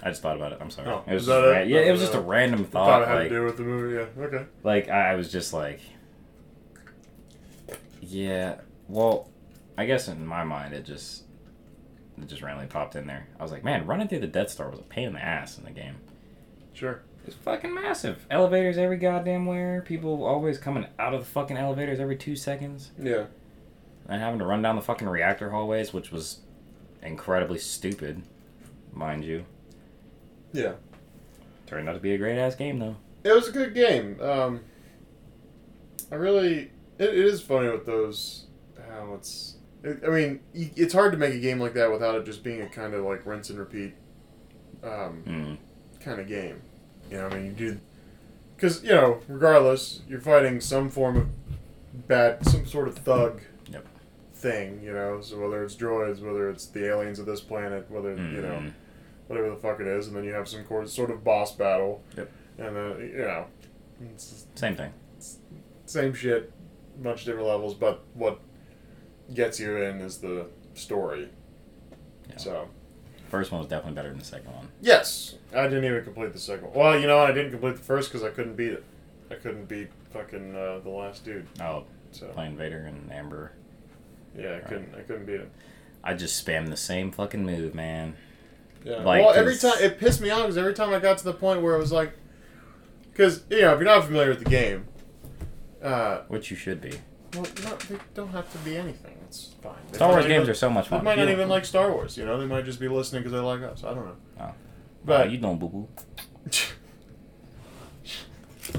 I 0.03 0.09
just 0.09 0.21
thought 0.21 0.35
about 0.37 0.53
it. 0.53 0.59
I'm 0.61 0.69
sorry. 0.69 0.89
Oh, 0.89 1.03
it 1.07 1.13
was 1.13 1.25
just 1.25 1.41
that 1.41 1.47
ra- 1.49 1.57
it? 1.59 1.67
yeah, 1.67 1.79
it 1.79 1.91
was 1.91 2.01
just 2.01 2.13
a 2.13 2.19
uh, 2.19 2.21
random 2.21 2.63
Thought 2.65 2.85
thought. 2.87 3.01
it 3.01 3.07
had 3.07 3.15
like, 3.15 3.29
to 3.29 3.35
do 3.35 3.43
with 3.43 3.57
the 3.57 3.63
movie. 3.63 3.95
Yeah. 3.95 4.23
Okay. 4.23 4.45
like 4.63 4.89
I 4.89 5.11
I 5.11 5.15
was 5.15 5.31
just 5.31 5.53
like, 5.53 5.79
yeah. 8.01 8.55
Well, 8.87 9.29
I 9.77 9.85
guess 9.85 10.07
in 10.07 10.25
my 10.25 10.43
mind 10.43 10.73
it 10.73 10.85
just 10.85 11.23
it 12.21 12.27
just 12.27 12.41
randomly 12.41 12.67
popped 12.67 12.95
in 12.95 13.07
there. 13.07 13.27
I 13.39 13.43
was 13.43 13.51
like, 13.51 13.63
man, 13.63 13.85
running 13.85 14.07
through 14.07 14.19
the 14.19 14.27
Death 14.27 14.49
Star 14.51 14.69
was 14.69 14.79
a 14.79 14.83
pain 14.83 15.07
in 15.07 15.13
the 15.13 15.23
ass 15.23 15.57
in 15.57 15.65
the 15.65 15.71
game. 15.71 15.95
Sure. 16.73 17.01
It's 17.25 17.35
fucking 17.35 17.73
massive. 17.73 18.25
Elevators 18.31 18.77
every 18.77 18.97
goddamn 18.97 19.45
where. 19.45 19.81
People 19.81 20.23
always 20.23 20.57
coming 20.57 20.87
out 20.97 21.13
of 21.13 21.19
the 21.19 21.25
fucking 21.25 21.57
elevators 21.57 21.99
every 21.99 22.15
two 22.15 22.35
seconds. 22.37 22.91
Yeah. 22.97 23.25
And 24.07 24.21
having 24.21 24.39
to 24.39 24.45
run 24.45 24.61
down 24.61 24.77
the 24.77 24.81
fucking 24.81 25.09
reactor 25.09 25.49
hallways, 25.49 25.91
which 25.91 26.11
was 26.11 26.39
incredibly 27.01 27.59
stupid, 27.59 28.21
mind 28.93 29.25
you. 29.25 29.43
Yeah. 30.53 30.73
Turned 31.65 31.89
out 31.89 31.93
to 31.93 31.99
be 31.99 32.13
a 32.13 32.17
great 32.17 32.37
ass 32.37 32.55
game 32.55 32.79
though. 32.79 32.95
It 33.23 33.31
was 33.31 33.47
a 33.47 33.51
good 33.51 33.73
game. 33.73 34.19
Um, 34.21 34.61
I 36.11 36.15
really, 36.15 36.71
it, 36.97 37.09
it 37.09 37.13
is 37.15 37.41
funny 37.41 37.69
with 37.69 37.85
those. 37.85 38.45
How 38.89 39.13
it's. 39.15 39.55
It, 39.83 39.99
I 40.05 40.09
mean, 40.09 40.39
it's 40.53 40.93
hard 40.93 41.11
to 41.11 41.17
make 41.17 41.33
a 41.33 41.39
game 41.39 41.59
like 41.59 41.73
that 41.73 41.91
without 41.91 42.15
it 42.15 42.25
just 42.25 42.43
being 42.43 42.61
a 42.61 42.69
kind 42.69 42.93
of 42.93 43.03
like 43.03 43.25
rinse 43.25 43.49
and 43.49 43.59
repeat, 43.59 43.93
um, 44.83 45.23
Mm. 45.27 45.57
kind 45.99 46.19
of 46.21 46.27
game. 46.27 46.61
You 47.11 47.17
know, 47.17 47.27
I 47.27 47.33
mean, 47.35 47.45
you 47.45 47.51
do 47.51 47.79
because 48.55 48.81
you 48.83 48.89
know, 48.89 49.19
regardless, 49.27 50.01
you're 50.07 50.21
fighting 50.21 50.61
some 50.61 50.89
form 50.89 51.17
of 51.17 52.07
bad, 52.07 52.45
some 52.45 52.65
sort 52.65 52.87
of 52.87 52.97
thug 52.97 53.41
Yep. 53.69 53.85
thing. 54.33 54.81
You 54.81 54.93
know, 54.93 55.19
so 55.21 55.39
whether 55.39 55.63
it's 55.63 55.75
droids, 55.75 56.21
whether 56.25 56.49
it's 56.49 56.65
the 56.67 56.87
aliens 56.87 57.19
of 57.19 57.25
this 57.25 57.41
planet, 57.41 57.89
whether 57.91 58.11
you 58.15 58.41
know, 58.41 58.61
Mhm. 58.63 58.71
Whatever 59.27 59.49
the 59.49 59.55
fuck 59.57 59.79
it 59.79 59.87
is, 59.87 60.07
and 60.07 60.15
then 60.15 60.23
you 60.23 60.33
have 60.33 60.47
some 60.47 60.63
sort 60.87 61.11
of 61.11 61.23
boss 61.23 61.55
battle. 61.55 62.01
Yep. 62.17 62.31
And 62.59 62.75
then 62.75 62.99
you 63.13 63.17
know, 63.19 63.45
it's 64.13 64.45
Same 64.55 64.75
thing. 64.75 64.91
same 65.85 66.13
shit, 66.13 66.51
bunch 67.01 67.21
of 67.21 67.25
different 67.27 67.47
levels, 67.47 67.73
but 67.73 68.03
what 68.13 68.39
gets 69.33 69.59
you 69.59 69.77
in 69.77 70.01
is 70.01 70.17
the 70.19 70.47
story. 70.73 71.29
Yeah. 72.29 72.37
So 72.37 72.69
First 73.29 73.51
one 73.51 73.59
was 73.59 73.67
definitely 73.67 73.95
better 73.95 74.09
than 74.09 74.19
the 74.19 74.25
second 74.25 74.53
one. 74.53 74.69
yes, 74.81 75.35
I 75.53 75.63
didn't 75.63 75.83
even 75.83 76.03
complete 76.03 76.31
the 76.33 76.39
second. 76.39 76.67
one. 76.67 76.73
Well, 76.77 76.99
you 76.99 77.07
know. 77.07 77.19
I 77.19 77.33
didn't 77.33 77.51
complete 77.51 77.75
the 77.75 77.83
first 77.83 78.09
because 78.09 78.23
I 78.23 78.29
couldn't 78.29 78.55
beat 78.55 78.71
it. 78.71 78.83
I 79.29 79.35
couldn't 79.35 79.65
beat 79.65 79.89
fucking 80.13 80.55
uh, 80.55 80.79
the 80.79 80.89
last 80.89 81.25
dude. 81.25 81.45
Oh, 81.59 81.83
So 82.11 82.27
playing 82.27 82.55
Vader 82.55 82.85
and 82.85 83.11
Amber. 83.11 83.51
yeah, 84.37 84.55
I 84.55 84.59
couldn't. 84.67 84.95
I 84.95 85.01
couldn't 85.01 85.25
beat 85.25 85.41
it. 85.41 85.51
I 86.03 86.13
just 86.13 86.43
spam 86.45 86.69
the 86.69 86.77
same 86.77 87.11
fucking 87.11 87.45
move, 87.45 87.75
man. 87.75 88.15
Yeah. 88.83 88.97
Like, 89.03 89.25
well, 89.25 89.33
every 89.33 89.57
time 89.57 89.73
it 89.81 89.99
pissed 89.99 90.21
me 90.21 90.29
off 90.29 90.41
because 90.43 90.57
every 90.57 90.73
time 90.73 90.93
I 90.93 90.99
got 90.99 91.17
to 91.19 91.23
the 91.23 91.33
point 91.33 91.61
where 91.61 91.75
it 91.75 91.79
was 91.79 91.91
like, 91.91 92.13
because 93.11 93.43
you 93.49 93.61
know, 93.61 93.73
if 93.73 93.79
you're 93.79 93.85
not 93.85 94.03
familiar 94.05 94.29
with 94.29 94.39
the 94.43 94.49
game, 94.49 94.85
uh, 95.83 96.19
Which 96.27 96.49
you 96.51 96.57
should 96.57 96.81
be. 96.81 96.91
well, 97.33 97.45
no, 97.63 97.75
they 97.89 97.97
don't 98.13 98.29
have 98.31 98.51
to 98.51 98.57
be 98.59 98.77
anything. 98.77 99.17
It's 99.25 99.53
fine. 99.61 99.73
They 99.91 99.97
Star 99.97 100.09
Wars 100.11 100.25
games 100.25 100.41
even- 100.43 100.49
are 100.51 100.53
so 100.55 100.69
much 100.69 100.87
fun. 100.87 100.99
They 100.99 101.05
might 101.05 101.17
not 101.17 101.29
even 101.29 101.49
like 101.49 101.65
Star 101.65 101.91
Wars. 101.91 102.17
You 102.17 102.25
know, 102.25 102.39
they 102.39 102.45
might 102.45 102.63
just 102.65 102.79
be 102.79 102.87
listening 102.87 103.21
because 103.23 103.33
they 103.33 103.39
like 103.39 103.61
us. 103.61 103.83
I 103.83 103.93
don't 103.93 104.05
know. 104.05 104.15
Oh. 104.39 104.43
Wow, 104.43 104.55
But 105.05 105.31
you 105.31 105.37
don't 105.37 105.59
boo 105.59 105.69
boo. 105.69 105.87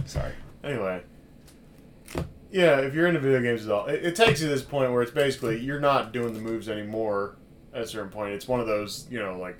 Sorry. 0.06 0.32
anyway, 0.64 1.02
yeah, 2.50 2.80
if 2.80 2.94
you're 2.94 3.06
into 3.06 3.20
video 3.20 3.40
games 3.42 3.64
at 3.66 3.72
all, 3.72 3.86
it, 3.86 4.04
it 4.04 4.16
takes 4.16 4.40
you 4.40 4.48
to 4.48 4.52
this 4.54 4.62
point 4.62 4.92
where 4.92 5.02
it's 5.02 5.10
basically 5.10 5.58
you're 5.60 5.80
not 5.80 6.12
doing 6.12 6.34
the 6.34 6.40
moves 6.40 6.68
anymore. 6.68 7.36
At 7.74 7.82
a 7.82 7.86
certain 7.86 8.10
point, 8.10 8.32
it's 8.34 8.48
one 8.48 8.60
of 8.60 8.66
those 8.66 9.06
you 9.10 9.18
know 9.18 9.38
like, 9.38 9.56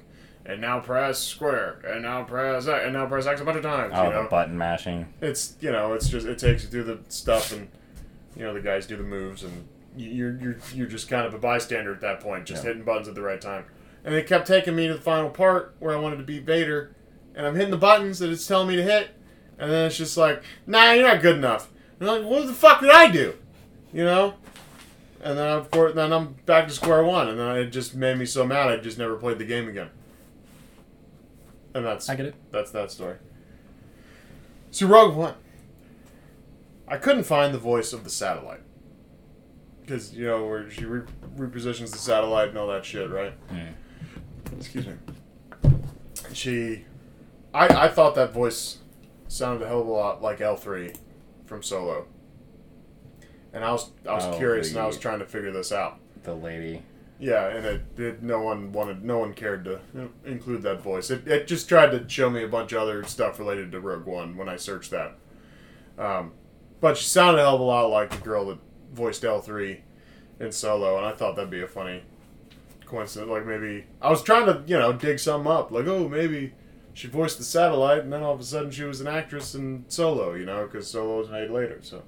and 0.49 0.61
now 0.61 0.81
press 0.81 1.19
square, 1.19 1.81
and 1.87 2.03
now 2.03 2.25
press 2.25 2.67
X, 2.67 2.83
and 2.85 2.95
now 2.95 3.07
press 3.07 3.27
X 3.27 3.41
a 3.41 3.45
bunch 3.45 3.59
of 3.59 3.63
times. 3.63 3.93
Oh, 3.95 4.05
you 4.05 4.11
know? 4.11 4.23
the 4.25 4.29
button 4.29 4.57
mashing. 4.59 5.13
it's 5.21 5.55
you 5.61 5.71
know 5.71 5.93
it's 5.93 6.09
just 6.09 6.27
it 6.27 6.39
takes 6.39 6.65
you 6.65 6.69
through 6.71 6.85
the 6.85 6.99
stuff 7.09 7.53
and 7.53 7.69
you 8.35 8.43
know 8.43 8.55
the 8.55 8.61
guys 8.61 8.87
do 8.87 8.97
the 8.97 9.03
moves 9.03 9.45
and 9.45 9.69
you- 9.97 10.09
you're 10.11 10.39
you're 10.41 10.57
you're 10.75 10.87
just 10.87 11.09
kind 11.09 11.27
of 11.27 11.35
a 11.35 11.39
bystander 11.39 11.93
at 11.93 12.01
that 12.01 12.21
point 12.21 12.47
just 12.47 12.63
Yeah. 12.65 12.71
hitting 12.71 12.85
buttons 12.85 13.07
at 13.09 13.15
the 13.15 13.23
right 13.23 13.41
time. 13.41 13.65
And 14.05 14.15
it 14.15 14.27
kept 14.27 14.47
taking 14.47 14.75
me 14.75 14.87
to 14.89 14.95
the 14.95 15.01
final 15.01 15.29
part 15.29 15.75
where 15.81 15.95
I 15.95 16.01
wanted 16.01 16.17
to 16.17 16.23
beat 16.23 16.45
Vader. 16.45 16.95
And 17.35 17.47
I'm 17.47 17.55
hitting 17.57 17.71
the 17.73 17.77
buttons 17.77 18.21
that 18.21 18.31
it's 18.31 18.47
telling 18.47 18.69
me 18.69 18.77
to 18.77 18.83
hit. 18.83 19.11
And 19.59 19.71
then 19.71 19.87
it's 19.87 19.97
just 19.99 20.17
like 20.17 20.43
nah 20.67 20.93
you're 20.93 21.07
not 21.07 21.21
good 21.21 21.37
enough. 21.37 21.69
And 22.01 22.09
I'm 22.09 22.23
like 22.23 22.31
what 22.31 22.47
the 22.47 22.55
fuck 22.55 22.81
did 22.81 22.91
I 22.91 23.11
do? 23.11 23.35
You 23.93 24.05
know? 24.05 24.35
And 25.21 25.37
then 25.37 25.49
of 25.49 25.71
course 25.71 25.95
then 25.95 26.13
I'm 26.13 26.35
back 26.47 26.69
to 26.69 26.73
square 26.75 27.03
one. 27.03 27.29
And 27.29 27.39
then 27.39 27.57
it 27.57 27.67
just 27.67 27.95
made 27.95 28.17
me 28.19 28.25
so 28.25 28.47
mad 28.47 28.69
I 28.69 28.77
just 28.77 28.99
never 28.99 29.17
played 29.17 29.39
the 29.39 29.45
game 29.45 29.69
again 29.69 29.91
and 31.79 31.87
that's 31.87 32.09
I 32.09 32.15
get 32.17 32.27
it. 32.27 32.35
that's 32.51 32.71
that 32.73 32.91
story. 32.91 33.17
So 34.71 34.87
Rogue 34.87 35.17
One. 35.17 35.35
I 36.87 36.97
couldn't 36.97 37.25
find 37.25 37.53
the 37.55 37.59
voice 37.59 37.93
of 37.93 38.05
the 38.05 38.11
satellite. 38.11 38.61
Because, 39.81 40.15
you 40.15 40.27
know, 40.27 40.47
where 40.47 40.71
she 40.71 40.85
re- 40.85 41.07
repositions 41.37 41.93
the 41.93 41.99
satellite 41.99 42.49
and 42.51 42.59
all 42.59 42.67
that 42.69 42.85
shit, 42.85 43.09
right? 43.11 43.33
Hmm. 43.51 44.57
Excuse 44.59 44.87
me. 44.87 44.95
She. 46.33 46.85
I, 47.55 47.87
I 47.87 47.89
thought 47.89 48.15
that 48.17 48.33
voice 48.33 48.79
sounded 49.29 49.65
a 49.65 49.69
hell 49.69 49.81
of 49.81 49.87
a 49.87 49.91
lot 49.91 50.23
like 50.23 50.39
L3 50.41 50.97
from 51.47 51.63
Solo. 51.63 52.07
And 53.53 53.65
I 53.65 53.73
was 53.73 53.91
I 54.07 54.13
was 54.15 54.25
Oh, 54.27 54.37
curious 54.37 54.71
and 54.71 54.79
I 54.79 54.87
was 54.87 54.99
trying 54.99 55.19
to 55.21 55.27
figure 55.27 55.51
this 55.53 55.73
out. 55.73 55.99
The 56.23 56.35
lady. 56.35 56.83
Yeah, 57.21 57.49
and 57.49 57.67
it, 57.67 57.83
it 57.99 58.23
no 58.23 58.41
one 58.41 58.71
wanted, 58.71 59.05
no 59.05 59.19
one 59.19 59.35
cared 59.35 59.65
to 59.65 59.81
include 60.25 60.63
that 60.63 60.81
voice. 60.81 61.11
It, 61.11 61.27
it 61.27 61.49
just 61.49 61.69
tried 61.69 61.91
to 61.91 62.09
show 62.09 62.31
me 62.31 62.45
a 62.45 62.49
bunch 62.49 62.73
of 62.73 62.81
other 62.81 63.03
stuff 63.05 63.41
related 63.41 63.73
to 63.73 63.81
Rogue 63.81 64.07
One 64.07 64.37
when 64.37 64.49
I 64.49 64.57
searched 64.57 64.93
that. 64.93 65.17
Um, 65.99 66.33
but 66.81 66.97
she 66.97 67.05
sounded 67.05 67.41
a 67.41 67.43
hell 67.43 67.57
of 67.57 67.61
a 67.61 67.65
lot 67.65 67.91
like 67.91 68.11
the 68.11 68.19
girl 68.19 68.47
that 68.47 68.59
voiced 68.93 69.25
L 69.25 69.41
three 69.41 69.83
in 70.39 70.53
Solo, 70.53 70.97
and 70.97 71.05
I 71.05 71.13
thought 71.13 71.35
that'd 71.35 71.51
be 71.51 71.63
a 71.63 71.67
funny 71.67 72.03
coincidence. 72.87 73.31
Like 73.31 73.47
maybe 73.47 73.87
I 74.01 74.11
was 74.11 74.23
trying 74.23 74.47
to 74.47 74.63
you 74.67 74.79
know 74.79 74.93
dig 74.93 75.19
some 75.19 75.49
up, 75.49 75.73
like 75.73 75.87
oh 75.89 76.09
maybe 76.09 76.55
she 76.95 77.09
voiced 77.09 77.39
the 77.39 77.45
satellite, 77.45 78.05
and 78.05 78.13
then 78.13 78.23
all 78.23 78.35
of 78.35 78.41
a 78.41 78.45
sudden 78.45 78.71
she 78.71 78.85
was 78.85 79.01
an 79.01 79.09
actress 79.09 79.57
in 79.57 79.85
Solo, 79.89 80.35
you 80.35 80.45
know, 80.45 80.67
because 80.67 80.89
Solo 80.89 81.19
was 81.19 81.29
made 81.29 81.51
later. 81.51 81.81
So, 81.83 82.05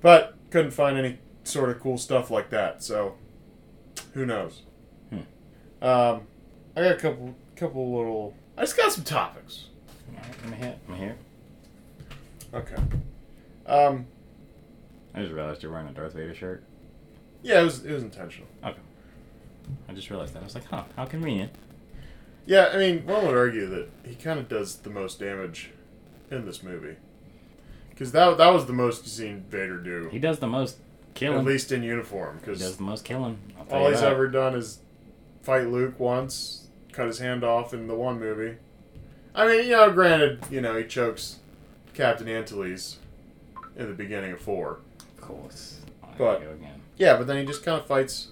but 0.00 0.34
couldn't 0.50 0.72
find 0.72 0.98
any 0.98 1.18
sort 1.44 1.70
of 1.70 1.80
cool 1.80 1.98
stuff 1.98 2.30
like 2.32 2.50
that. 2.50 2.82
So 2.82 3.14
who 4.12 4.26
knows? 4.26 4.62
Hmm. 5.10 5.84
Um, 5.84 6.22
I 6.76 6.82
got 6.82 6.92
a 6.92 6.96
couple, 6.96 7.34
couple 7.56 7.96
little. 7.96 8.34
I 8.56 8.62
just 8.62 8.76
got 8.76 8.92
some 8.92 9.04
topics. 9.04 9.66
I'm 10.44 10.52
here. 10.52 10.76
I'm 10.88 10.94
here. 10.96 11.16
Okay. 12.54 12.76
Um, 13.66 14.06
I 15.14 15.20
just 15.20 15.32
realized 15.32 15.62
you're 15.62 15.72
wearing 15.72 15.88
a 15.88 15.92
Darth 15.92 16.14
Vader 16.14 16.34
shirt. 16.34 16.62
yeah, 17.42 17.60
it 17.60 17.64
was 17.64 17.84
it 17.84 17.92
was 17.92 18.02
intentional. 18.02 18.48
Okay. 18.64 18.78
I 19.88 19.92
just 19.92 20.10
realized 20.10 20.34
that. 20.34 20.40
I 20.40 20.44
was 20.44 20.54
like, 20.54 20.64
huh, 20.64 20.84
how 20.96 21.04
convenient. 21.06 21.52
Yeah, 22.44 22.70
I 22.72 22.76
mean, 22.78 23.06
one 23.06 23.24
would 23.26 23.36
argue 23.36 23.68
that 23.68 23.88
he 24.04 24.16
kind 24.16 24.40
of 24.40 24.48
does 24.48 24.76
the 24.76 24.90
most 24.90 25.20
damage 25.20 25.70
in 26.30 26.44
this 26.44 26.62
movie, 26.62 26.96
because 27.90 28.10
that 28.12 28.36
that 28.38 28.48
was 28.52 28.66
the 28.66 28.72
most 28.72 29.04
you've 29.04 29.12
seen 29.12 29.44
Vader 29.48 29.78
do, 29.78 30.08
He 30.10 30.18
does 30.18 30.40
the 30.40 30.48
most 30.48 30.78
killing. 31.14 31.38
at 31.38 31.44
least 31.44 31.72
in 31.72 31.82
uniform. 31.82 32.38
he 32.40 32.46
does 32.46 32.58
Because 32.58 32.76
the 32.76 32.82
most 32.82 33.04
killing. 33.04 33.38
All 33.70 33.88
he's 33.88 34.00
that. 34.00 34.12
ever 34.12 34.28
done 34.28 34.54
is 34.54 34.78
fight 35.42 35.68
Luke 35.68 35.98
once, 35.98 36.66
cut 36.92 37.06
his 37.06 37.18
hand 37.18 37.42
off 37.44 37.72
in 37.74 37.86
the 37.86 37.94
one 37.94 38.18
movie. 38.20 38.56
I 39.34 39.46
mean, 39.46 39.64
you 39.66 39.72
know, 39.72 39.90
granted, 39.90 40.40
you 40.50 40.60
know, 40.60 40.76
he 40.76 40.84
chokes 40.84 41.38
Captain 41.94 42.28
Antilles 42.28 42.98
in 43.76 43.86
the 43.88 43.94
beginning 43.94 44.32
of 44.32 44.40
four. 44.40 44.80
Of 45.16 45.20
course. 45.22 45.80
Oh, 46.02 46.08
But- 46.18 46.40
go 46.42 46.50
again. 46.50 46.80
Yeah, 46.98 47.16
but 47.16 47.26
then 47.26 47.38
he 47.38 47.44
just 47.46 47.64
kind 47.64 47.80
of 47.80 47.86
fights 47.86 48.28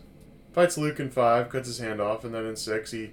fights 0.53 0.77
Luke 0.77 1.01
in 1.01 1.11
five, 1.11 1.49
cuts 1.49 1.67
his 1.67 1.79
hand 1.79 2.01
off, 2.01 2.25
and 2.25 2.35
then 2.35 2.45
in 2.45 2.55
six 2.57 2.91
he 2.91 3.13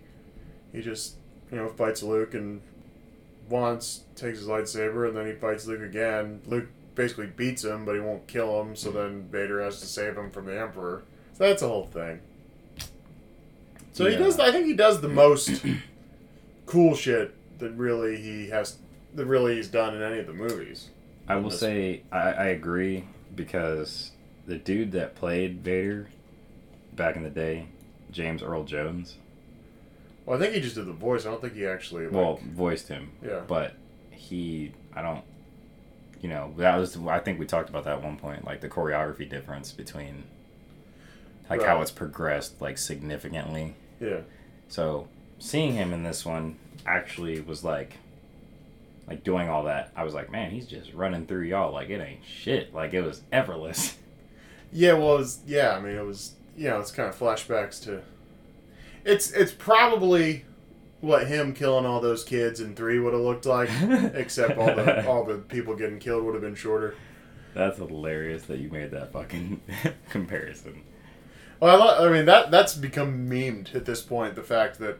he 0.73 0.81
just 0.81 1.15
you 1.51 1.57
know 1.57 1.69
fights 1.69 2.03
Luke 2.03 2.33
and 2.33 2.61
once 3.49 4.01
takes 4.15 4.39
his 4.39 4.47
lightsaber, 4.47 5.07
and 5.07 5.15
then 5.15 5.25
he 5.25 5.31
fights 5.33 5.65
Luke 5.65 5.81
again. 5.81 6.41
Luke 6.45 6.67
basically 6.97 7.27
beats 7.27 7.63
him, 7.63 7.85
but 7.85 7.93
he 7.95 8.01
won't 8.01 8.27
kill 8.27 8.59
him. 8.61 8.75
So 8.75 8.91
then 8.91 9.29
Vader 9.31 9.61
has 9.61 9.79
to 9.79 9.85
save 9.85 10.17
him 10.17 10.31
from 10.31 10.47
the 10.47 10.59
Emperor. 10.59 11.03
So 11.33 11.45
that's 11.45 11.61
a 11.61 11.67
whole 11.67 11.85
thing. 11.85 12.19
So 13.93 14.05
he 14.05 14.17
does. 14.17 14.39
I 14.39 14.51
think 14.51 14.65
he 14.65 14.73
does 14.73 14.99
the 14.99 15.07
most 15.07 15.63
cool 16.65 16.95
shit 16.95 17.33
that 17.59 17.71
really 17.71 18.17
he 18.17 18.49
has 18.49 18.77
that 19.15 19.25
really 19.25 19.55
he's 19.55 19.69
done 19.69 19.95
in 19.95 20.01
any 20.01 20.19
of 20.19 20.27
the 20.27 20.33
movies. 20.33 20.89
I 21.27 21.37
will 21.37 21.51
say 21.51 22.03
I, 22.11 22.31
I 22.31 22.45
agree 22.47 23.05
because 23.35 24.11
the 24.45 24.57
dude 24.57 24.91
that 24.91 25.15
played 25.15 25.61
Vader 25.61 26.09
back 26.95 27.15
in 27.15 27.23
the 27.23 27.29
day, 27.29 27.67
James 28.11 28.43
Earl 28.43 28.63
Jones, 28.63 29.15
Well, 30.25 30.37
I 30.37 30.41
think 30.41 30.53
he 30.53 30.61
just 30.61 30.75
did 30.75 30.85
the 30.85 30.93
voice. 30.93 31.25
I 31.25 31.31
don't 31.31 31.41
think 31.41 31.53
he 31.53 31.65
actually. 31.65 32.05
Like, 32.05 32.13
well, 32.13 32.39
voiced 32.43 32.87
him, 32.87 33.11
yeah. 33.23 33.41
but 33.47 33.75
he, 34.11 34.73
I 34.93 35.01
don't, 35.01 35.23
you 36.21 36.29
know, 36.29 36.53
that 36.57 36.77
was 36.77 36.97
I 37.07 37.19
think 37.19 37.39
we 37.39 37.45
talked 37.45 37.69
about 37.69 37.83
that 37.85 37.97
at 37.97 38.03
one 38.03 38.17
point, 38.17 38.45
like 38.45 38.61
the 38.61 38.69
choreography 38.69 39.29
difference 39.29 39.71
between, 39.71 40.23
like 41.49 41.61
how 41.61 41.81
it's 41.81 41.91
progressed 41.91 42.61
like 42.61 42.77
significantly. 42.77 43.75
Yeah. 43.99 44.21
So 44.69 45.07
seeing 45.39 45.73
him 45.73 45.93
in 45.93 46.03
this 46.03 46.25
one 46.25 46.57
actually 46.85 47.39
was 47.41 47.63
like, 47.63 47.93
like 49.07 49.23
doing 49.23 49.49
all 49.49 49.63
that. 49.63 49.91
I 49.95 50.03
was 50.03 50.13
like, 50.13 50.31
man, 50.31 50.51
he's 50.51 50.67
just 50.67 50.93
running 50.93 51.25
through 51.25 51.43
y'all 51.43 51.73
like 51.73 51.89
it 51.89 52.01
ain't 52.01 52.25
shit. 52.25 52.73
Like 52.73 52.93
it 52.93 53.01
was 53.01 53.21
effortless. 53.31 53.95
Yeah, 54.71 54.93
well, 54.93 55.15
it 55.15 55.19
was, 55.19 55.39
yeah. 55.47 55.77
I 55.77 55.79
mean, 55.79 55.95
it 55.95 56.05
was, 56.05 56.33
you 56.57 56.67
know, 56.67 56.79
it's 56.81 56.91
kind 56.91 57.07
of 57.07 57.17
flashbacks 57.17 57.81
to. 57.85 58.01
It's 59.05 59.31
it's 59.31 59.53
probably 59.53 60.43
what 61.01 61.27
him 61.27 61.53
killing 61.53 61.85
all 61.85 62.01
those 62.01 62.23
kids 62.23 62.59
in 62.59 62.75
three 62.75 62.99
would 62.99 63.13
have 63.13 63.21
looked 63.21 63.45
like, 63.45 63.69
except 64.13 64.57
all 64.57 64.75
the 64.75 65.07
all 65.07 65.23
the 65.23 65.35
people 65.37 65.75
getting 65.75 65.99
killed 65.99 66.23
would 66.23 66.33
have 66.33 66.41
been 66.41 66.55
shorter. 66.55 66.95
That's 67.53 67.77
hilarious 67.77 68.43
that 68.43 68.59
you 68.59 68.69
made 68.69 68.91
that 68.91 69.11
fucking 69.11 69.61
comparison. 70.09 70.83
Well, 71.59 71.81
I, 71.81 71.85
lo- 71.85 72.07
I 72.07 72.11
mean 72.11 72.25
that 72.25 72.51
that's 72.51 72.75
become 72.75 73.29
memed 73.29 73.73
at 73.75 73.85
this 73.85 74.01
point. 74.01 74.35
The 74.35 74.43
fact 74.43 74.79
that 74.79 74.97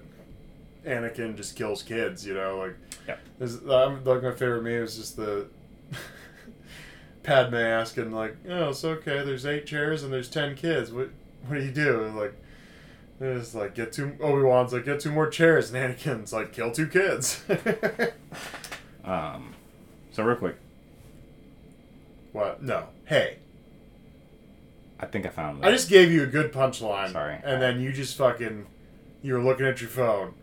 Anakin 0.86 1.36
just 1.36 1.56
kills 1.56 1.84
kids, 1.84 2.26
you 2.26 2.34
know, 2.34 2.58
like. 2.58 2.76
Yeah. 3.08 3.18
This, 3.40 3.62
I'm, 3.62 4.04
like 4.04 4.24
my 4.24 4.32
favorite 4.32 4.64
meme 4.64 4.84
is 4.84 4.98
just 4.98 5.16
the. 5.18 5.48
Padme 7.24 7.56
asking 7.56 8.14
like, 8.14 8.38
"Oh, 8.48 8.70
it's 8.70 8.86
okay. 8.86 9.22
There's 9.22 9.46
eight 9.46 9.66
chairs 9.66 10.02
and 10.02 10.14
there's 10.14 10.30
ten 10.30 10.56
kids. 10.56 10.94
What 10.94 11.10
what 11.46 11.58
do 11.60 11.66
you 11.66 11.72
do?" 11.72 12.06
And 12.06 12.16
like, 12.16 12.34
it's 13.20 13.56
like 13.56 13.76
get 13.76 13.92
two. 13.94 14.16
Obi 14.22 14.44
Wan's 14.44 14.74
like 14.74 14.86
get 14.86 15.00
two 15.00 15.12
more 15.12 15.28
chairs, 15.30 15.72
and 15.74 15.96
Anakin's 15.98 16.32
like 16.34 16.52
kill 16.54 16.72
two 16.72 16.88
kids. 16.88 17.44
Um, 19.04 19.54
so 20.12 20.22
real 20.22 20.36
quick, 20.36 20.58
What? 22.34 22.62
No. 22.62 22.88
Hey, 23.06 23.38
I 25.00 25.06
think 25.06 25.26
I 25.26 25.30
found. 25.30 25.66
I 25.66 25.72
just 25.72 25.88
gave 25.90 26.12
you 26.12 26.24
a 26.24 26.26
good 26.26 26.52
punchline. 26.52 27.14
Sorry. 27.14 27.38
And 27.44 27.62
then 27.62 27.80
you 27.80 27.94
just 27.94 28.18
fucking. 28.18 28.66
You 29.24 29.34
were 29.36 29.42
looking 29.44 29.66
at 29.66 29.80
your 29.80 29.90
phone. 29.90 30.34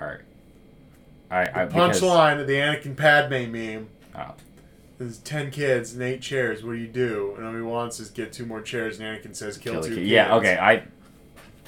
all 0.00 0.06
right. 0.08 0.20
I, 1.30 1.62
I 1.62 1.64
because- 1.66 2.00
Punchline 2.00 2.40
of 2.40 2.46
the 2.48 2.54
Anakin 2.54 2.96
Padme 2.96 3.50
meme. 3.52 3.88
Oh. 4.16 4.34
There's 4.98 5.18
ten 5.18 5.52
kids 5.52 5.92
and 5.94 6.02
eight 6.02 6.20
chairs. 6.20 6.64
What 6.64 6.72
do 6.72 6.78
you 6.78 6.88
do? 6.88 7.34
And 7.38 7.46
Obi 7.46 7.60
Wan 7.60 7.92
says, 7.92 8.10
"Get 8.10 8.32
two 8.32 8.44
more 8.44 8.60
chairs." 8.60 8.98
And 8.98 9.06
Anakin 9.06 9.36
says, 9.36 9.56
"Kill, 9.56 9.74
Kill 9.74 9.82
two 9.84 9.88
kid. 9.90 9.96
kids." 9.98 10.08
Yeah. 10.10 10.34
Okay. 10.36 10.58
I. 10.58 10.82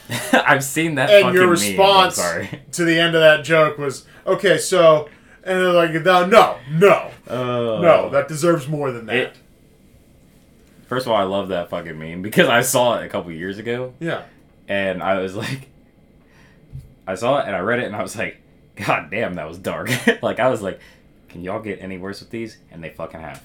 I've 0.33 0.65
seen 0.65 0.97
that. 0.97 1.11
And 1.11 1.23
fucking 1.25 1.35
your 1.35 1.45
meme, 1.45 1.51
response 1.53 2.17
sorry. 2.17 2.63
to 2.73 2.85
the 2.85 2.99
end 2.99 3.15
of 3.15 3.21
that 3.23 3.45
joke 3.45 3.79
was, 3.79 4.07
"Okay, 4.27 4.59
so," 4.59 5.09
and 5.43 5.59
they're 5.61 5.73
like, 5.73 5.93
"No, 5.93 6.27
no, 6.27 6.59
no, 6.71 7.11
Oh. 7.29 7.81
no. 7.81 8.11
That 8.11 8.29
deserves 8.29 8.69
more 8.69 8.91
than 8.93 9.07
that." 9.07 9.17
It- 9.17 9.37
First 10.87 11.07
of 11.07 11.13
all, 11.13 11.19
I 11.19 11.23
love 11.25 11.49
that 11.49 11.71
fucking 11.71 11.99
meme 11.99 12.21
because 12.23 12.49
I 12.49 12.61
saw 12.61 12.99
it 12.99 13.07
a 13.07 13.09
couple 13.09 13.33
years 13.33 13.59
ago, 13.59 13.95
yeah. 14.01 14.25
and 14.69 15.03
I 15.03 15.19
was 15.21 15.35
like, 15.37 15.69
I 17.07 17.15
saw 17.15 17.39
it 17.39 17.47
and 17.47 17.57
I 17.57 17.61
read 17.61 17.79
it 17.81 17.87
and 17.87 17.97
I 17.97 18.03
was 18.03 18.17
like, 18.17 18.37
God 18.77 19.11
damn, 19.11 19.35
that 19.35 19.49
was 19.49 19.59
dark. 19.59 19.89
like 20.23 20.39
I 20.41 20.49
was 20.51 20.61
like, 20.63 20.81
can 21.31 21.43
y'all 21.43 21.61
get 21.63 21.81
any 21.81 21.97
worse 21.97 22.21
with 22.21 22.31
these? 22.31 22.59
And 22.71 22.85
they 22.85 22.91
fucking 22.91 23.21
have. 23.21 23.43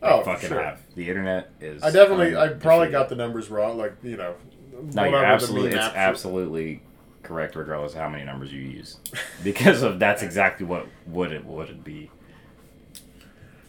They 0.00 0.06
Oh, 0.08 0.22
fucking 0.22 0.48
sure. 0.50 0.62
have. 0.62 0.80
The 0.94 1.08
internet 1.08 1.50
is. 1.60 1.82
I 1.82 1.90
definitely, 1.90 2.36
I 2.36 2.48
probably 2.50 2.90
got 2.90 3.08
the 3.08 3.16
numbers 3.16 3.50
wrong. 3.50 3.76
Like 3.76 3.94
you 4.04 4.16
know, 4.16 4.34
No, 4.94 5.04
you're 5.04 5.24
absolutely. 5.24 5.70
It's 5.70 5.78
absolutely 5.94 6.82
correct, 7.22 7.56
regardless 7.56 7.92
of 7.92 7.98
how 8.00 8.08
many 8.08 8.24
numbers 8.24 8.52
you 8.52 8.60
use, 8.60 8.98
because 9.44 9.82
of 9.82 9.98
that's 9.98 10.22
exactly 10.22 10.64
what 10.66 10.86
would 11.06 11.32
it 11.32 11.44
would 11.44 11.68
it 11.70 11.84
be. 11.84 12.10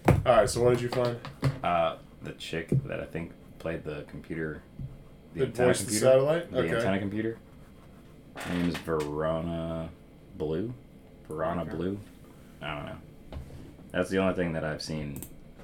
All 0.08 0.36
right. 0.38 0.50
So 0.50 0.64
what 0.64 0.72
did 0.72 0.82
you 0.82 0.90
find? 0.90 1.18
Uh, 1.64 1.98
the 2.22 2.32
chick 2.34 2.70
that 2.86 3.00
I 3.00 3.06
think 3.06 3.32
played 3.60 3.84
the 3.84 4.04
computer, 4.10 4.62
the 5.34 5.40
The 5.42 5.46
antenna 5.48 5.68
voice 5.70 5.80
the 5.80 5.86
computer, 5.86 6.06
satellite. 6.06 6.52
the 6.52 6.60
Okay. 6.60 6.76
antenna 6.76 7.00
computer. 7.00 7.38
Her 8.36 8.54
name 8.56 8.70
is 8.70 8.78
Verona 8.78 9.90
Blue. 10.38 10.74
Verona 11.28 11.62
Okay. 11.64 11.72
Blue. 11.72 12.00
I 12.62 12.76
don't 12.76 12.86
know. 12.86 12.96
That's 13.92 14.10
the 14.10 14.18
only 14.20 14.36
thing 14.36 14.54
that 14.54 14.64
I've 14.64 14.82
seen 14.82 15.22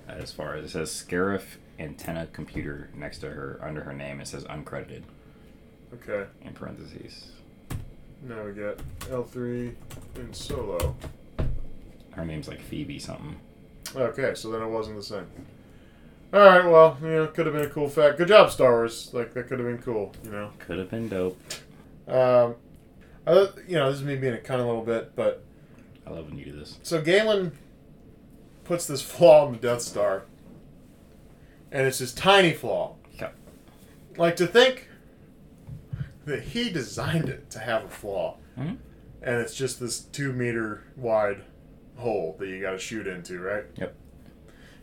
as 0.08 0.32
far 0.32 0.56
as 0.56 0.66
it 0.66 0.70
says 0.70 0.90
Scarif 0.90 1.58
antenna 1.80 2.28
computer 2.32 2.90
next 2.96 3.20
to 3.20 3.30
her 3.30 3.60
under 3.62 3.82
her 3.84 3.94
name. 3.94 4.20
It 4.20 4.28
says 4.28 4.44
uncredited 4.46 5.04
Okay. 5.94 6.26
in 6.44 6.54
parentheses. 6.54 7.32
Now 8.28 8.44
we 8.44 8.52
got 8.52 8.80
L 9.12 9.24
three 9.24 9.76
and 10.16 10.36
Solo. 10.36 10.96
Her 12.12 12.26
name's 12.26 12.48
like 12.48 12.62
Phoebe 12.62 13.00
something. 13.00 13.36
Okay, 13.96 14.34
so 14.36 14.50
then 14.52 14.62
it 14.62 14.68
wasn't 14.68 14.98
the 14.98 15.04
same. 15.04 15.28
All 16.34 16.40
right. 16.40 16.66
Well, 16.66 16.98
you 17.02 17.08
know, 17.08 17.28
could 17.28 17.46
have 17.46 17.54
been 17.56 17.66
a 17.66 17.70
cool 17.70 17.88
fact. 17.88 18.18
Good 18.18 18.28
job, 18.30 18.52
Star 18.52 18.72
Wars. 18.72 19.10
Like 19.14 19.34
that 19.34 19.48
could 19.48 19.60
have 19.60 19.68
been 19.68 19.78
cool. 19.82 20.12
You 20.24 20.32
know. 20.32 20.50
Could 20.60 20.80
have 20.80 20.90
been 20.90 21.08
dope. 21.08 21.40
Um, 22.08 22.56
I, 23.28 23.48
you 23.68 23.76
know, 23.76 23.90
this 23.90 24.00
is 24.00 24.04
me 24.06 24.16
being 24.16 24.34
a 24.34 24.38
cunt 24.38 24.60
a 24.60 24.66
little 24.66 24.84
bit, 24.84 25.16
but 25.16 25.44
I 26.06 26.12
love 26.12 26.28
when 26.28 26.38
you 26.38 26.46
do 26.46 26.52
this. 26.60 26.78
so 26.84 27.02
Galen 27.02 27.52
puts 28.64 28.86
this 28.86 29.02
flaw 29.04 29.48
in 29.48 29.54
the 29.54 29.60
Death 29.60 29.82
Star, 29.82 30.24
and 31.72 31.88
it's 31.88 32.00
this 32.00 32.14
tiny 32.14 32.54
flaw. 32.54 32.96
Yep. 33.14 33.36
Like 34.18 34.36
to 34.38 34.48
think 34.48 34.90
that 36.26 36.42
he 36.42 36.70
designed 36.70 37.30
it 37.30 37.50
to 37.52 37.60
have 37.60 37.84
a 37.86 37.90
flaw, 37.90 38.38
Mhm. 38.58 38.78
and 39.22 39.36
it's 39.42 39.56
just 39.56 39.80
this 39.80 40.00
two 40.00 40.32
meter 40.34 40.84
wide 40.96 41.42
hole 41.98 42.36
that 42.40 42.48
you 42.48 42.62
got 42.62 42.72
to 42.72 42.80
shoot 42.80 43.08
into, 43.08 43.40
right? 43.40 43.66
Yep. 43.76 43.96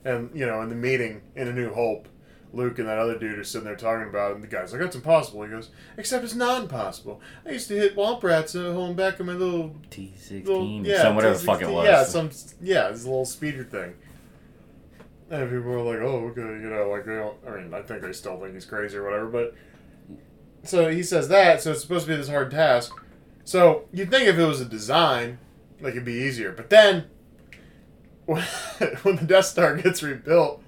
And 0.04 0.30
you 0.34 0.46
know, 0.46 0.60
in 0.62 0.68
the 0.68 0.74
meeting 0.74 1.22
in 1.36 1.48
A 1.48 1.52
New 1.52 1.72
Hope, 1.72 2.08
Luke 2.54 2.78
and 2.78 2.86
that 2.88 2.98
other 2.98 3.18
dude 3.18 3.38
are 3.38 3.44
sitting 3.44 3.64
there 3.64 3.76
talking 3.76 4.08
about 4.08 4.32
it, 4.32 4.34
and 4.34 4.44
the 4.44 4.48
guy's 4.48 4.72
like, 4.72 4.82
"That's 4.82 4.96
impossible." 4.96 5.42
He 5.42 5.48
goes, 5.50 5.70
"Except 5.96 6.22
it's 6.24 6.34
not 6.34 6.62
impossible. 6.62 7.20
I 7.46 7.52
used 7.52 7.68
to 7.68 7.74
hit 7.78 7.96
womp 7.96 8.22
rats 8.22 8.54
at 8.54 8.64
home 8.72 8.94
back 8.94 9.20
in 9.20 9.26
my 9.26 9.32
little 9.32 9.74
T 9.90 10.12
little 10.46 10.66
sixteen. 10.76 10.84
some 10.96 11.14
whatever 11.16 11.34
the 11.34 11.40
fuck 11.44 11.62
it 11.62 11.70
was. 11.70 11.86
Yeah, 11.86 12.04
some 12.04 12.30
yeah, 12.60 12.88
it's 12.90 13.04
a 13.04 13.06
little 13.06 13.24
speeder 13.24 13.64
thing. 13.64 13.94
And 15.30 15.48
people 15.48 15.62
were 15.70 15.80
like, 15.80 16.00
"Oh, 16.00 16.26
okay," 16.30 16.40
you 16.42 16.68
know, 16.68 16.90
like 16.90 17.06
they 17.06 17.14
don't. 17.14 17.36
I 17.46 17.56
mean, 17.56 17.72
I 17.72 17.80
think 17.80 18.02
they 18.02 18.12
still 18.12 18.38
think 18.38 18.52
he's 18.54 18.66
crazy 18.66 18.98
or 18.98 19.04
whatever. 19.04 19.28
But 19.28 19.54
so 20.64 20.90
he 20.90 21.02
says 21.02 21.28
that. 21.28 21.62
So 21.62 21.72
it's 21.72 21.82
supposed 21.82 22.06
to 22.06 22.12
be 22.12 22.16
this 22.16 22.28
hard 22.28 22.50
task. 22.50 22.92
So 23.44 23.84
you'd 23.92 24.10
think 24.10 24.28
if 24.28 24.38
it 24.38 24.44
was 24.44 24.60
a 24.60 24.64
design, 24.64 25.38
like 25.80 25.92
it'd 25.92 26.04
be 26.04 26.12
easier. 26.14 26.52
But 26.52 26.70
then 26.70 27.04
when, 28.26 28.42
the 29.04 29.24
Death 29.26 29.46
Star 29.46 29.76
gets 29.76 30.02
rebuilt, 30.02 30.62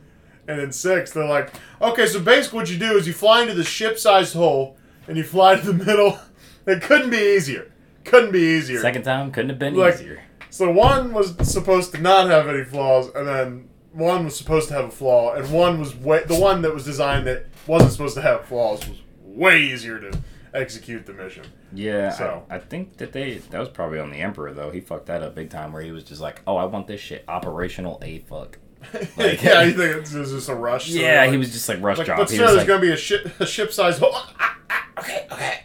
and 0.49 0.61
in 0.61 0.73
six, 0.73 1.13
they're 1.13 1.25
like, 1.29 1.53
"Okay, 1.81 2.07
so 2.07 2.21
basically 2.21 2.59
what 2.59 2.71
you 2.71 2.79
do 2.79 2.97
is 2.97 3.07
you 3.07 3.13
fly 3.13 3.43
into 3.43 3.55
the 3.55 3.65
ship-sized 3.65 4.35
hole 4.35 4.77
and 5.07 5.17
you 5.17 5.23
fly 5.25 5.57
to 5.57 5.73
the 5.73 5.73
middle." 5.85 6.19
It 6.67 6.83
couldn't 6.83 7.11
be 7.11 7.19
easier. 7.37 7.71
Couldn't 8.05 8.33
be 8.33 8.41
easier. 8.41 8.81
Second 8.81 9.03
time 9.03 9.31
couldn't 9.31 9.51
have 9.51 9.59
been 9.59 9.75
Like- 9.75 9.95
easier. 9.95 10.23
So 10.51 10.71
one 10.71 11.13
was 11.13 11.35
supposed 11.51 11.93
to 11.95 12.01
not 12.01 12.29
have 12.31 12.47
any 12.49 12.63
flaws, 12.65 13.11
and 13.15 13.27
then 13.27 13.69
one 13.93 14.25
was 14.25 14.37
supposed 14.37 14.69
to 14.69 14.75
have 14.75 14.85
a 14.87 14.91
flaw, 14.91 15.35
and 15.35 15.51
one 15.53 15.81
was 15.81 15.97
way 15.97 16.23
the 16.25 16.39
one 16.39 16.63
that 16.63 16.73
was 16.73 16.85
designed 16.85 17.27
that 17.27 17.47
wasn't 17.67 17.91
supposed 17.93 18.15
to 18.15 18.23
have 18.23 18.45
flaws 18.45 18.87
was 18.89 18.99
way 19.35 19.61
easier 19.61 19.99
to 19.99 20.19
execute 20.53 21.05
the 21.07 21.13
mission. 21.13 21.45
Yeah, 21.73 22.11
So- 22.11 22.45
I, 22.49 22.57
I 22.57 22.59
think 22.59 22.97
that 22.99 23.13
they 23.13 23.39
that 23.51 23.59
was 23.59 23.69
probably 23.69 23.99
on 23.99 24.11
the 24.11 24.19
Emperor 24.19 24.53
though. 24.53 24.71
He 24.71 24.81
fucked 24.81 25.07
that 25.07 25.23
up 25.23 25.35
big 25.35 25.51
time, 25.51 25.73
where 25.73 25.83
he 25.83 25.91
was 25.93 26.05
just 26.05 26.21
like, 26.21 26.41
"Oh, 26.47 26.57
I 26.57 26.65
want 26.65 26.87
this 26.87 27.01
shit 27.01 27.25
operational 27.29 27.99
a 28.03 28.21
fuck." 28.21 28.59
Like- 29.17 29.43
yeah, 29.43 29.63
you 29.63 29.73
think 29.77 29.97
it's, 29.97 30.15
it's 30.15 30.31
just 30.31 30.49
a 30.49 30.55
rush? 30.55 30.91
so 30.93 30.99
yeah, 30.99 31.23
like- 31.23 31.31
he 31.33 31.37
was 31.37 31.53
just 31.53 31.69
like 31.69 31.83
rush 31.83 31.99
Like, 31.99 32.07
job. 32.07 32.29
sure, 32.29 32.39
there's 32.47 32.59
like, 32.59 32.67
gonna 32.67 32.81
be 32.81 32.93
a 32.93 32.97
ship 32.97 33.29
a 33.41 33.47
ship 33.47 33.73
hole. 33.73 34.13
Ah, 34.15 34.59
ah, 34.71 34.89
okay, 35.01 35.27
okay. 35.33 35.61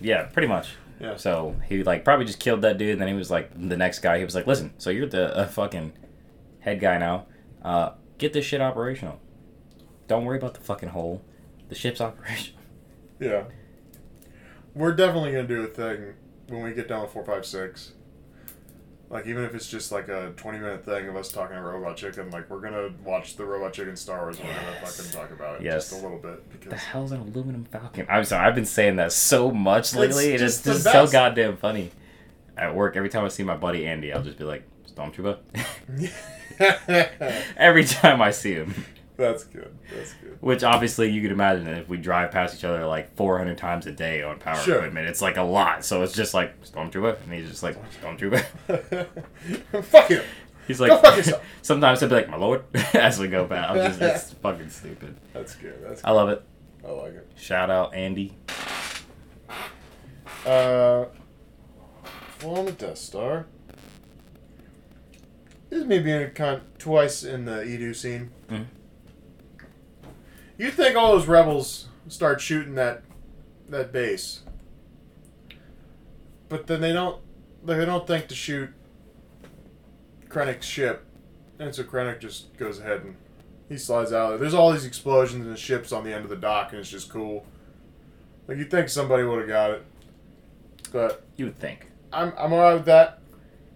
yeah, 0.00 0.24
pretty 0.24 0.48
much. 0.48 0.68
Yeah. 1.00 1.16
So 1.16 1.56
he 1.68 1.82
like 1.82 2.04
probably 2.04 2.24
just 2.26 2.38
killed 2.40 2.62
that 2.62 2.78
dude. 2.78 2.92
And 2.92 3.00
then 3.00 3.08
he 3.08 3.14
was 3.14 3.30
like 3.30 3.50
the 3.54 3.76
next 3.76 3.98
guy. 4.00 4.18
He 4.18 4.24
was 4.24 4.34
like, 4.34 4.46
"Listen, 4.46 4.72
so 4.78 4.90
you're 4.90 5.06
the 5.06 5.36
uh, 5.36 5.46
fucking 5.46 5.92
head 6.60 6.80
guy 6.80 6.98
now. 6.98 7.26
Uh, 7.62 7.90
get 8.18 8.32
this 8.32 8.44
shit 8.44 8.60
operational. 8.60 9.20
Don't 10.08 10.24
worry 10.24 10.38
about 10.38 10.54
the 10.54 10.60
fucking 10.60 10.90
hole. 10.90 11.22
The 11.68 11.74
ship's 11.74 12.00
operational." 12.00 12.55
Yeah. 13.20 13.44
We're 14.74 14.94
definitely 14.94 15.32
gonna 15.32 15.48
do 15.48 15.62
a 15.62 15.66
thing 15.68 16.14
when 16.48 16.62
we 16.62 16.72
get 16.72 16.88
down 16.88 17.02
to 17.02 17.08
four 17.08 17.24
five 17.24 17.46
six. 17.46 17.92
Like 19.08 19.26
even 19.26 19.44
if 19.44 19.54
it's 19.54 19.68
just 19.68 19.92
like 19.92 20.08
a 20.08 20.32
twenty 20.36 20.58
minute 20.58 20.84
thing 20.84 21.08
of 21.08 21.16
us 21.16 21.30
talking 21.30 21.56
about 21.56 21.72
Robot 21.72 21.96
Chicken, 21.96 22.30
like 22.30 22.50
we're 22.50 22.60
gonna 22.60 22.90
watch 23.04 23.36
the 23.36 23.44
Robot 23.44 23.72
Chicken 23.72 23.96
Star 23.96 24.22
Wars 24.22 24.38
and 24.38 24.48
we're 24.48 24.54
gonna 24.54 24.86
fucking 24.86 25.12
talk 25.12 25.30
about 25.30 25.56
it 25.60 25.62
Yes. 25.64 25.90
just 25.90 26.02
a 26.02 26.04
little 26.04 26.18
bit 26.18 26.50
Because 26.50 26.70
the 26.70 26.76
hell's 26.76 27.12
an 27.12 27.20
aluminum 27.20 27.64
falcon? 27.64 28.04
I'm 28.10 28.24
sorry, 28.24 28.46
I've 28.46 28.54
been 28.56 28.64
saying 28.66 28.96
that 28.96 29.12
so 29.12 29.50
much 29.52 29.94
lately. 29.94 30.30
and 30.30 30.38
just 30.40 30.66
it's 30.66 30.82
just 30.82 30.92
so 30.92 31.06
goddamn 31.06 31.56
funny. 31.56 31.90
At 32.58 32.74
work, 32.74 32.96
every 32.96 33.08
time 33.08 33.24
I 33.24 33.28
see 33.28 33.44
my 33.44 33.56
buddy 33.56 33.86
Andy, 33.86 34.12
I'll 34.12 34.22
just 34.22 34.38
be 34.38 34.44
like, 34.44 34.64
Stormtrooper. 34.94 35.38
every 37.56 37.84
time 37.84 38.20
I 38.22 38.30
see 38.30 38.54
him. 38.54 38.74
That's 39.16 39.44
good. 39.44 39.74
That's 39.94 40.12
good. 40.14 40.36
Which 40.40 40.62
obviously 40.62 41.10
you 41.10 41.22
could 41.22 41.30
imagine 41.32 41.64
that 41.64 41.78
if 41.78 41.88
we 41.88 41.96
drive 41.96 42.30
past 42.32 42.54
each 42.56 42.64
other 42.64 42.84
like 42.86 43.14
400 43.16 43.56
times 43.56 43.86
a 43.86 43.92
day 43.92 44.22
on 44.22 44.38
power 44.38 44.56
Sure. 44.56 44.76
equipment, 44.76 45.08
it's 45.08 45.22
like 45.22 45.36
a 45.38 45.42
lot. 45.42 45.84
So 45.84 46.02
it's 46.02 46.12
just 46.12 46.34
like, 46.34 46.62
Stormtrooper. 46.64 47.22
And 47.24 47.32
he's 47.32 47.48
just 47.48 47.62
like, 47.62 47.76
Stormtrooper. 48.00 48.44
Fuck 49.84 50.08
him. 50.08 50.22
He's 50.66 50.78
Go 50.78 50.86
like, 50.86 51.00
fuck 51.02 51.16
yourself. 51.16 51.44
sometimes 51.62 52.00
he'll 52.00 52.08
be 52.08 52.16
like, 52.16 52.28
my 52.28 52.36
lord, 52.36 52.64
as 52.94 53.18
we 53.20 53.28
go 53.28 53.46
past. 53.46 53.70
I'm 53.70 53.76
just, 53.76 54.00
it's 54.02 54.32
fucking 54.40 54.68
stupid. 54.68 55.16
That's 55.32 55.54
good. 55.54 55.78
That's 55.82 56.02
good. 56.02 56.08
I 56.08 56.10
love 56.12 56.28
it. 56.28 56.42
I 56.84 56.90
like 56.90 57.12
it. 57.14 57.30
Shout 57.36 57.70
out 57.70 57.94
Andy. 57.94 58.34
Uh, 60.44 61.06
on 62.44 62.64
the 62.66 62.72
Death 62.72 62.98
Star. 62.98 63.46
This 65.70 65.80
is 65.82 65.86
me 65.86 65.98
being 66.00 66.22
a 66.22 66.26
cunt 66.26 66.60
twice 66.78 67.22
in 67.24 67.44
the 67.44 67.56
Eadu 67.62 67.94
scene. 67.94 68.30
Mhm. 68.48 68.66
You 70.58 70.70
think 70.70 70.96
all 70.96 71.12
those 71.12 71.26
rebels 71.26 71.88
start 72.08 72.40
shooting 72.40 72.74
that 72.76 73.02
that 73.68 73.92
base, 73.92 74.40
but 76.48 76.66
then 76.66 76.80
they 76.80 76.92
don't. 76.92 77.20
They 77.64 77.84
don't 77.84 78.06
think 78.06 78.28
to 78.28 78.34
shoot 78.34 78.70
Krennic's 80.28 80.66
ship, 80.66 81.04
and 81.58 81.74
so 81.74 81.82
Krennic 81.82 82.20
just 82.20 82.56
goes 82.56 82.78
ahead 82.78 83.02
and 83.02 83.16
he 83.68 83.76
slides 83.76 84.12
out. 84.12 84.24
Of 84.24 84.30
there. 84.30 84.38
There's 84.38 84.54
all 84.54 84.72
these 84.72 84.84
explosions 84.84 85.44
and 85.44 85.52
the 85.52 85.58
ships 85.58 85.92
on 85.92 86.04
the 86.04 86.14
end 86.14 86.24
of 86.24 86.30
the 86.30 86.36
dock, 86.36 86.70
and 86.70 86.80
it's 86.80 86.90
just 86.90 87.10
cool. 87.10 87.44
Like 88.46 88.58
you 88.58 88.64
think 88.64 88.88
somebody 88.88 89.24
would 89.24 89.40
have 89.40 89.48
got 89.48 89.70
it, 89.72 89.84
but 90.92 91.24
You 91.36 91.46
would 91.46 91.58
think. 91.58 91.90
I'm 92.12 92.32
I'm 92.38 92.52
alright 92.52 92.76
with 92.76 92.86
that. 92.86 93.20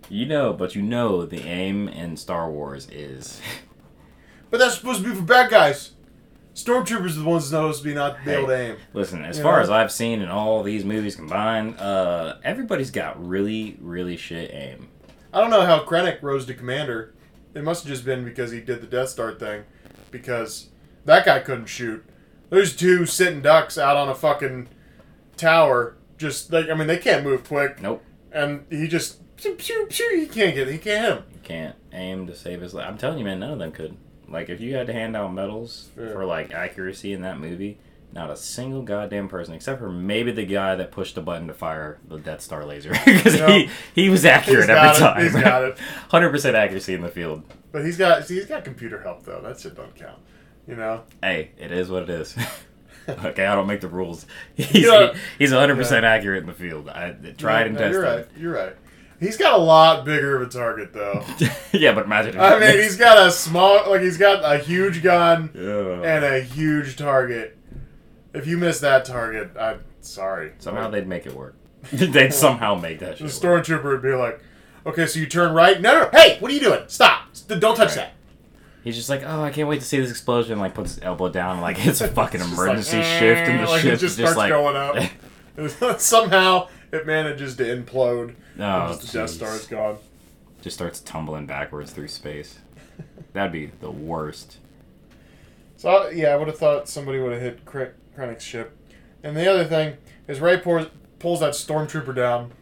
You 0.08 0.26
know, 0.26 0.52
but 0.52 0.74
you 0.74 0.82
know 0.82 1.26
the 1.26 1.42
aim 1.42 1.88
in 1.88 2.16
Star 2.16 2.50
Wars 2.50 2.88
is 2.90 3.40
But 4.50 4.58
that's 4.58 4.76
supposed 4.76 5.02
to 5.02 5.08
be 5.08 5.14
for 5.14 5.22
bad 5.22 5.50
guys. 5.50 5.92
Stormtroopers 6.64 7.16
are 7.16 7.20
the 7.20 7.24
ones 7.24 7.46
supposed 7.46 7.82
to 7.82 7.88
be 7.88 7.94
not 7.94 8.24
be 8.24 8.30
able 8.32 8.48
to 8.48 8.56
aim. 8.58 8.76
listen, 8.92 9.24
as 9.24 9.38
You 9.38 9.42
far 9.44 9.56
know? 9.56 9.62
as 9.62 9.70
I've 9.70 9.90
seen 9.92 10.20
in 10.22 10.28
all 10.28 10.62
these 10.62 10.84
movies 10.84 11.16
combined, 11.16 11.78
uh 11.78 12.36
everybody's 12.44 12.90
got 12.90 13.24
really, 13.26 13.76
really 13.80 14.16
shit 14.16 14.50
aim. 14.52 14.88
I 15.32 15.40
don't 15.40 15.50
know 15.50 15.62
how 15.62 15.84
Krennic 15.84 16.22
rose 16.22 16.46
to 16.46 16.54
commander. 16.54 17.14
It 17.54 17.64
must 17.64 17.84
have 17.84 17.92
just 17.92 18.04
been 18.04 18.24
because 18.24 18.50
he 18.50 18.60
did 18.60 18.80
the 18.80 18.86
Death 18.86 19.08
Star 19.10 19.32
thing. 19.32 19.64
Because 20.10 20.68
that 21.04 21.24
guy 21.24 21.38
couldn't 21.40 21.66
shoot. 21.66 22.04
There's 22.50 22.74
two 22.74 23.06
sitting 23.06 23.40
ducks 23.42 23.78
out 23.78 23.96
on 23.96 24.08
a 24.08 24.14
fucking 24.14 24.68
tower. 25.36 25.96
Just 26.18 26.52
like 26.52 26.68
I 26.68 26.74
mean, 26.74 26.86
they 26.88 26.98
can't 26.98 27.24
move 27.24 27.44
quick, 27.44 27.80
Nope. 27.80 28.02
and 28.32 28.64
he 28.70 28.86
just 28.88 29.20
pew, 29.36 29.54
pew, 29.54 29.86
pew, 29.88 30.16
he 30.20 30.26
can't 30.26 30.54
get 30.54 30.68
he 30.68 30.78
can't 30.78 31.04
hit 31.04 31.12
him. 31.16 31.24
You 31.32 31.40
can't 31.42 31.76
aim 31.92 32.26
to 32.26 32.34
save 32.36 32.60
his 32.60 32.74
life. 32.74 32.86
I'm 32.88 32.98
telling 32.98 33.18
you, 33.18 33.24
man, 33.24 33.40
none 33.40 33.52
of 33.52 33.58
them 33.58 33.72
could. 33.72 33.96
Like, 34.30 34.48
if 34.48 34.60
you 34.60 34.74
had 34.76 34.86
to 34.86 34.92
hand 34.92 35.16
out 35.16 35.32
medals 35.34 35.88
Yeah. 35.98 36.12
for 36.12 36.24
like 36.24 36.52
accuracy 36.52 37.12
in 37.12 37.22
that 37.22 37.38
movie, 37.40 37.78
not 38.12 38.30
a 38.30 38.36
single 38.36 38.82
goddamn 38.82 39.28
person, 39.28 39.54
except 39.54 39.78
for 39.80 39.90
maybe 39.90 40.32
the 40.32 40.44
guy 40.44 40.74
that 40.76 40.90
pushed 40.90 41.14
the 41.14 41.20
button 41.20 41.46
to 41.48 41.54
fire 41.54 41.98
the 42.08 42.18
Death 42.18 42.40
Star 42.40 42.64
laser, 42.64 42.90
because 43.04 43.38
Yeah. 43.38 43.48
he 43.48 43.70
he 43.94 44.08
was 44.08 44.24
accurate 44.24 44.68
every 44.70 44.98
time. 44.98 45.22
he's 45.22 45.34
got 45.34 45.64
it. 45.64 45.78
Hundred 46.10 46.30
percent 46.30 46.56
accuracy 46.56 46.94
in 46.94 47.02
the 47.02 47.08
field. 47.08 47.42
But 47.72 47.84
he's 47.84 47.96
got 47.96 48.26
see, 48.26 48.34
he's 48.34 48.46
got 48.46 48.64
computer 48.64 49.00
help 49.02 49.24
though. 49.24 49.40
That 49.42 49.58
shit 49.60 49.74
don't 49.76 49.94
count. 49.94 50.18
You 50.68 50.76
know. 50.76 51.02
Hey, 51.22 51.50
it 51.58 51.72
is 51.72 51.88
what 51.90 52.04
it 52.04 52.10
is. 52.10 52.36
okay, 53.08 53.46
I 53.46 53.54
don't 53.54 53.66
make 53.66 53.80
the 53.80 53.88
rules. 53.88 54.26
He's 54.54 54.86
Yeah. 54.86 55.12
he- 55.12 55.18
he's 55.40 55.50
100 55.52 55.76
percent 55.76 56.04
accurate 56.04 56.42
in 56.42 56.46
the 56.48 56.52
field. 56.54 56.88
I 56.88 57.12
tried 57.38 57.66
and 57.68 57.74
No, 57.76 57.80
tested. 57.80 57.92
You're 57.94 58.02
right. 58.02 58.26
You're 58.36 58.52
right. 58.54 58.76
He's 59.20 59.36
got 59.36 59.52
a 59.58 59.62
lot 59.62 60.04
bigger 60.06 60.36
of 60.40 60.48
a 60.48 60.50
target 60.50 60.92
though. 60.94 61.22
yeah, 61.72 61.92
but 61.92 62.06
imagine. 62.06 62.40
I 62.40 62.58
mean, 62.58 62.78
he's 62.78 62.96
got 62.96 63.26
a 63.26 63.30
small, 63.30 63.88
like 63.90 64.00
he's 64.00 64.16
got 64.16 64.42
a 64.42 64.58
huge 64.58 65.02
gun 65.02 65.50
Yeah. 65.54 66.00
and 66.02 66.24
a 66.24 66.40
huge 66.40 66.96
target. 66.96 67.56
If 68.32 68.46
you 68.46 68.56
miss 68.56 68.80
that 68.80 69.04
target, 69.04 69.50
I'm 69.60 69.80
sorry. 70.00 70.52
somehow 70.58 70.88
they'd 70.88 71.06
make 71.06 71.26
it 71.26 71.34
work. 71.34 71.54
they'd 71.92 72.32
somehow 72.32 72.74
make 72.76 73.00
that 73.00 73.18
the 73.18 73.28
shit. 73.28 73.44
work. 73.44 73.64
stormtrooper 73.64 73.84
would 73.84 74.02
be 74.02 74.12
like, 74.14 74.40
"Okay, 74.86 75.06
so 75.06 75.18
you 75.18 75.26
turn 75.26 75.52
right. 75.52 75.80
No, 75.80 75.92
no, 75.92 76.00
no. 76.04 76.10
Hey, 76.18 76.36
what 76.40 76.50
are 76.50 76.54
you 76.54 76.60
doing? 76.60 76.80
Stop! 76.86 77.24
Don't 77.48 77.60
touch 77.76 77.88
Right. 77.88 77.96
that." 77.96 78.12
He's 78.82 78.96
just 78.96 79.10
like, 79.10 79.22
oh, 79.26 79.42
I 79.42 79.50
can't 79.50 79.68
wait 79.68 79.80
to 79.80 79.86
see 79.86 80.00
this 80.00 80.10
explosion. 80.10 80.58
Like 80.58 80.72
puts 80.74 80.94
his 80.94 81.04
elbow 81.04 81.28
down, 81.28 81.60
like 81.60 81.76
it's 81.86 82.00
a 82.00 82.08
fucking 82.08 82.40
It's 82.40 82.50
emergency 82.52 82.96
like, 82.96 83.06
shift, 83.06 83.48
and 83.50 83.58
the 83.60 83.64
eh, 83.64 83.68
like, 83.68 83.82
ship 83.82 83.92
it 83.94 83.96
just 83.98 84.16
just 84.16 84.32
starts 84.32 84.36
like 84.38 84.48
going 84.50 84.76
up. 84.76 86.00
Somehow 86.00 86.68
it 86.92 87.06
manages 87.06 87.56
to 87.56 87.64
implode. 87.64 88.34
Oh, 88.58 88.88
just 88.88 89.12
the 89.12 89.18
Death. 89.20 89.30
Star 89.30 89.54
is 89.54 89.66
gone. 89.66 89.98
just 90.62 90.76
starts 90.76 91.00
tumbling 91.00 91.46
backwards 91.46 91.92
through 91.92 92.08
space. 92.08 92.58
That'd 93.32 93.52
be 93.52 93.66
the 93.80 93.90
worst. 93.90 94.58
So 95.76 96.08
yeah, 96.10 96.28
I 96.28 96.36
would 96.36 96.48
have 96.48 96.58
thought 96.58 96.88
somebody 96.88 97.18
would 97.20 97.32
have 97.32 97.40
hit 97.40 97.64
Kren- 97.64 97.92
Krennic's 98.16 98.44
ship. 98.44 98.76
And 99.22 99.36
the 99.36 99.50
other 99.50 99.64
thing 99.64 99.96
is 100.28 100.40
Ray 100.40 100.58
pours, 100.58 100.86
pulls 101.18 101.40
that 101.40 101.52
stormtrooper 101.52 102.14
down, 102.14 102.52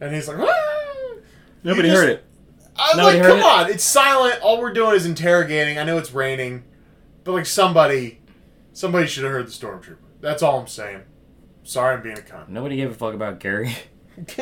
and 0.00 0.14
he's 0.14 0.28
like, 0.28 0.38
"Ah!" 0.38 1.14
Nobody 1.62 1.88
You 1.88 1.94
just- 1.94 2.04
heard 2.04 2.12
it. 2.12 2.24
I'm 2.82 2.96
Nobody 2.96 3.18
like, 3.18 3.26
heard 3.26 3.30
come 3.30 3.38
it? 3.40 3.66
on, 3.66 3.70
it's 3.70 3.84
silent. 3.84 4.40
All 4.42 4.58
we're 4.60 4.72
doing 4.72 4.94
is 4.96 5.04
interrogating. 5.04 5.76
I 5.78 5.82
know 5.84 5.98
it's 5.98 6.12
raining, 6.12 6.64
but 7.24 7.32
like 7.32 7.44
somebody, 7.46 8.20
somebody 8.72 9.06
should 9.06 9.24
have 9.24 9.32
heard 9.32 9.46
the 9.46 9.50
stormtrooper. 9.50 9.96
That's 10.22 10.42
all 10.42 10.58
I'm 10.60 10.66
saying. 10.66 11.02
Sorry, 11.64 11.96
I'm 11.96 12.02
being 12.02 12.18
a 12.18 12.22
cunt. 12.22 12.48
Nobody 12.48 12.76
gave 12.76 12.90
a 12.90 12.94
fuck 12.94 13.14
about 13.14 13.38
Gary. 13.40 13.74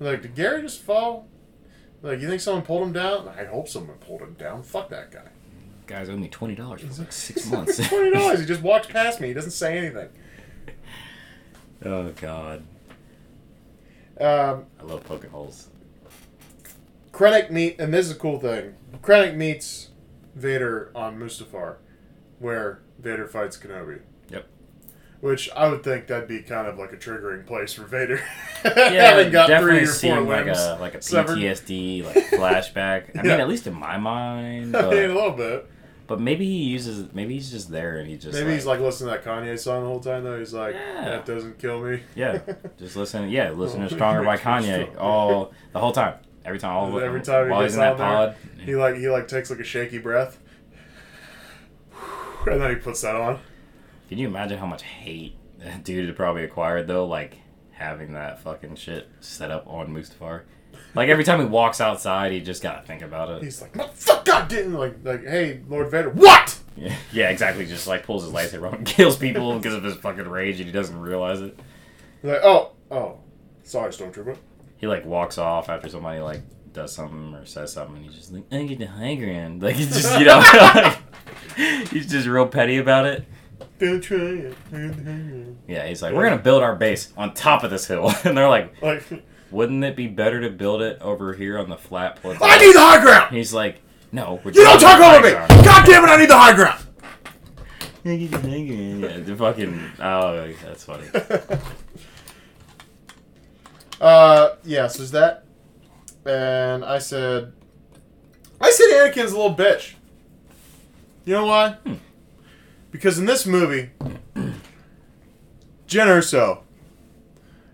like, 0.00 0.22
did 0.22 0.34
Gary 0.34 0.62
just 0.62 0.80
fall? 0.82 1.28
Like, 2.02 2.20
you 2.20 2.28
think 2.28 2.40
someone 2.40 2.64
pulled 2.64 2.82
him 2.82 2.92
down? 2.92 3.28
I 3.28 3.44
hope 3.44 3.68
someone 3.68 3.96
pulled 3.98 4.20
him 4.20 4.34
down. 4.34 4.62
Fuck 4.62 4.90
that 4.90 5.10
guy. 5.10 5.28
Guys 5.86 6.08
owe 6.08 6.16
me 6.16 6.28
twenty 6.28 6.54
dollars 6.54 6.80
for 6.80 7.02
like 7.02 7.12
six 7.12 7.46
months. 7.50 7.76
Twenty 7.88 8.10
dollars. 8.10 8.40
He 8.40 8.46
just 8.46 8.62
walks 8.62 8.86
past 8.86 9.20
me. 9.20 9.28
He 9.28 9.34
doesn't 9.34 9.50
say 9.50 9.76
anything. 9.76 10.08
oh 11.84 12.10
god, 12.12 12.62
Um, 14.18 14.64
I 14.80 14.82
love 14.84 15.04
poking 15.04 15.30
holes. 15.30 15.68
Krennic 17.12 17.50
meet, 17.50 17.78
and 17.78 17.92
this 17.92 18.06
is 18.06 18.12
a 18.12 18.18
cool 18.18 18.40
thing. 18.40 18.74
Krennic 19.02 19.36
meets 19.36 19.90
Vader 20.34 20.90
on 20.94 21.18
Mustafar, 21.18 21.76
where 22.38 22.80
Vader 22.98 23.26
fights 23.28 23.56
Kenobi. 23.58 24.00
Yep. 24.30 24.46
Which 25.24 25.48
I 25.56 25.68
would 25.68 25.82
think 25.82 26.06
that'd 26.08 26.28
be 26.28 26.42
kind 26.42 26.66
of 26.68 26.76
like 26.78 26.92
a 26.92 26.98
triggering 26.98 27.46
place 27.46 27.72
for 27.72 27.84
Vader. 27.84 28.20
Yeah, 28.62 29.22
got 29.30 29.46
definitely 29.48 29.78
three 29.78 29.82
or 29.84 29.86
four 29.86 29.94
seemed 29.94 30.28
like 30.28 30.44
limbs. 30.44 30.58
a 30.58 30.76
like 30.78 30.94
a. 30.94 30.98
PTSD 30.98 32.04
like 32.04 32.16
flashback. 32.30 33.18
I 33.18 33.22
mean, 33.22 33.30
at 33.40 33.48
least 33.48 33.66
in 33.66 33.72
my 33.72 33.96
mind. 33.96 34.76
I 34.76 34.82
mean, 34.90 35.04
a 35.04 35.08
But, 35.08 35.14
little 35.14 35.30
bit. 35.30 35.70
but 36.06 36.20
maybe 36.20 36.44
he 36.44 36.64
uses. 36.64 37.08
Maybe 37.14 37.32
he's 37.32 37.50
just 37.50 37.70
there 37.70 37.96
and 37.96 38.06
he 38.10 38.18
just. 38.18 38.34
Maybe 38.38 38.52
he's 38.52 38.66
like 38.66 38.80
listening 38.80 39.14
to 39.14 39.16
that 39.16 39.24
Kanye 39.24 39.58
song 39.58 39.84
the 39.84 39.88
whole 39.88 40.00
time, 40.00 40.24
though. 40.24 40.38
He's 40.38 40.52
like, 40.52 40.74
Yeah. 40.74 41.04
that 41.06 41.24
doesn't 41.24 41.58
kill 41.58 41.80
me. 41.82 42.02
Yeah, 42.14 42.40
just 42.78 42.94
listen. 42.94 43.30
Yeah, 43.30 43.48
listen 43.52 43.82
Oh, 43.82 43.88
to 43.88 43.94
"Stronger" 43.94 44.22
by 44.24 44.36
Kanye 44.36 44.94
all 45.00 45.54
the 45.72 45.78
whole 45.78 45.92
time. 45.92 46.16
Every 46.44 46.58
time, 46.58 46.76
all 46.76 47.00
Every 47.00 47.22
time 47.22 47.46
he 47.46 47.50
while 47.50 47.62
gets 47.62 47.72
he's 47.72 47.76
in 47.76 47.80
that 47.80 47.96
there, 47.96 48.06
pod. 48.06 48.36
He 48.62 48.76
like 48.76 48.96
he 48.96 49.08
like 49.08 49.26
takes 49.28 49.48
like 49.48 49.60
a 49.60 49.64
shaky 49.64 49.96
breath, 50.00 50.38
and 52.46 52.60
then 52.60 52.68
he 52.68 52.76
puts 52.76 53.00
that 53.00 53.16
on. 53.16 53.40
Can 54.08 54.18
you 54.18 54.26
imagine 54.26 54.58
how 54.58 54.66
much 54.66 54.82
hate 54.82 55.36
that 55.58 55.84
dude 55.84 56.06
had 56.06 56.16
probably 56.16 56.44
acquired 56.44 56.86
though? 56.86 57.06
Like 57.06 57.38
having 57.72 58.12
that 58.14 58.40
fucking 58.40 58.76
shit 58.76 59.08
set 59.20 59.50
up 59.50 59.66
on 59.66 59.88
Mustafar. 59.88 60.42
Like 60.94 61.08
every 61.08 61.24
time 61.24 61.40
he 61.40 61.46
walks 61.46 61.80
outside, 61.80 62.32
he 62.32 62.40
just 62.40 62.62
gotta 62.62 62.86
think 62.86 63.02
about 63.02 63.30
it. 63.30 63.42
He's 63.42 63.60
like, 63.60 63.74
fuck, 63.94 64.24
God 64.24 64.48
damn! 64.48 64.74
Like 64.74 64.96
like, 65.04 65.24
hey, 65.24 65.60
Lord 65.68 65.90
Vader, 65.90 66.10
what? 66.10 66.58
Yeah, 66.76 66.96
yeah, 67.12 67.30
exactly. 67.30 67.66
Just 67.66 67.86
like 67.86 68.04
pulls 68.04 68.24
his 68.24 68.32
lightsaber 68.32 68.66
out 68.66 68.78
and 68.78 68.84
kills 68.96 69.16
people 69.16 69.56
because 69.56 69.74
of 69.74 69.84
his 69.84 69.94
fucking 69.94 70.26
rage, 70.26 70.56
and 70.56 70.66
he 70.66 70.72
doesn't 70.72 70.98
realize 70.98 71.40
it. 71.40 71.56
He's 72.20 72.32
like, 72.32 72.40
oh, 72.42 72.72
oh, 72.90 73.18
sorry, 73.62 73.92
Stormtrooper. 73.92 74.36
He 74.78 74.88
like 74.88 75.06
walks 75.06 75.38
off 75.38 75.68
after 75.68 75.88
somebody 75.88 76.18
like 76.18 76.40
does 76.72 76.92
something 76.92 77.32
or 77.32 77.46
says 77.46 77.72
something, 77.72 77.94
and 77.98 78.04
he's 78.04 78.16
just 78.16 78.32
like, 78.32 78.42
"I 78.50 78.64
get 78.64 78.80
the 78.80 78.86
high 78.86 79.14
ground." 79.14 79.62
Like 79.62 79.76
he's 79.76 79.88
just 79.88 80.18
you 80.18 80.26
know, 80.26 80.38
like, 80.74 81.88
he's 81.90 82.10
just 82.10 82.26
real 82.26 82.48
petty 82.48 82.78
about 82.78 83.06
it. 83.06 83.24
Yeah, 85.66 85.86
he's 85.86 86.02
like, 86.02 86.14
"We're 86.14 86.24
gonna 86.28 86.42
build 86.42 86.62
our 86.62 86.74
base 86.76 87.12
on 87.16 87.34
top 87.34 87.64
of 87.64 87.70
this 87.70 87.86
hill," 87.86 88.12
and 88.24 88.36
they're 88.36 88.48
like, 88.48 88.80
Like, 88.82 89.02
"Wouldn't 89.50 89.82
it 89.84 89.96
be 89.96 90.06
better 90.06 90.40
to 90.40 90.50
build 90.50 90.82
it 90.82 90.98
over 91.00 91.32
here 91.34 91.58
on 91.58 91.68
the 91.68 91.76
flat 91.76 92.16
plateau?" 92.16 92.44
I 92.44 92.58
need 92.58 92.74
the 92.74 92.80
high 92.80 93.00
ground. 93.02 93.34
He's 93.34 93.52
like, 93.54 93.82
"No, 94.12 94.40
we're 94.44 94.52
You 94.52 94.64
don't 94.64 94.80
talk 94.80 95.00
over 95.00 95.24
me. 95.24 95.32
ground." 95.32 95.50
God 95.64 95.86
damn 95.86 96.04
it! 96.04 96.08
I 96.08 96.16
need 96.16 96.30
the 96.30 96.38
high 96.38 96.54
ground. 96.54 96.80
Yeah, 98.06 99.18
the 99.20 99.34
fucking 99.34 99.92
oh, 99.98 100.52
that's 100.62 100.84
funny. 100.84 101.06
Uh, 104.00 104.56
yeah. 104.64 104.86
So 104.88 105.02
is 105.02 105.10
that? 105.12 105.44
And 106.26 106.84
I 106.84 106.98
said, 106.98 107.52
I 108.60 108.70
said 108.70 108.86
Anakin's 108.88 109.32
a 109.32 109.36
little 109.38 109.54
bitch. 109.54 109.94
You 111.24 111.34
know 111.34 111.46
why? 111.46 111.70
Hmm. 111.86 111.94
Because 112.94 113.18
in 113.18 113.26
this 113.26 113.44
movie, 113.44 113.90
Jyn 114.36 114.46
Erso 115.88 116.60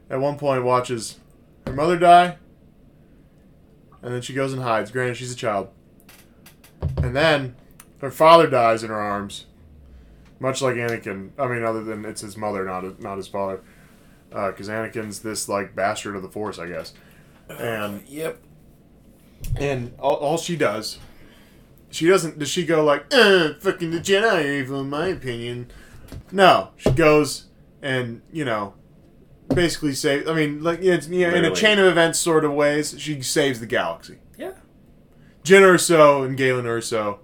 at 0.09 0.18
one 0.18 0.39
point 0.39 0.64
watches 0.64 1.18
her 1.66 1.75
mother 1.75 1.99
die, 1.99 2.39
and 4.01 4.14
then 4.14 4.23
she 4.23 4.33
goes 4.33 4.55
and 4.55 4.62
hides. 4.62 4.91
Granted, 4.91 5.18
she's 5.18 5.31
a 5.31 5.37
child. 5.37 5.68
And 6.97 7.14
then 7.14 7.55
her 8.01 8.11
father 8.11 8.47
dies 8.49 8.83
in 8.83 8.89
her 8.89 8.99
arms, 8.99 9.45
much 10.39 10.62
like 10.62 10.77
Anakin. 10.77 11.33
I 11.39 11.49
mean, 11.49 11.64
other 11.64 11.85
than 11.85 12.07
it's 12.07 12.23
his 12.23 12.39
mother, 12.39 12.64
not 12.64 12.99
not 12.99 13.18
his 13.18 13.29
father, 13.29 13.61
uh, 14.33 14.53
because 14.53 14.71
Anakin's 14.71 15.18
this 15.18 15.51
like 15.51 15.77
bastard 15.77 16.16
of 16.16 16.23
the 16.23 16.31
Force, 16.31 16.59
I 16.59 16.66
guess. 16.66 16.95
And 17.51 18.01
Yep. 18.09 18.39
and 19.57 19.93
all, 19.99 20.14
all 20.14 20.39
she 20.39 20.57
does, 20.57 20.99
she 21.91 22.07
doesn't. 22.07 22.38
Does 22.38 22.49
she 22.51 22.64
go 22.64 22.84
like, 22.84 23.07
uh, 23.12 23.55
fucking 23.61 23.91
the 23.91 23.99
Jedi 23.99 24.32
are 24.32 24.41
evil, 24.41 24.80
in 24.80 24.91
my 24.91 25.09
opinion? 25.09 25.70
No, 26.32 26.70
she 26.76 26.91
goes 26.91 27.47
and 27.82 28.22
you 28.32 28.45
know, 28.45 28.74
basically 29.49 29.95
save. 29.95 30.28
I 30.28 30.34
mean, 30.34 30.62
like 30.62 30.80
it's 30.82 31.09
know, 31.09 31.34
in 31.34 31.45
a 31.45 31.55
chain 31.55 31.78
of 31.78 31.86
events 31.86 32.18
sort 32.18 32.45
of 32.45 32.53
ways, 32.53 32.95
she 32.99 33.20
saves 33.22 33.61
the 33.61 33.66
galaxy. 33.66 34.18
Yeah, 34.36 34.53
Jyn 35.45 35.62
Erso 35.62 36.24
and 36.26 36.36
Galen 36.36 36.64
Erso, 36.64 37.18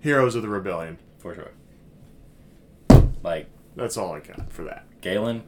heroes 0.00 0.34
of 0.34 0.42
the 0.42 0.48
rebellion. 0.48 0.98
for 1.18 1.34
sure. 1.34 1.50
Like 3.22 3.48
That's 3.76 3.96
all 3.96 4.12
I 4.14 4.20
got 4.20 4.50
for 4.52 4.64
that. 4.64 4.86
Galen, 5.00 5.42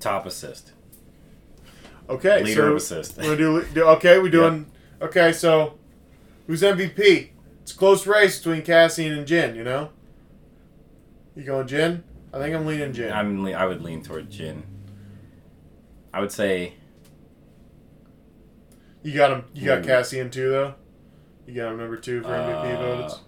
top 0.00 0.26
assist, 0.26 0.72
Okay, 2.08 2.42
leader 2.42 2.62
so 2.62 2.70
of 2.70 2.76
assist. 2.76 3.16
we're 3.18 3.24
gonna 3.24 3.36
do, 3.36 3.64
do 3.74 3.84
okay. 3.84 4.18
We're 4.18 4.30
doing 4.30 4.66
okay. 5.02 5.32
So 5.32 5.77
who's 6.48 6.62
MVP? 6.62 7.28
It's 7.62 7.72
a 7.72 7.76
close 7.76 8.04
race 8.08 8.38
between 8.38 8.62
Cassian 8.62 9.12
and 9.16 9.26
Jyn. 9.28 9.54
You 9.54 9.62
know, 9.62 9.90
you 11.36 11.44
going 11.44 11.68
Jyn? 11.68 12.02
I 12.32 12.38
think 12.38 12.56
I'm 12.56 12.66
leaning 12.66 12.92
Jyn. 12.92 13.12
I'm 13.12 13.44
le- 13.44 13.52
I 13.52 13.64
would 13.66 13.82
lean 13.82 14.02
toward 14.02 14.28
Jyn. 14.30 14.62
I 16.12 16.20
would 16.20 16.32
say 16.32 16.72
you 19.02 19.14
got 19.14 19.30
him. 19.30 19.44
You 19.54 19.66
got 19.66 19.78
Ooh. 19.78 19.86
Cassian 19.86 20.30
too, 20.30 20.48
though. 20.50 20.74
You 21.46 21.54
got 21.54 21.70
him 21.72 21.78
number 21.78 21.96
two 21.96 22.22
for 22.22 22.28
MVP 22.28 22.74
Uh, 22.74 22.78
votes. 22.78 23.20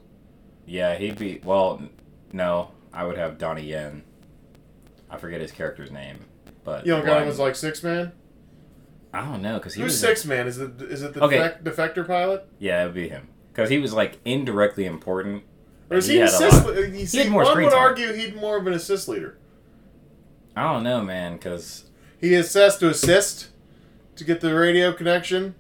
yeah 0.67 0.97
he'd 0.97 1.19
be 1.19 1.41
well. 1.45 1.83
No, 2.33 2.71
I 2.93 3.05
would 3.05 3.17
have 3.19 3.39
Donnie 3.39 3.63
Yen. 3.67 4.03
I 5.09 5.17
forget 5.17 5.41
his 5.41 5.51
character's 5.53 5.91
name, 5.91 6.19
but 6.65 6.87
You 6.87 6.93
don't 6.93 7.05
got 7.05 7.23
him 7.23 7.29
as 7.29 7.39
like 7.39 7.57
six 7.57 7.83
man. 7.83 8.13
I 9.13 9.23
don't 9.25 9.43
know 9.43 9.55
because 9.59 9.75
he 9.75 9.83
Who's 9.83 9.93
was 9.93 10.01
six 10.01 10.25
man? 10.25 10.47
Is 10.47 10.59
it 10.59 10.81
is 10.83 11.03
it 11.03 11.15
the 11.15 11.25
Okay. 11.25 11.37
defect, 11.39 11.65
defector 11.97 12.07
pilot? 12.07 12.47
Yeah, 12.59 12.83
it'd 12.83 12.95
be 12.95 13.09
him 13.09 13.29
because 13.53 13.69
he 13.71 13.79
was 13.79 13.93
like 13.93 14.19
indirectly 14.25 14.85
important. 14.87 15.43
Or 15.91 15.97
is 15.97 16.07
He 16.07 16.15
he, 16.15 16.21
an 16.21 16.29
had 16.29 16.41
a 16.41 16.47
assist? 16.47 16.65
lot. 16.67 16.77
You 16.77 17.07
see, 17.07 17.19
had 17.19 17.31
more 17.31 17.43
one 17.43 17.53
screen 17.53 17.65
would 17.67 17.73
time. 17.73 17.83
argue 17.83 18.13
he'd 18.13 18.37
more 18.37 18.57
of 18.59 18.67
an 18.67 18.73
assist 18.73 19.09
leader. 19.09 19.37
I 20.57 20.73
don't 20.73 20.85
know, 20.85 21.03
man, 21.03 21.35
because 21.35 21.85
He 22.21 22.35
assessed 22.35 22.81
to 22.81 22.89
assist 22.89 23.49
to 24.17 24.25
get 24.25 24.41
the 24.41 24.55
radio 24.55 24.93
connection, 24.93 25.55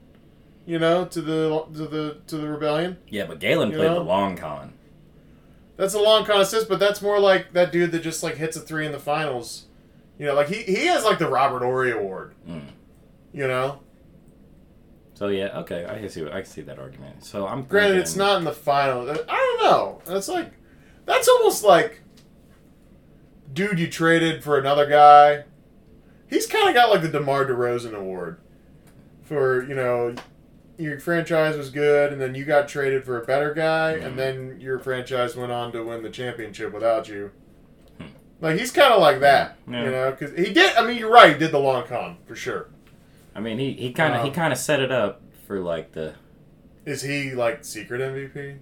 you 0.66 0.78
know, 0.78 1.05
to 1.07 1.20
the 1.20 1.64
to 1.74 1.86
the 1.86 2.16
to 2.28 2.36
the 2.36 2.48
rebellion. 2.48 2.98
yeah, 3.09 3.24
but 3.26 3.40
Galen 3.40 3.70
You 3.70 3.76
played 3.78 3.88
know? 3.88 3.94
the 3.94 4.01
long 4.05 4.36
con. 4.36 4.74
That's 5.76 5.94
a 5.94 5.98
long 6.01 6.24
con 6.24 6.40
assist, 6.40 6.68
but 6.68 6.78
that's 6.78 7.01
more 7.03 7.18
like 7.18 7.53
that 7.55 7.72
dude 7.72 7.90
that 7.92 8.03
just 8.03 8.22
like 8.22 8.36
hits 8.36 8.57
a 8.57 8.61
three 8.61 8.86
in 8.86 8.92
the 8.92 8.98
finals. 9.01 9.64
You 10.18 10.26
know, 10.26 10.34
like 10.34 10.48
he 10.48 10.62
he 10.62 10.86
has 10.86 11.03
like 11.05 11.18
the 11.18 11.28
Robert 11.28 11.62
Horry 11.64 11.90
Award. 11.90 12.34
Mm. 12.48 12.68
You 13.33 13.47
know, 13.47 13.81
So 15.14 15.28
yeah, 15.28 15.59
okay, 15.61 15.87
I 15.89 15.99
can 15.99 16.09
see 16.09 16.26
I 16.26 16.41
can 16.43 16.45
see 16.47 16.62
that 16.62 16.78
argument. 16.78 17.24
So 17.24 17.47
I'm 17.47 17.62
granted 17.64 17.89
thinking- 17.91 18.03
it's 18.03 18.16
not 18.16 18.39
in 18.39 18.45
the 18.45 18.53
final. 18.53 19.09
I 19.11 19.14
don't 19.14 19.62
know. 19.62 20.01
That's 20.05 20.28
like 20.28 20.53
that's 21.07 21.28
almost 21.28 21.62
like 21.64 22.03
dude 23.53 23.78
you 23.78 23.89
traded 23.89 24.43
for 24.45 24.59
another 24.59 24.87
guy. 24.87 25.45
He's 26.28 26.47
kind 26.47 26.68
of 26.68 26.74
got 26.74 26.91
like 26.91 27.03
the 27.03 27.09
DeMar 27.09 27.45
DeRozan 27.47 27.95
award 27.95 28.39
for 29.22 29.64
you 29.64 29.74
know 29.74 30.14
your 30.78 30.99
franchise 30.99 31.57
was 31.57 31.70
good 31.70 32.12
and 32.12 32.20
then 32.20 32.35
you 32.35 32.45
got 32.45 32.66
traded 32.66 33.05
for 33.05 33.20
a 33.20 33.24
better 33.26 33.53
guy 33.53 33.99
Mhm. 33.99 34.07
and 34.07 34.18
then 34.18 34.57
your 34.61 34.78
franchise 34.78 35.37
went 35.37 35.53
on 35.53 35.72
to 35.72 35.85
win 35.85 36.03
the 36.03 36.09
championship 36.11 36.72
without 36.72 37.07
you. 37.09 37.31
Hmm. 37.99 38.07
Like 38.41 38.59
he's 38.59 38.72
kind 38.72 38.93
of 38.95 39.01
like 39.01 39.20
that, 39.20 39.57
Yeah. 39.70 39.85
you 39.85 39.91
know, 39.91 40.11
because 40.12 40.35
he 40.37 40.53
did. 40.53 40.74
I 40.76 40.87
mean, 40.87 40.97
you're 40.97 41.11
right. 41.12 41.33
He 41.35 41.39
did 41.39 41.53
the 41.53 41.59
long 41.59 41.87
con 41.87 42.16
for 42.26 42.35
sure. 42.35 42.68
I 43.41 43.43
mean, 43.43 43.59
he 43.59 43.72
he 43.72 43.93
kind 43.93 44.14
of 44.14 44.20
he 44.22 44.28
Um, 44.28 44.34
kind 44.34 44.53
of 44.53 44.59
set 44.59 44.80
it 44.80 44.93
up 44.93 45.22
for 45.47 45.61
like 45.61 45.93
the 45.93 46.12
Is 46.84 47.01
he 47.03 47.32
like 47.32 47.64
secret 47.64 48.03
MVP? 48.03 48.59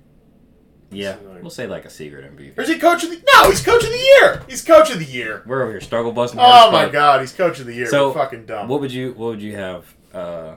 yeah, 0.90 1.16
like- 1.28 1.42
we'll 1.42 1.50
say 1.50 1.66
like 1.66 1.84
a 1.84 1.90
secret 1.90 2.24
MVP. 2.36 2.56
Or 2.56 2.62
is 2.62 2.68
he 2.68 2.78
coach 2.78 3.02
of 3.02 3.10
the? 3.10 3.20
No, 3.34 3.50
he's 3.50 3.60
coach 3.62 3.82
of 3.82 3.90
the 3.90 3.98
year. 4.20 4.42
He's 4.48 4.62
coach 4.62 4.90
of 4.92 5.00
the 5.00 5.04
year. 5.04 5.42
We're 5.46 5.62
over 5.62 5.72
here 5.72 5.80
struggle 5.80 6.12
busting. 6.12 6.38
Oh 6.40 6.70
my 6.70 6.88
god, 6.88 7.20
he's 7.22 7.32
coach 7.32 7.58
of 7.58 7.66
the 7.66 7.74
year. 7.74 7.88
So, 7.88 8.08
We're 8.08 8.14
fucking 8.14 8.46
dumb. 8.46 8.68
What 8.68 8.80
would 8.80 8.92
you 8.92 9.14
what 9.14 9.30
would 9.30 9.42
you 9.42 9.56
have 9.56 9.92
uh, 10.14 10.54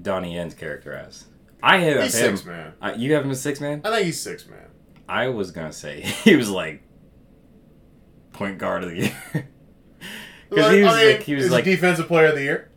Donnie 0.00 0.34
Yen's 0.36 0.54
character 0.54 0.92
as? 0.92 1.24
I 1.62 1.78
have 1.78 2.02
he's 2.04 2.14
him. 2.14 2.36
six 2.36 2.46
man. 2.46 2.72
Uh, 2.80 2.94
you 2.96 3.14
have 3.14 3.24
him 3.24 3.32
as 3.32 3.40
six 3.42 3.60
man. 3.60 3.80
I 3.84 3.90
think 3.90 4.06
he's 4.06 4.20
six 4.20 4.46
man. 4.46 4.68
I 5.08 5.26
was 5.28 5.50
gonna 5.50 5.72
say 5.72 6.00
he 6.24 6.36
was 6.36 6.48
like 6.50 6.82
point 8.32 8.58
guard 8.58 8.84
of 8.84 8.90
the 8.90 8.96
year. 8.96 9.16
Because 10.48 10.70
he 10.72 10.82
I 10.84 10.86
was 10.86 10.96
mean, 10.96 11.10
like 11.16 11.22
he 11.24 11.34
was 11.34 11.50
like 11.50 11.64
defensive 11.64 12.06
player 12.06 12.26
of 12.28 12.36
the 12.36 12.42
year, 12.44 12.70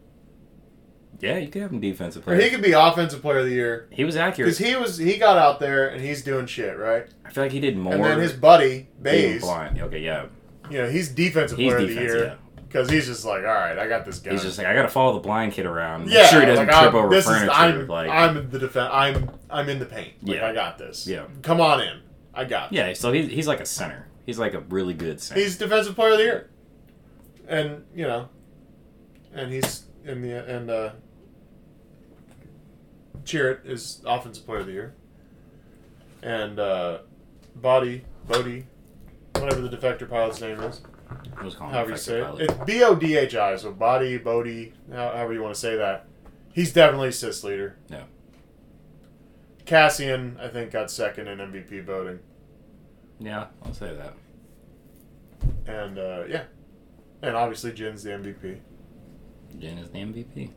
yeah, 1.21 1.37
you 1.37 1.47
could 1.49 1.61
have 1.61 1.71
him 1.71 1.79
defensive 1.79 2.23
or 2.23 2.25
player. 2.35 2.41
he 2.41 2.49
could 2.49 2.61
be 2.61 2.71
offensive 2.71 3.21
player 3.21 3.39
of 3.39 3.45
the 3.45 3.51
year 3.53 3.87
He 3.91 4.03
was 4.03 4.15
accurate. 4.15 4.47
because 4.47 4.57
he 4.57 4.75
was 4.75 4.97
he 4.97 5.17
got 5.17 5.37
out 5.37 5.59
there 5.59 5.87
and 5.89 6.01
he's 6.01 6.23
doing 6.23 6.45
shit 6.45 6.77
right. 6.77 7.07
I 7.25 7.31
feel 7.31 7.43
like 7.43 7.51
he 7.51 7.59
did 7.59 7.77
more. 7.77 7.93
and 7.93 8.03
then 8.03 8.19
his 8.19 8.33
buddy 8.33 8.87
being 9.01 9.33
Baze, 9.33 9.41
blind. 9.41 9.79
Okay, 9.81 9.99
yeah, 9.99 10.27
you 10.69 10.77
know, 10.79 10.89
he's 10.89 11.09
defensive 11.09 11.57
he's 11.57 11.73
player 11.73 11.83
of 11.83 11.87
the 11.87 11.93
year 11.93 12.37
because 12.67 12.89
he's 12.89 13.07
just 13.07 13.25
like, 13.25 13.39
all 13.39 13.47
right, 13.53 13.77
I 13.79 13.87
got 13.87 14.05
this 14.05 14.19
guy. 14.19 14.31
he's 14.31 14.43
just 14.43 14.57
like 14.57 14.67
I 14.67 14.73
gotta 14.73 14.87
follow 14.89 15.13
the 15.13 15.19
blind 15.19 15.53
kid 15.53 15.65
around. 15.65 16.05
Make 16.05 16.13
yeah, 16.13 16.27
sure 16.27 16.39
he 16.39 16.45
doesn't 16.45 16.67
like, 16.67 16.75
trip 16.79 16.93
I'm, 16.93 16.99
over 16.99 17.09
this 17.09 17.25
furniture. 17.25 17.45
Is, 17.45 17.51
I'm, 17.53 17.87
like 17.87 18.09
I'm 18.09 18.49
the 18.49 18.59
defense. 18.59 18.89
I'm 18.91 19.29
I'm 19.49 19.69
in 19.69 19.79
the 19.79 19.85
paint. 19.85 20.13
Like, 20.23 20.37
Yeah. 20.37 20.47
I 20.47 20.53
got 20.53 20.77
this. 20.77 21.07
Yeah. 21.07 21.25
come 21.41 21.59
on 21.61 21.81
in. 21.81 22.01
I 22.33 22.45
got. 22.45 22.71
yeah, 22.71 22.93
so 22.93 23.11
he's 23.11 23.27
he's 23.29 23.47
like 23.47 23.59
a 23.59 23.65
center. 23.65 24.07
He's 24.25 24.37
like 24.37 24.53
a 24.53 24.59
really 24.59 24.93
good 24.93 25.19
center. 25.19 25.41
He's 25.41 25.57
defensive 25.57 25.95
player 25.95 26.11
of 26.11 26.17
the 26.19 26.23
year, 26.23 26.49
and 27.47 27.83
you 27.95 28.05
know, 28.05 28.29
and 29.33 29.51
he's 29.51 29.85
in 30.05 30.21
the 30.21 30.45
and 30.55 30.69
uh, 30.69 30.91
Chirrut 33.23 33.65
is 33.65 34.01
offensive 34.05 34.45
player 34.45 34.59
of 34.59 34.65
the 34.67 34.71
year, 34.73 34.93
and 36.21 36.59
uh, 36.59 36.99
Body 37.55 38.03
Bodie, 38.27 38.65
whatever 39.35 39.61
the 39.61 39.75
defector 39.75 40.09
pilot's 40.09 40.41
name 40.41 40.59
is, 40.61 40.81
Let's 41.41 41.55
call 41.55 41.67
him 41.67 41.73
however 41.73 41.91
you 41.91 41.97
say 41.97 42.21
it, 42.21 42.35
it's 42.41 42.53
B 42.65 42.83
O 42.83 42.95
D 42.95 43.17
H 43.17 43.35
I. 43.35 43.55
So 43.55 43.71
Body 43.71 44.17
Bodie, 44.17 44.73
however 44.91 45.33
you 45.33 45.41
want 45.41 45.53
to 45.53 45.59
say 45.59 45.75
that. 45.75 46.05
He's 46.53 46.73
definitely 46.73 47.09
assist 47.09 47.43
leader. 47.43 47.77
Yeah. 47.89 48.03
Cassian, 49.65 50.37
I 50.41 50.47
think, 50.47 50.71
got 50.71 50.89
second 50.89 51.27
in 51.27 51.37
MVP 51.37 51.83
voting, 51.85 52.19
Yeah, 53.19 53.47
I'll 53.63 53.73
say 53.73 53.93
that. 53.95 54.13
and 55.67 55.97
uh, 55.99 56.23
yeah, 56.27 56.43
and 57.21 57.35
obviously 57.35 57.71
Jyn's 57.71 58.01
the 58.03 58.09
MVP. 58.11 58.59
Jyn 59.57 59.79
is 59.81 59.89
the 59.91 59.99
MVP. 59.99 60.49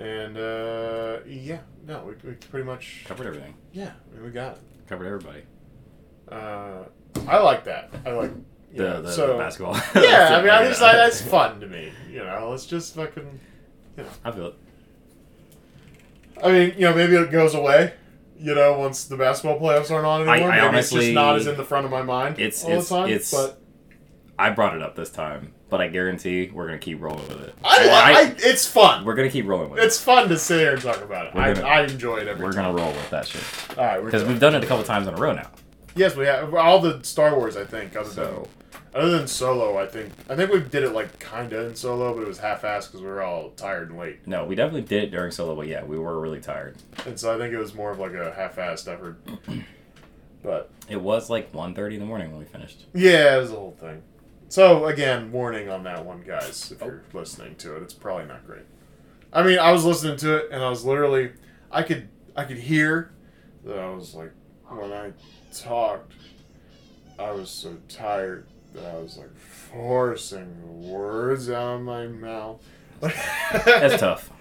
And 0.00 0.36
uh, 0.38 1.18
yeah, 1.26 1.58
no, 1.86 2.04
we, 2.06 2.14
we 2.30 2.34
pretty 2.36 2.64
much 2.64 3.04
Covered 3.06 3.26
everything. 3.26 3.54
yeah, 3.72 3.92
I 4.10 4.14
mean, 4.16 4.24
we 4.24 4.30
got 4.30 4.52
it. 4.56 4.58
Covered 4.88 5.06
everybody. 5.06 5.42
Uh, 6.28 6.84
I 7.28 7.38
like 7.38 7.64
that. 7.64 7.90
I 8.06 8.12
like 8.12 8.30
The, 8.74 8.82
know, 8.82 9.02
the, 9.02 9.12
so 9.12 9.26
the 9.28 9.34
basketball. 9.34 9.74
yeah. 10.02 10.36
I 10.38 10.40
mean, 10.40 10.50
I 10.50 10.64
just 10.66 10.80
like 10.80 10.94
that's 10.94 11.20
fun 11.20 11.60
to 11.60 11.66
me. 11.66 11.92
You 12.10 12.24
know, 12.24 12.48
let's 12.50 12.64
just 12.66 12.94
fucking. 12.94 13.40
You 13.98 14.02
know. 14.04 14.08
I 14.24 14.30
feel 14.30 14.46
it. 14.46 14.54
I 16.42 16.50
mean, 16.50 16.74
you 16.76 16.86
know, 16.86 16.94
maybe 16.94 17.16
it 17.16 17.30
goes 17.30 17.54
away. 17.54 17.92
You 18.38 18.54
know, 18.54 18.78
once 18.78 19.04
the 19.04 19.16
basketball 19.18 19.60
playoffs 19.60 19.90
aren't 19.90 20.06
on 20.06 20.26
I- 20.26 20.36
anymore, 20.36 20.50
I 20.52 20.56
maybe 20.56 20.68
honestly- 20.68 20.98
it's 20.98 21.06
just 21.08 21.14
not 21.14 21.36
as 21.36 21.46
in 21.46 21.56
the 21.58 21.64
front 21.64 21.84
of 21.84 21.90
my 21.90 22.02
mind 22.02 22.38
It's- 22.38 22.64
all 22.64 22.70
it's- 22.70 22.88
the 22.88 22.94
time. 22.96 23.08
it's- 23.10 23.30
but 23.30 23.59
I 24.40 24.50
brought 24.50 24.74
it 24.74 24.82
up 24.82 24.96
this 24.96 25.10
time, 25.10 25.52
but 25.68 25.80
I 25.80 25.88
guarantee 25.88 26.50
we're 26.52 26.66
gonna 26.66 26.78
keep 26.78 27.00
rolling 27.00 27.26
with 27.28 27.40
it. 27.42 27.54
I, 27.64 27.88
I, 27.88 28.12
I, 28.22 28.34
it's 28.38 28.66
fun. 28.66 29.04
we're 29.04 29.14
gonna 29.14 29.30
keep 29.30 29.46
rolling 29.46 29.70
with 29.70 29.80
it. 29.80 29.84
It's 29.86 30.00
fun 30.02 30.28
to 30.28 30.38
sit 30.38 30.60
here 30.60 30.72
and 30.74 30.82
talk 30.82 31.02
about 31.02 31.26
it. 31.26 31.34
We're 31.34 31.40
I, 31.42 31.52
gonna- 31.54 31.66
I 31.66 31.82
enjoy 31.82 32.16
it 32.18 32.22
it. 32.26 32.28
every 32.28 32.44
We're 32.46 32.52
time. 32.52 32.72
gonna 32.74 32.82
roll 32.82 32.92
with 32.92 33.10
that 33.10 33.26
shit 33.26 33.42
All 33.78 33.84
right, 33.84 33.98
we're 34.02 34.06
because 34.06 34.24
we've 34.24 34.40
done 34.40 34.54
it 34.54 34.64
a 34.64 34.66
couple 34.66 34.82
times 34.84 35.06
in 35.06 35.14
a 35.14 35.16
row 35.18 35.32
now. 35.34 35.50
yes, 35.94 36.16
we 36.16 36.26
have 36.26 36.54
all 36.54 36.80
the 36.80 37.02
Star 37.04 37.36
Wars. 37.36 37.56
I 37.56 37.64
think 37.64 37.94
other 37.96 38.08
So 38.10 38.48
than 38.92 39.02
Other 39.02 39.18
than 39.18 39.26
Solo, 39.28 39.76
I 39.78 39.86
think 39.86 40.12
I 40.28 40.34
think 40.36 40.50
we 40.52 40.60
did 40.60 40.82
it 40.84 40.90
like 40.92 41.18
kinda 41.20 41.66
in 41.66 41.74
Solo, 41.76 42.14
but 42.14 42.22
it 42.22 42.26
was 42.28 42.38
half-assed 42.38 42.88
because 42.88 43.02
we 43.02 43.06
were 43.08 43.22
all 43.22 43.50
tired 43.50 43.90
and 43.90 43.98
late, 43.98 44.26
no, 44.26 44.44
we 44.46 44.54
definitely 44.54 44.82
did 44.82 45.04
it 45.04 45.10
during 45.10 45.30
solo, 45.30 45.54
but 45.54 45.66
yeah, 45.68 45.84
we 45.84 45.98
were 45.98 46.18
really 46.18 46.40
tired. 46.40 46.76
and 47.06 47.18
so 47.20 47.34
I 47.34 47.38
think 47.38 47.52
it 47.54 47.58
was 47.58 47.74
more 47.74 47.90
of 47.90 47.98
like 47.98 48.14
a 48.14 48.32
half-assed 48.32 48.88
effort. 48.92 49.18
But 50.42 50.70
It 50.88 50.98
was 51.00 51.28
like 51.28 51.52
1.30 51.52 51.92
in 51.94 52.00
the 52.00 52.06
morning 52.06 52.30
when 52.30 52.38
we 52.38 52.46
finished. 52.46 52.86
yeah, 52.94 53.36
it 53.36 53.40
was 53.40 53.50
the 53.50 53.56
whole 53.56 53.76
thing. 53.78 54.02
So 54.50 54.86
again, 54.86 55.30
warning 55.30 55.70
on 55.70 55.84
that 55.84 56.04
one, 56.04 56.22
guys. 56.22 56.72
If 56.72 56.80
you're 56.80 57.04
listening 57.12 57.54
to 57.56 57.76
it, 57.76 57.84
it's 57.84 57.94
probably 57.94 58.24
not 58.26 58.44
great. 58.44 58.64
I 59.32 59.44
mean, 59.44 59.60
I 59.60 59.70
was 59.70 59.84
listening 59.84 60.16
to 60.18 60.38
it, 60.38 60.48
and 60.50 60.60
I 60.60 60.68
was 60.68 60.84
literally, 60.84 61.30
I 61.70 61.84
could, 61.84 62.08
I 62.34 62.42
could 62.42 62.58
hear 62.58 63.12
that 63.64 63.78
I 63.78 63.88
was 63.90 64.12
like, 64.12 64.32
when 64.68 64.92
I 64.92 65.12
talked, 65.54 66.14
I 67.16 67.30
was 67.30 67.48
so 67.48 67.76
tired 67.88 68.48
that 68.74 68.84
I 68.84 68.98
was 68.98 69.16
like 69.18 69.36
forcing 69.36 70.60
the 70.60 70.88
words 70.88 71.48
out 71.48 71.76
of 71.76 71.82
my 71.82 72.08
mouth. 72.08 72.60
That's 73.00 74.00
tough. 74.00 74.32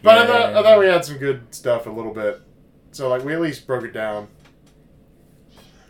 But 0.00 0.18
I, 0.18 0.26
thought, 0.28 0.54
I 0.54 0.62
thought 0.62 0.78
we 0.78 0.86
had 0.86 1.04
some 1.04 1.18
good 1.18 1.52
stuff 1.52 1.86
a 1.86 1.90
little 1.90 2.14
bit. 2.14 2.40
So 2.92 3.08
like 3.08 3.24
we 3.24 3.34
at 3.34 3.40
least 3.40 3.66
broke 3.66 3.84
it 3.84 3.92
down. 3.92 4.28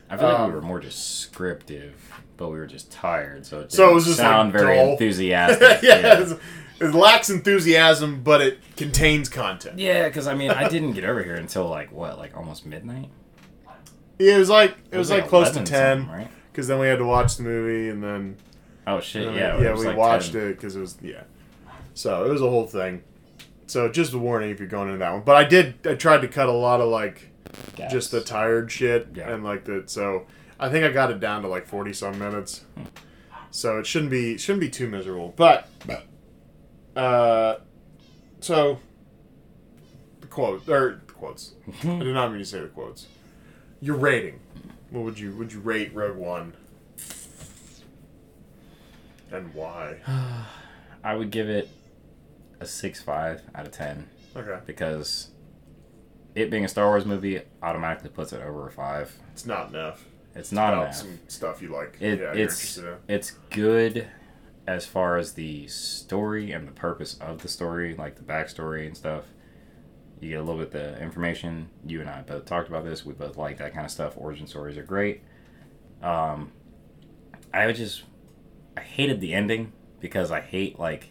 I 0.09 0.17
feel 0.17 0.29
like 0.29 0.39
um, 0.39 0.49
we 0.49 0.55
were 0.55 0.63
more 0.63 0.81
descriptive, 0.81 2.06
but 2.37 2.49
we 2.49 2.59
were 2.59 2.67
just 2.67 2.91
tired, 2.93 3.47
so 3.47 3.59
it 3.59 3.61
didn't 3.63 3.73
So 3.73 3.91
it 3.91 3.95
was 3.95 4.05
just, 4.07 4.19
sound 4.19 4.53
like, 4.53 4.61
very 4.63 4.77
dull. 4.77 4.91
enthusiastic. 4.93 5.83
yeah, 5.83 6.21
It's, 6.21 6.33
it 6.81 6.95
lacks 6.95 7.31
enthusiasm, 7.31 8.23
but 8.23 8.41
it 8.43 8.59
contains 8.77 9.29
content. 9.29 9.79
Yeah, 9.79 10.09
because 10.09 10.27
I 10.27 10.35
mean, 10.35 10.51
I 10.51 10.69
didn't 10.69 10.93
get 10.93 11.05
over 11.05 11.23
here 11.23 11.37
until 11.37 11.67
like 11.69 11.91
what, 11.93 12.19
like 12.19 12.37
almost 12.37 12.67
midnight. 12.67 13.09
Yeah, 14.19 14.37
it 14.37 14.39
was 14.39 14.49
like 14.51 14.77
it 14.91 14.97
was, 14.99 15.11
like, 15.11 15.29
close 15.29 15.51
to 15.51 15.63
ten 15.63 16.09
right? 16.09 16.29
because 16.53 16.67
then 16.69 16.79
we 16.79 16.87
had 16.87 16.99
to 16.99 17.05
watch 17.05 17.37
the 17.37 17.43
movie 17.43 17.91
and 17.91 18.03
then 18.03 18.37
Oh 18.87 19.01
shit! 19.01 19.29
uh, 19.29 19.33
Yeah, 19.33 19.61
yeah, 19.61 19.75
we 19.75 19.87
like 19.87 19.97
watched 19.97 20.33
10. 20.33 20.41
it 20.43 20.49
because 20.55 20.75
it 20.77 20.81
was 20.81 20.97
yeah. 21.03 21.25
So 21.95 22.25
it 22.25 22.31
was 22.31 22.41
a 22.41 22.49
whole 22.49 22.67
thing. 22.67 23.03
So 23.67 23.91
just 23.91 24.13
a 24.15 24.19
warning 24.19 24.51
if 24.51 24.59
you're 24.59 24.69
going 24.69 24.87
into 24.89 24.99
that 25.01 25.13
one. 25.13 25.23
But 25.23 25.37
I 25.37 25.45
did 25.45 25.87
I 25.87 25.95
tried 25.95 26.21
to 26.23 26.29
cut 26.29 26.49
a 26.49 26.53
lot 26.53 26.81
of 26.81 26.89
like 26.89 27.31
Gaps. 27.75 27.93
just 27.93 28.11
the 28.11 28.21
tired 28.23 28.71
shit 28.73 29.09
Yeah. 29.15 29.31
and 29.35 29.45
like 29.45 29.65
the 29.65 29.83
so 29.87 30.27
I 30.59 30.69
think 30.71 30.85
I 30.85 30.91
got 30.91 31.11
it 31.11 31.21
down 31.21 31.43
to 31.43 31.49
like 31.49 31.67
forty 31.67 31.93
some 31.93 32.19
minutes. 32.19 32.65
So 33.51 33.79
it 33.79 33.87
shouldn't 33.87 34.11
be 34.11 34.39
shouldn't 34.39 34.61
be 34.61 34.69
too 34.71 34.89
miserable. 34.89 35.33
But 35.37 35.69
uh 36.95 37.57
so 38.41 38.79
the 40.21 40.27
quote 40.27 40.69
or 40.69 41.01
the 41.07 41.13
quotes. 41.13 41.55
I 41.83 41.99
did 41.99 42.15
not 42.15 42.31
mean 42.31 42.39
to 42.39 42.45
say 42.45 42.61
the 42.61 42.69
quotes. 42.69 43.07
Your 43.81 43.97
rating. 43.97 44.41
What 44.91 45.05
would 45.05 45.19
you 45.19 45.33
would 45.37 45.53
you 45.53 45.61
rate 45.61 45.95
Rogue 45.95 46.17
One? 46.17 46.55
And 49.31 49.53
why? 49.55 49.97
I 51.05 51.15
would 51.15 51.31
give 51.31 51.49
it 51.49 51.69
a 52.61 52.67
six 52.67 53.03
five 53.03 53.43
out 53.55 53.67
of 53.67 53.73
ten 53.73 54.09
Okay. 54.35 54.59
because 54.67 55.31
it 56.35 56.51
being 56.51 56.65
a 56.65 56.69
Star 56.69 56.87
Wars 56.87 57.05
movie 57.05 57.41
automatically 57.63 58.11
puts 58.11 58.33
it 58.33 58.43
over 58.43 58.67
a 58.67 58.71
five. 58.71 59.15
It's 59.33 59.47
not 59.47 59.71
enough. 59.71 60.05
It's 60.37 60.53
not 60.53 60.75
enough. 60.75 60.95
some 60.95 61.19
stuff 61.29 61.63
you 61.63 61.69
like. 61.69 61.97
It, 62.01 62.21
yeah, 62.21 62.33
it's 62.33 62.79
in. 62.79 62.97
it's 63.09 63.33
good 63.51 64.07
as 64.67 64.87
far 64.87 65.17
as 65.17 65.33
the 65.33 65.67
story 65.69 66.53
and 66.53 66.67
the 66.67 66.73
purpose 66.73 67.15
of 67.21 67.43
the 67.43 67.49
story, 67.49 67.95
like 67.95 68.17
the 68.17 68.23
backstory 68.23 68.87
and 68.87 68.97
stuff, 68.97 69.25
you 70.21 70.31
get 70.31 70.41
a 70.41 70.43
little 70.43 70.59
bit 70.59 70.67
of 70.67 70.73
the 70.73 71.03
information. 71.03 71.69
You 71.87 72.01
and 72.01 72.11
I 72.11 72.23
both 72.23 72.47
talked 72.47 72.69
about 72.69 72.85
this. 72.85 73.05
We 73.05 73.13
both 73.13 73.37
like 73.37 73.59
that 73.59 73.75
kind 73.75 73.85
of 73.85 73.93
stuff. 73.93 74.15
Origin 74.17 74.47
stories 74.47 74.77
are 74.77 74.83
great. 74.83 75.23
Um, 76.03 76.53
I 77.55 77.67
would 77.67 77.77
just, 77.77 78.03
I 78.77 78.81
hated 78.81 79.21
the 79.21 79.35
ending 79.35 79.73
because 80.01 80.31
I 80.31 80.41
hate 80.41 80.79
like 80.79 81.11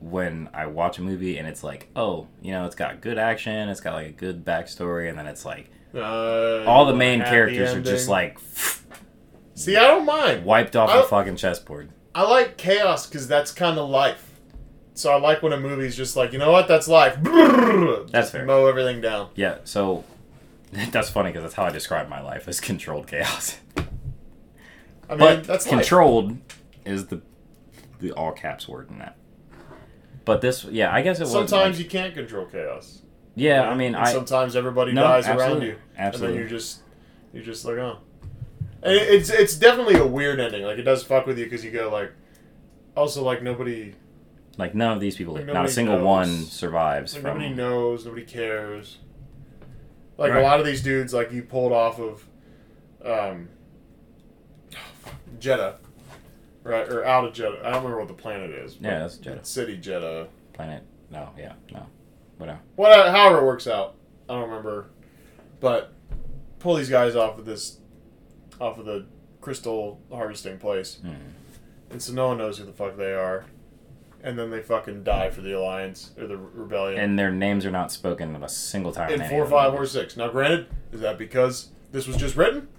when 0.00 0.50
I 0.52 0.66
watch 0.66 0.98
a 0.98 1.02
movie 1.02 1.38
and 1.38 1.48
it's 1.48 1.64
like, 1.64 1.88
oh, 1.96 2.28
you 2.42 2.52
know, 2.52 2.66
it's 2.66 2.74
got 2.74 3.00
good 3.00 3.18
action, 3.18 3.68
it's 3.68 3.80
got 3.80 3.94
like 3.94 4.06
a 4.06 4.12
good 4.12 4.44
backstory, 4.44 5.08
and 5.08 5.18
then 5.18 5.26
it's 5.26 5.44
like 5.44 5.70
Uh, 5.94 6.64
all 6.66 6.86
the 6.86 6.94
main 6.94 7.20
characters 7.20 7.72
are 7.72 7.80
just 7.80 8.08
like 8.08 8.38
See, 9.54 9.76
I 9.76 9.82
don't 9.86 10.04
mind. 10.04 10.44
wiped 10.44 10.74
off 10.76 10.90
I- 10.90 10.98
the 10.98 11.02
fucking 11.04 11.36
chessboard. 11.36 11.90
I 12.14 12.22
like 12.22 12.56
chaos 12.56 13.06
because 13.06 13.26
that's 13.28 13.50
kind 13.52 13.78
of 13.78 13.88
life. 13.88 14.30
So 14.94 15.10
I 15.12 15.16
like 15.16 15.42
when 15.42 15.52
a 15.52 15.56
movie's 15.58 15.96
just 15.96 16.14
like, 16.16 16.32
you 16.32 16.38
know 16.38 16.52
what, 16.52 16.68
that's 16.68 16.86
life. 16.86 17.16
That's 17.22 18.10
Just 18.12 18.32
fair. 18.32 18.44
Mow 18.44 18.66
everything 18.66 19.00
down. 19.00 19.30
Yeah, 19.34 19.58
so 19.64 20.04
that's 20.90 21.10
funny 21.10 21.30
because 21.30 21.42
that's 21.42 21.54
how 21.54 21.64
I 21.64 21.70
describe 21.70 22.08
my 22.08 22.20
life 22.20 22.46
as 22.46 22.60
controlled 22.60 23.08
chaos. 23.08 23.58
I 23.76 23.80
mean, 25.10 25.18
But 25.18 25.44
that's 25.44 25.66
life. 25.66 25.78
controlled 25.80 26.36
is 26.84 27.06
the 27.06 27.20
the 27.98 28.12
all 28.12 28.32
caps 28.32 28.68
word 28.68 28.90
in 28.90 28.98
that. 29.00 29.16
But 30.24 30.40
this, 30.40 30.64
yeah, 30.64 30.92
I 30.94 31.02
guess 31.02 31.18
it 31.18 31.24
was. 31.24 31.32
Sometimes 31.32 31.76
like- 31.78 31.84
you 31.84 31.90
can't 31.90 32.14
control 32.14 32.46
chaos. 32.46 33.02
Yeah, 33.34 33.68
I 33.68 33.74
mean, 33.74 33.94
And 33.94 34.04
I 34.04 34.12
sometimes 34.12 34.54
everybody 34.56 34.92
No, 34.92 35.02
dies 35.02 35.26
around 35.26 35.62
you, 35.62 35.76
Absolutely. 35.98 35.98
and 35.98 36.14
then 36.14 36.34
you're 36.40 36.48
just 36.58 36.80
you're 37.32 37.42
just 37.42 37.64
like, 37.64 37.76
oh. 37.78 37.98
And 38.82 38.92
it- 38.94 39.08
it's 39.08 39.30
it's 39.30 39.56
definitely 39.56 39.96
a 39.96 40.06
weird 40.06 40.38
ending. 40.40 40.62
Like 40.64 40.78
it 40.78 40.82
does 40.82 41.02
fuck 41.02 41.26
with 41.26 41.38
you 41.38 41.44
because 41.44 41.64
you 41.64 41.70
go 41.70 41.90
like, 41.90 42.12
also 42.96 43.22
like 43.24 43.42
nobody 43.42 43.94
like 44.56 44.74
none 44.74 44.92
of 44.92 45.00
these 45.00 45.16
people, 45.16 45.34
Like, 45.34 45.46
not 45.46 45.64
a 45.64 45.68
single 45.68 45.96
knows. 45.96 46.04
one 46.06 46.28
survives 46.44 47.14
like 47.14 47.22
from. 47.22 47.38
nobody 47.38 47.52
knows, 47.54 48.04
nobody 48.04 48.24
cares. 48.24 48.98
Like 50.16 50.30
Right. 50.30 50.40
a 50.40 50.46
lot 50.46 50.60
of 50.60 50.66
these 50.66 50.80
dudes, 50.80 51.12
like 51.12 51.32
you 51.32 51.42
pulled 51.42 51.72
off 51.72 51.98
of, 51.98 52.24
um, 53.04 53.48
Jedha, 55.40 55.74
right 56.62 56.88
or 56.88 57.04
out 57.04 57.24
of 57.24 57.32
Jedha. 57.32 57.58
I 57.64 57.70
don't 57.72 57.82
remember 57.82 57.98
what 57.98 58.08
the 58.08 58.14
planet 58.14 58.50
is. 58.50 58.76
Yeah, 58.80 59.00
that's 59.00 59.16
Jedha. 59.18 59.44
City 59.44 59.76
Jedha. 59.76 60.28
Planet? 60.52 60.82
No, 61.10 61.30
yeah, 61.36 61.54
no, 61.72 61.86
whatever. 62.38 62.60
What, 62.76 63.10
however 63.10 63.38
it 63.40 63.44
works 63.44 63.66
out, 63.66 63.94
I 64.28 64.34
don't 64.34 64.48
remember. 64.48 64.86
But 65.60 65.92
pull 66.58 66.74
these 66.76 66.90
guys 66.90 67.14
off 67.16 67.38
of 67.38 67.44
this, 67.44 67.78
off 68.60 68.78
of 68.78 68.84
the 68.86 69.06
crystal 69.40 70.00
harvesting 70.12 70.58
place, 70.58 70.98
Hmm. 71.02 71.12
and 71.90 72.02
so 72.02 72.12
no 72.12 72.28
one 72.28 72.38
knows 72.38 72.58
who 72.58 72.64
the 72.64 72.72
fuck 72.72 72.96
they 72.96 73.12
are, 73.12 73.44
and 74.22 74.38
then 74.38 74.50
they 74.50 74.60
fucking 74.62 75.04
die 75.04 75.30
for 75.30 75.40
the 75.42 75.52
alliance 75.52 76.12
or 76.18 76.26
the 76.26 76.36
rebellion. 76.36 76.98
And 77.00 77.18
their 77.18 77.30
names 77.30 77.66
are 77.66 77.70
not 77.70 77.92
spoken 77.92 78.34
a 78.42 78.48
single 78.48 78.92
time. 78.92 79.10
in 79.10 79.28
four, 79.28 79.46
five, 79.46 79.74
or 79.74 79.84
six. 79.86 80.16
Now, 80.16 80.28
granted, 80.28 80.66
is 80.92 81.00
that 81.00 81.18
because 81.18 81.68
this 81.92 82.06
was 82.06 82.16
just 82.16 82.36
written? 82.36 82.68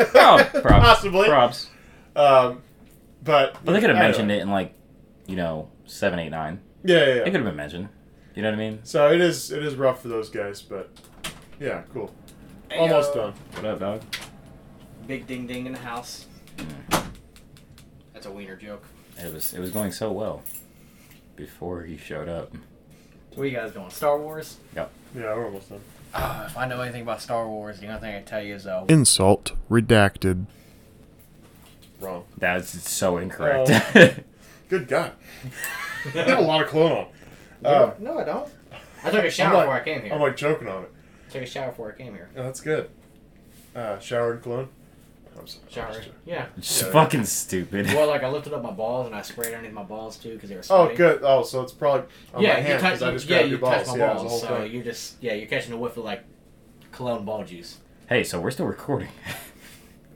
Oh, 0.00 0.42
props. 0.62 0.64
Possibly. 0.64 1.28
Props. 1.28 1.68
Um, 2.16 2.62
but 3.22 3.56
But 3.62 3.72
they 3.72 3.80
could 3.80 3.90
have 3.90 3.98
mentioned 3.98 4.30
it 4.32 4.40
in 4.40 4.50
like, 4.50 4.74
you 5.26 5.36
know, 5.36 5.68
seven, 5.84 6.18
eight, 6.18 6.30
nine. 6.30 6.60
Yeah, 6.82 6.96
yeah, 6.96 7.04
It 7.16 7.24
could 7.26 7.34
have 7.34 7.44
been 7.44 7.56
mentioned. 7.56 7.90
You 8.34 8.42
know 8.42 8.50
what 8.50 8.54
I 8.58 8.70
mean? 8.70 8.80
So 8.84 9.12
it 9.12 9.20
is 9.20 9.50
it 9.50 9.62
is 9.62 9.74
rough 9.74 10.02
for 10.02 10.08
those 10.08 10.30
guys, 10.30 10.62
but 10.62 10.90
yeah, 11.60 11.82
cool. 11.92 12.10
Almost 12.76 13.14
done. 13.14 13.34
What 13.54 13.64
up, 13.66 13.80
dog? 13.80 14.02
Big 15.06 15.26
ding 15.26 15.46
ding 15.46 15.66
in 15.66 15.72
the 15.72 15.78
house. 15.78 16.26
That's 18.14 18.26
a 18.26 18.30
wiener 18.32 18.56
joke. 18.56 18.84
It 19.18 19.32
was 19.32 19.52
it 19.52 19.60
was 19.60 19.70
going 19.70 19.92
so 19.92 20.10
well 20.10 20.42
before 21.36 21.82
he 21.82 21.96
showed 21.98 22.28
up. 22.28 22.52
What 23.34 23.44
are 23.44 23.46
you 23.46 23.56
guys 23.56 23.72
doing? 23.72 23.90
Star 23.90 24.18
Wars? 24.18 24.58
Yep. 24.76 24.90
Yeah, 25.14 25.22
we're 25.34 25.46
almost 25.46 25.68
done. 25.68 25.80
Uh, 26.14 26.44
if 26.46 26.56
I 26.56 26.66
know 26.66 26.80
anything 26.80 27.02
about 27.02 27.22
Star 27.22 27.48
Wars, 27.48 27.80
the 27.80 27.88
only 27.88 28.00
thing 28.00 28.14
I 28.14 28.18
can 28.18 28.26
tell 28.26 28.42
you 28.42 28.54
is 28.54 28.66
uh, 28.66 28.84
Insult 28.88 29.52
redacted. 29.70 30.46
Wrong. 32.00 32.24
That's 32.36 32.90
so 32.90 33.16
incorrect. 33.18 33.70
Oh. 33.94 34.14
Good 34.68 34.88
God. 34.88 35.12
you 36.04 36.10
have 36.20 36.38
a 36.38 36.42
lot 36.42 36.62
of 36.62 36.68
cologne 36.68 36.92
on. 36.92 37.06
Uh, 37.64 37.92
no, 37.98 38.18
I 38.18 38.24
don't. 38.24 38.48
I 39.04 39.10
took 39.10 39.24
a 39.24 39.30
shower 39.30 39.54
like- 39.54 39.62
before 39.64 39.74
I 39.74 39.84
came 39.84 40.02
here. 40.02 40.12
I'm 40.14 40.20
like 40.20 40.36
choking 40.36 40.68
on 40.68 40.84
it. 40.84 40.90
I 41.28 41.32
took 41.32 41.42
a 41.42 41.46
shower 41.46 41.68
before 41.70 41.92
I 41.92 41.96
came 41.96 42.14
here. 42.14 42.28
Oh, 42.36 42.42
that's 42.42 42.60
good. 42.60 42.88
Uh, 43.74 43.98
showered 43.98 44.42
cologne. 44.42 44.68
I'm 45.38 45.46
sorry. 45.46 45.64
Shower. 45.70 46.00
Yeah. 46.26 46.46
Just 46.58 46.82
Yeah. 46.82 46.90
fucking 46.90 47.24
stupid. 47.24 47.86
Well, 47.86 48.06
like 48.08 48.22
I 48.22 48.28
lifted 48.30 48.52
up 48.52 48.62
my 48.62 48.70
balls 48.70 49.06
and 49.06 49.14
I 49.16 49.22
sprayed 49.22 49.48
underneath 49.54 49.72
my 49.72 49.82
balls 49.82 50.18
too 50.18 50.34
because 50.34 50.50
they 50.50 50.56
were 50.56 50.62
Sweaty. 50.62 50.92
Oh, 50.92 50.96
good. 50.96 51.20
Oh, 51.22 51.42
so 51.42 51.62
it's 51.62 51.72
probably 51.72 52.02
on 52.34 52.42
yeah, 52.42 52.52
my 52.54 52.58
you 52.58 52.64
hand 52.66 52.80
touch. 52.80 52.92
because 52.98 53.02
I 53.02 53.10
just 53.12 53.26
Yeah, 53.26 53.36
grabbed 53.38 53.44
you 53.46 53.50
your 53.52 53.58
balls. 53.60 53.74
touched 53.76 53.88
my 53.88 53.96
yeah, 53.96 54.12
balls, 54.14 54.28
whole 54.30 54.38
so 54.40 54.56
thing. 54.58 54.72
you're 54.72 54.84
just 54.84 55.22
yeah, 55.22 55.32
you're 55.32 55.46
catching 55.48 55.72
a 55.72 55.76
whiff 55.78 55.96
of 55.96 56.04
like 56.04 56.22
cologne 56.90 57.24
ball 57.24 57.44
juice. 57.44 57.78
Hey, 58.10 58.24
so 58.24 58.38
we're 58.40 58.50
still 58.50 58.66
recording. 58.66 59.08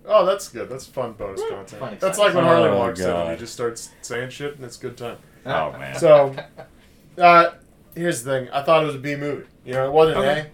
Oh, 0.08 0.24
that's 0.24 0.48
good. 0.50 0.68
That's 0.68 0.86
fun 0.86 1.14
bonus 1.14 1.40
content. 1.50 1.80
Fun 1.80 1.96
that's 1.98 2.16
like 2.16 2.32
when 2.32 2.44
Oh, 2.44 2.46
Harley 2.46 2.70
walks 2.70 3.00
in 3.00 3.10
and 3.10 3.30
he 3.32 3.36
just 3.38 3.52
starts 3.52 3.90
saying 4.02 4.30
shit 4.30 4.54
and 4.54 4.64
it's 4.64 4.78
a 4.78 4.80
good 4.80 4.96
time. 4.96 5.16
oh 5.44 5.72
man. 5.72 5.98
So, 5.98 6.32
uh, 7.18 7.50
here's 7.94 8.22
the 8.22 8.30
thing. 8.30 8.50
I 8.50 8.62
thought 8.62 8.82
it 8.82 8.86
was 8.86 8.94
a 8.96 8.98
B 9.00 9.16
movie. 9.16 9.46
You 9.64 9.72
know, 9.74 9.86
it 9.86 9.92
wasn't 9.92 10.18
Okay. 10.18 10.40
an 10.40 10.46
A, 10.46 10.50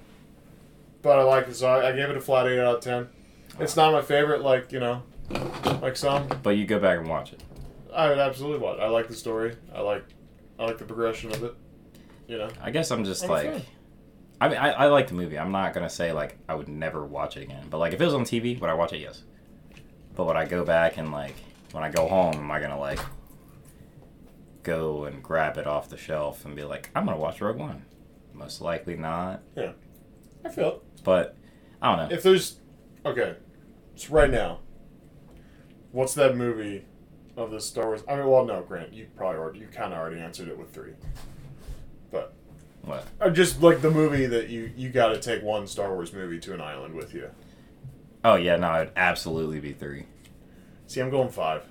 but 1.03 1.19
I 1.19 1.23
liked 1.23 1.49
it. 1.49 1.55
So 1.57 1.67
I, 1.69 1.89
I 1.91 1.93
gave 1.93 2.09
it 2.09 2.17
a 2.17 2.21
flat 2.21 2.47
eight 2.47 2.59
out 2.61 2.77
of 2.77 2.81
ten. 2.83 3.09
It's 3.61 3.77
not 3.77 3.93
my 3.93 4.03
favorite, 4.03 4.43
like 4.43 4.73
you 4.73 4.81
know, 4.81 5.03
like 5.83 5.97
some. 5.97 6.29
but 6.43 6.51
you 6.51 6.65
go 6.67 6.79
back 6.79 6.99
and 6.99 7.09
watch 7.09 7.33
it. 7.33 7.43
I 7.95 8.09
would 8.09 8.19
absolutely 8.19 8.59
watch. 8.61 8.79
I 8.81 8.89
like 8.89 9.09
the 9.09 9.15
story. 9.15 9.55
I 9.75 9.81
like, 9.83 10.05
I 10.59 10.65
like 10.65 10.79
the 10.79 10.85
progression 10.85 11.31
of 11.33 11.43
it. 11.45 11.55
You 12.27 12.39
know. 12.39 12.49
I 12.63 12.71
guess 12.71 12.91
I'm 12.91 13.05
just 13.05 13.25
I'm 13.25 13.31
like, 13.31 13.53
fine. 13.53 13.63
I 14.41 14.49
mean, 14.49 14.59
I, 14.59 14.71
I 14.73 14.87
like 14.87 15.09
the 15.09 15.15
movie. 15.15 15.39
I'm 15.39 15.53
not 15.53 15.75
gonna 15.75 15.91
say 15.91 16.13
like 16.13 16.39
I 16.49 16.55
would 16.55 16.69
never 16.69 17.05
watch 17.05 17.37
it 17.37 17.43
again. 17.43 17.67
But 17.69 17.79
like 17.79 17.93
if 17.93 18.01
it 18.01 18.05
was 18.05 18.15
on 18.15 18.25
TV, 18.25 18.59
would 18.61 18.71
I 18.71 18.75
watch 18.75 18.93
it? 18.95 18.99
Yes. 19.01 19.23
But 20.15 20.25
would 20.27 20.37
I 20.37 20.47
go 20.47 20.65
back 20.65 20.97
and 20.97 21.13
like 21.13 21.35
when 21.73 21.85
I 21.85 21.91
go 21.91 22.09
home, 22.09 22.35
am 22.35 22.51
I 22.51 22.61
gonna 22.61 22.79
like 22.79 22.99
go 24.63 25.05
and 25.05 25.23
grab 25.23 25.59
it 25.59 25.67
off 25.67 25.89
the 25.89 25.97
shelf 25.97 26.45
and 26.45 26.55
be 26.57 26.65
like, 26.65 26.91
I'm 26.95 27.05
gonna 27.07 27.19
watch 27.19 27.41
Rogue 27.41 27.59
One? 27.59 27.85
Most 28.33 28.61
likely 28.61 28.97
not. 28.97 29.43
Yeah, 29.57 29.73
I 30.45 30.49
feel 30.49 30.69
it. 30.69 30.83
But 31.05 31.37
I 31.81 31.97
don't 31.97 32.09
know. 32.09 32.15
If 32.17 32.23
there's, 32.23 32.61
okay, 33.05 33.37
so 33.97 34.13
right 34.15 34.31
now, 34.31 34.61
what's 35.91 36.15
that 36.15 36.37
movie 36.37 36.85
of 37.37 37.51
the 37.51 37.61
Star 37.61 37.87
Wars? 37.87 38.03
I 38.09 38.17
mean, 38.17 38.27
well, 38.27 38.45
no, 38.45 38.63
Grant, 38.63 38.93
you 38.93 39.07
probably 39.17 39.39
already, 39.39 39.59
you 39.61 39.67
kind 39.67 39.93
of 39.93 39.99
already 39.99 40.21
answered 40.21 40.49
it 40.49 40.59
with 40.59 40.73
three. 40.73 40.93
But 42.11 42.35
What? 42.83 43.07
just 43.35 43.63
like 43.63 43.83
the 43.83 43.91
movie 43.91 44.27
that 44.27 44.49
you 44.49 44.71
you 44.77 44.91
got 44.91 45.09
to 45.09 45.19
take 45.21 45.43
one 45.43 45.67
Star 45.67 45.93
Wars 45.95 46.13
movie 46.13 46.39
to 46.41 46.55
an 46.55 46.61
island 46.61 46.95
with 46.95 47.15
you. 47.15 47.31
Oh 48.25 48.37
yeah, 48.37 48.57
no, 48.57 48.81
it'd 48.83 48.93
absolutely 48.97 49.61
be 49.61 49.73
three. 49.73 50.05
See, 50.87 51.01
I'm 51.01 51.11
going 51.11 51.31
five. 51.31 51.65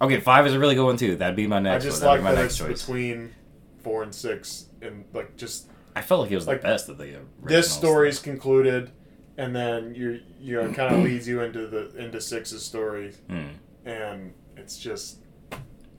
Okay, 0.00 0.20
five 0.20 0.46
is 0.46 0.52
a 0.54 0.58
really 0.58 0.74
good 0.74 0.84
one 0.84 0.96
too. 0.96 1.16
That'd 1.16 1.36
be 1.36 1.46
my 1.46 1.58
next 1.58 1.84
I 1.84 1.88
just 1.88 2.02
one. 2.02 2.10
Like 2.12 2.22
my 2.22 2.32
that 2.34 2.42
next 2.42 2.54
it's 2.60 2.68
choice. 2.68 2.82
between 2.82 3.34
four 3.82 4.02
and 4.02 4.14
six, 4.14 4.66
and 4.82 5.04
like 5.14 5.36
just 5.36 5.68
I 5.94 6.02
felt 6.02 6.22
like 6.22 6.30
it 6.30 6.34
was 6.36 6.46
like, 6.46 6.60
the 6.60 6.68
best 6.68 6.88
of 6.88 6.98
the 6.98 7.16
this 7.44 7.68
stuff. 7.70 7.78
story's 7.78 8.18
concluded, 8.18 8.90
and 9.38 9.56
then 9.56 9.94
you 9.94 10.20
you 10.40 10.56
know 10.60 10.72
kind 10.72 10.94
of 10.94 11.02
leads 11.04 11.26
you 11.26 11.40
into 11.42 11.66
the 11.66 11.94
into 11.96 12.20
six's 12.20 12.62
story, 12.64 13.12
Hmm. 13.28 13.46
and 13.86 14.32
it's 14.56 14.78
just 14.78 15.18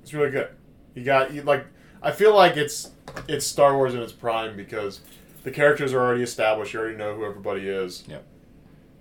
it's 0.04 0.14
really 0.14 0.30
good. 0.32 0.50
You 0.94 1.04
got 1.04 1.34
you 1.34 1.42
like 1.42 1.66
I 2.04 2.12
feel 2.12 2.36
like 2.36 2.56
it's 2.58 2.92
it's 3.28 3.46
Star 3.48 3.76
Wars 3.76 3.96
in 3.96 4.02
its 4.02 4.14
prime 4.14 4.56
because 4.56 5.02
the 5.44 5.50
characters 5.52 5.92
are 5.94 6.00
already 6.02 6.22
established. 6.24 6.74
You 6.74 6.82
already 6.82 6.98
know 6.98 7.16
who 7.16 7.26
everybody 7.26 7.68
is. 7.68 8.04
Yep. 8.08 8.24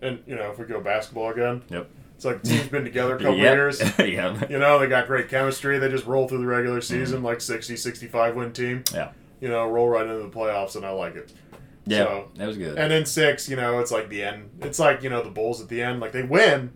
And 0.01 0.23
you 0.27 0.37
know 0.37 0.51
if 0.51 0.59
we 0.59 0.65
go 0.65 0.81
basketball 0.81 1.31
again, 1.31 1.63
Yep. 1.69 1.91
It's 2.17 2.25
like 2.25 2.43
team's 2.43 2.69
been 2.69 2.83
together 2.85 3.15
a 3.15 3.19
couple 3.19 3.37
Yep. 3.37 3.55
years. 3.55 3.81
yeah. 4.01 4.43
You 4.51 4.59
know 4.59 4.79
they 4.79 4.89
got 4.89 5.07
great 5.07 5.29
chemistry. 5.29 5.79
They 5.79 5.89
just 5.89 6.07
roll 6.07 6.27
through 6.27 6.39
the 6.39 6.47
regular 6.47 6.81
season 6.81 7.23
like 7.23 7.41
60, 7.41 7.77
65 7.77 8.35
win 8.35 8.53
team. 8.53 8.83
Mm-hmm. 8.85 8.97
Yeah. 8.97 9.11
You 9.41 9.49
know 9.49 9.69
roll 9.69 9.89
right 9.89 10.07
into 10.07 10.23
the 10.23 10.29
playoffs, 10.31 10.77
and 10.77 10.85
I 10.85 10.91
like 10.91 11.15
it. 11.17 11.33
Yeah. 11.85 12.05
So- 12.05 12.29
that 12.37 12.47
was 12.49 12.57
good. 12.57 12.79
And 12.79 12.91
then 12.91 13.07
six, 13.07 13.49
you 13.49 13.55
know, 13.57 13.79
it's 13.79 13.93
like 13.93 14.09
the 14.09 14.25
end. 14.25 14.51
It's 14.63 14.79
like 14.79 15.03
you 15.03 15.11
know 15.11 15.23
the 15.23 15.31
Bulls 15.31 15.61
at 15.61 15.69
the 15.69 15.83
end, 15.83 16.01
like 16.01 16.13
they 16.13 16.23
win, 16.23 16.73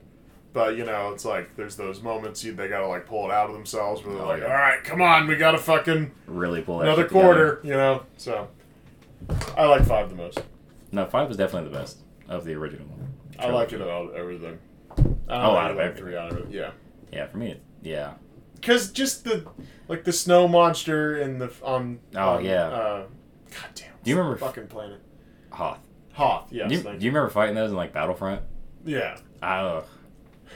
but 0.52 0.76
you 0.76 0.84
know 0.84 1.10
it's 1.12 1.24
like 1.24 1.56
there's 1.56 1.74
those 1.76 2.02
moments 2.02 2.44
you, 2.44 2.52
they 2.52 2.68
gotta 2.68 2.86
like 2.86 3.06
pull 3.06 3.24
it 3.28 3.32
out 3.32 3.48
of 3.48 3.54
themselves 3.54 4.04
where 4.04 4.14
they're 4.14 4.22
Oh, 4.24 4.28
like, 4.28 4.40
yeah. 4.40 4.46
all 4.46 4.52
right, 4.52 4.84
come 4.84 5.00
on, 5.00 5.26
we 5.26 5.36
gotta 5.36 5.58
fucking 5.58 6.10
really 6.26 6.60
pull 6.60 6.82
another 6.82 7.02
shit 7.02 7.08
together. 7.08 7.24
quarter, 7.24 7.60
you 7.64 7.72
know. 7.72 8.02
So 8.18 8.48
I 9.56 9.64
like 9.66 9.84
five 9.86 10.10
the 10.10 10.16
most. 10.16 10.42
No, 10.92 11.06
five 11.06 11.28
was 11.28 11.36
definitely 11.36 11.70
the 11.70 11.78
best 11.78 11.98
of 12.28 12.44
the 12.44 12.52
original. 12.54 12.86
I 13.38 13.48
like 13.48 13.72
it 13.72 13.80
about 13.80 14.14
everything. 14.14 14.58
I 15.28 15.34
Oh, 15.34 15.36
out 15.36 15.56
I 15.56 15.70
of 15.70 15.76
like 15.76 15.84
everything. 15.86 16.04
three 16.04 16.16
out 16.16 16.32
of 16.32 16.38
it, 16.38 16.46
yeah. 16.50 16.70
Yeah, 17.12 17.26
for 17.26 17.38
me, 17.38 17.52
it, 17.52 17.62
yeah. 17.82 18.14
Because 18.54 18.90
just 18.92 19.24
the 19.24 19.46
like 19.88 20.04
the 20.04 20.12
snow 20.12 20.46
monster 20.48 21.20
and 21.20 21.40
the 21.40 21.50
on. 21.62 22.00
Oh, 22.14 22.28
on, 22.36 22.44
yeah. 22.44 22.66
Uh, 22.66 23.06
God 23.50 23.70
damn. 23.74 23.88
Do 24.02 24.10
you 24.10 24.16
remember- 24.16 24.38
the 24.38 24.44
fucking 24.44 24.66
planet? 24.68 25.00
Hoth. 25.50 25.78
Hoth. 26.12 26.52
Yeah. 26.52 26.68
do, 26.68 26.74
you, 26.76 26.82
do 26.82 26.88
you 26.90 27.10
remember 27.10 27.28
fighting 27.30 27.54
those 27.54 27.70
in 27.70 27.76
like 27.76 27.92
Battlefront? 27.92 28.42
Yeah. 28.84 29.18
Ugh. 29.42 29.84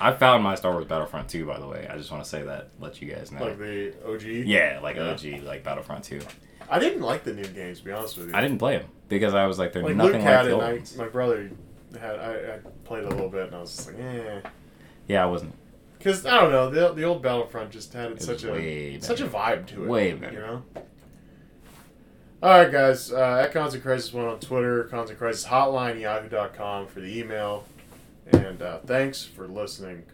I 0.00 0.12
found 0.12 0.42
my 0.42 0.54
Star 0.56 0.72
Wars 0.72 0.86
Battlefront 0.86 1.28
2, 1.28 1.46
by 1.46 1.58
the 1.60 1.66
way. 1.68 1.86
I 1.88 1.96
just 1.96 2.10
want 2.10 2.22
to 2.24 2.28
say 2.28 2.42
that, 2.42 2.70
let 2.80 3.00
you 3.00 3.12
guys 3.14 3.30
know. 3.30 3.40
like 3.44 3.58
the 3.58 3.94
OG. 4.04 4.22
yeah, 4.46 4.80
like 4.82 4.96
Yeah. 4.96 5.10
OG, 5.10 5.42
like 5.44 5.62
Battlefront 5.62 6.04
2. 6.04 6.20
I 6.68 6.78
didn't 6.80 7.02
like 7.02 7.22
the 7.24 7.32
new 7.32 7.44
games. 7.46 7.78
To 7.78 7.84
be 7.84 7.92
honest 7.92 8.16
with 8.18 8.28
you, 8.30 8.34
I 8.34 8.40
didn't 8.40 8.58
play 8.58 8.78
them 8.78 8.88
because 9.08 9.34
I 9.34 9.46
was 9.46 9.58
like, 9.58 9.72
they're 9.72 9.82
like 9.84 9.94
nothing 9.96 10.14
Luke 10.14 10.22
like 10.24 10.30
had 10.32 10.46
the 10.46 10.50
old 10.52 10.62
and 10.64 10.72
ones. 10.78 10.98
I, 10.98 11.02
my 11.04 11.08
brother 11.08 11.50
had. 11.96 12.16
I, 12.18 12.32
I 12.32 12.58
played 12.84 13.04
a 13.04 13.08
little 13.08 13.28
bit, 13.28 13.46
and 13.46 13.54
I 13.54 13.60
was 13.60 13.74
just 13.74 13.88
like, 13.88 13.98
eh. 14.00 14.40
Yeah, 15.06 15.22
I 15.22 15.26
wasn't. 15.26 15.54
Because 15.98 16.26
I 16.26 16.40
don't 16.40 16.50
know, 16.52 16.70
the, 16.70 16.92
the 16.92 17.04
old 17.04 17.22
Battlefront 17.22 17.70
just 17.70 17.92
had 17.94 18.12
It 18.12 18.22
such 18.22 18.44
a 18.44 19.00
such 19.00 19.20
a 19.20 19.26
vibe 19.26 19.66
to 19.68 19.84
it. 19.84 19.88
Way 19.88 20.10
You 20.10 20.18
know. 20.20 20.62
All 22.42 22.50
right, 22.50 22.70
guys. 22.70 23.10
Uh, 23.10 23.42
at 23.42 23.52
Cons 23.52 23.72
and 23.72 23.82
Crisis 23.82 24.12
one 24.12 24.26
on 24.26 24.38
Twitter, 24.38 24.84
Cons 24.84 25.08
and 25.08 25.18
Crisis 25.18 25.46
Hotline, 25.46 25.98
Yahoo.com 25.98 26.88
for 26.88 27.00
the 27.00 27.18
email, 27.18 27.64
and 28.32 28.60
uh, 28.60 28.80
thanks 28.80 29.24
for 29.24 29.48
listening. 29.48 30.04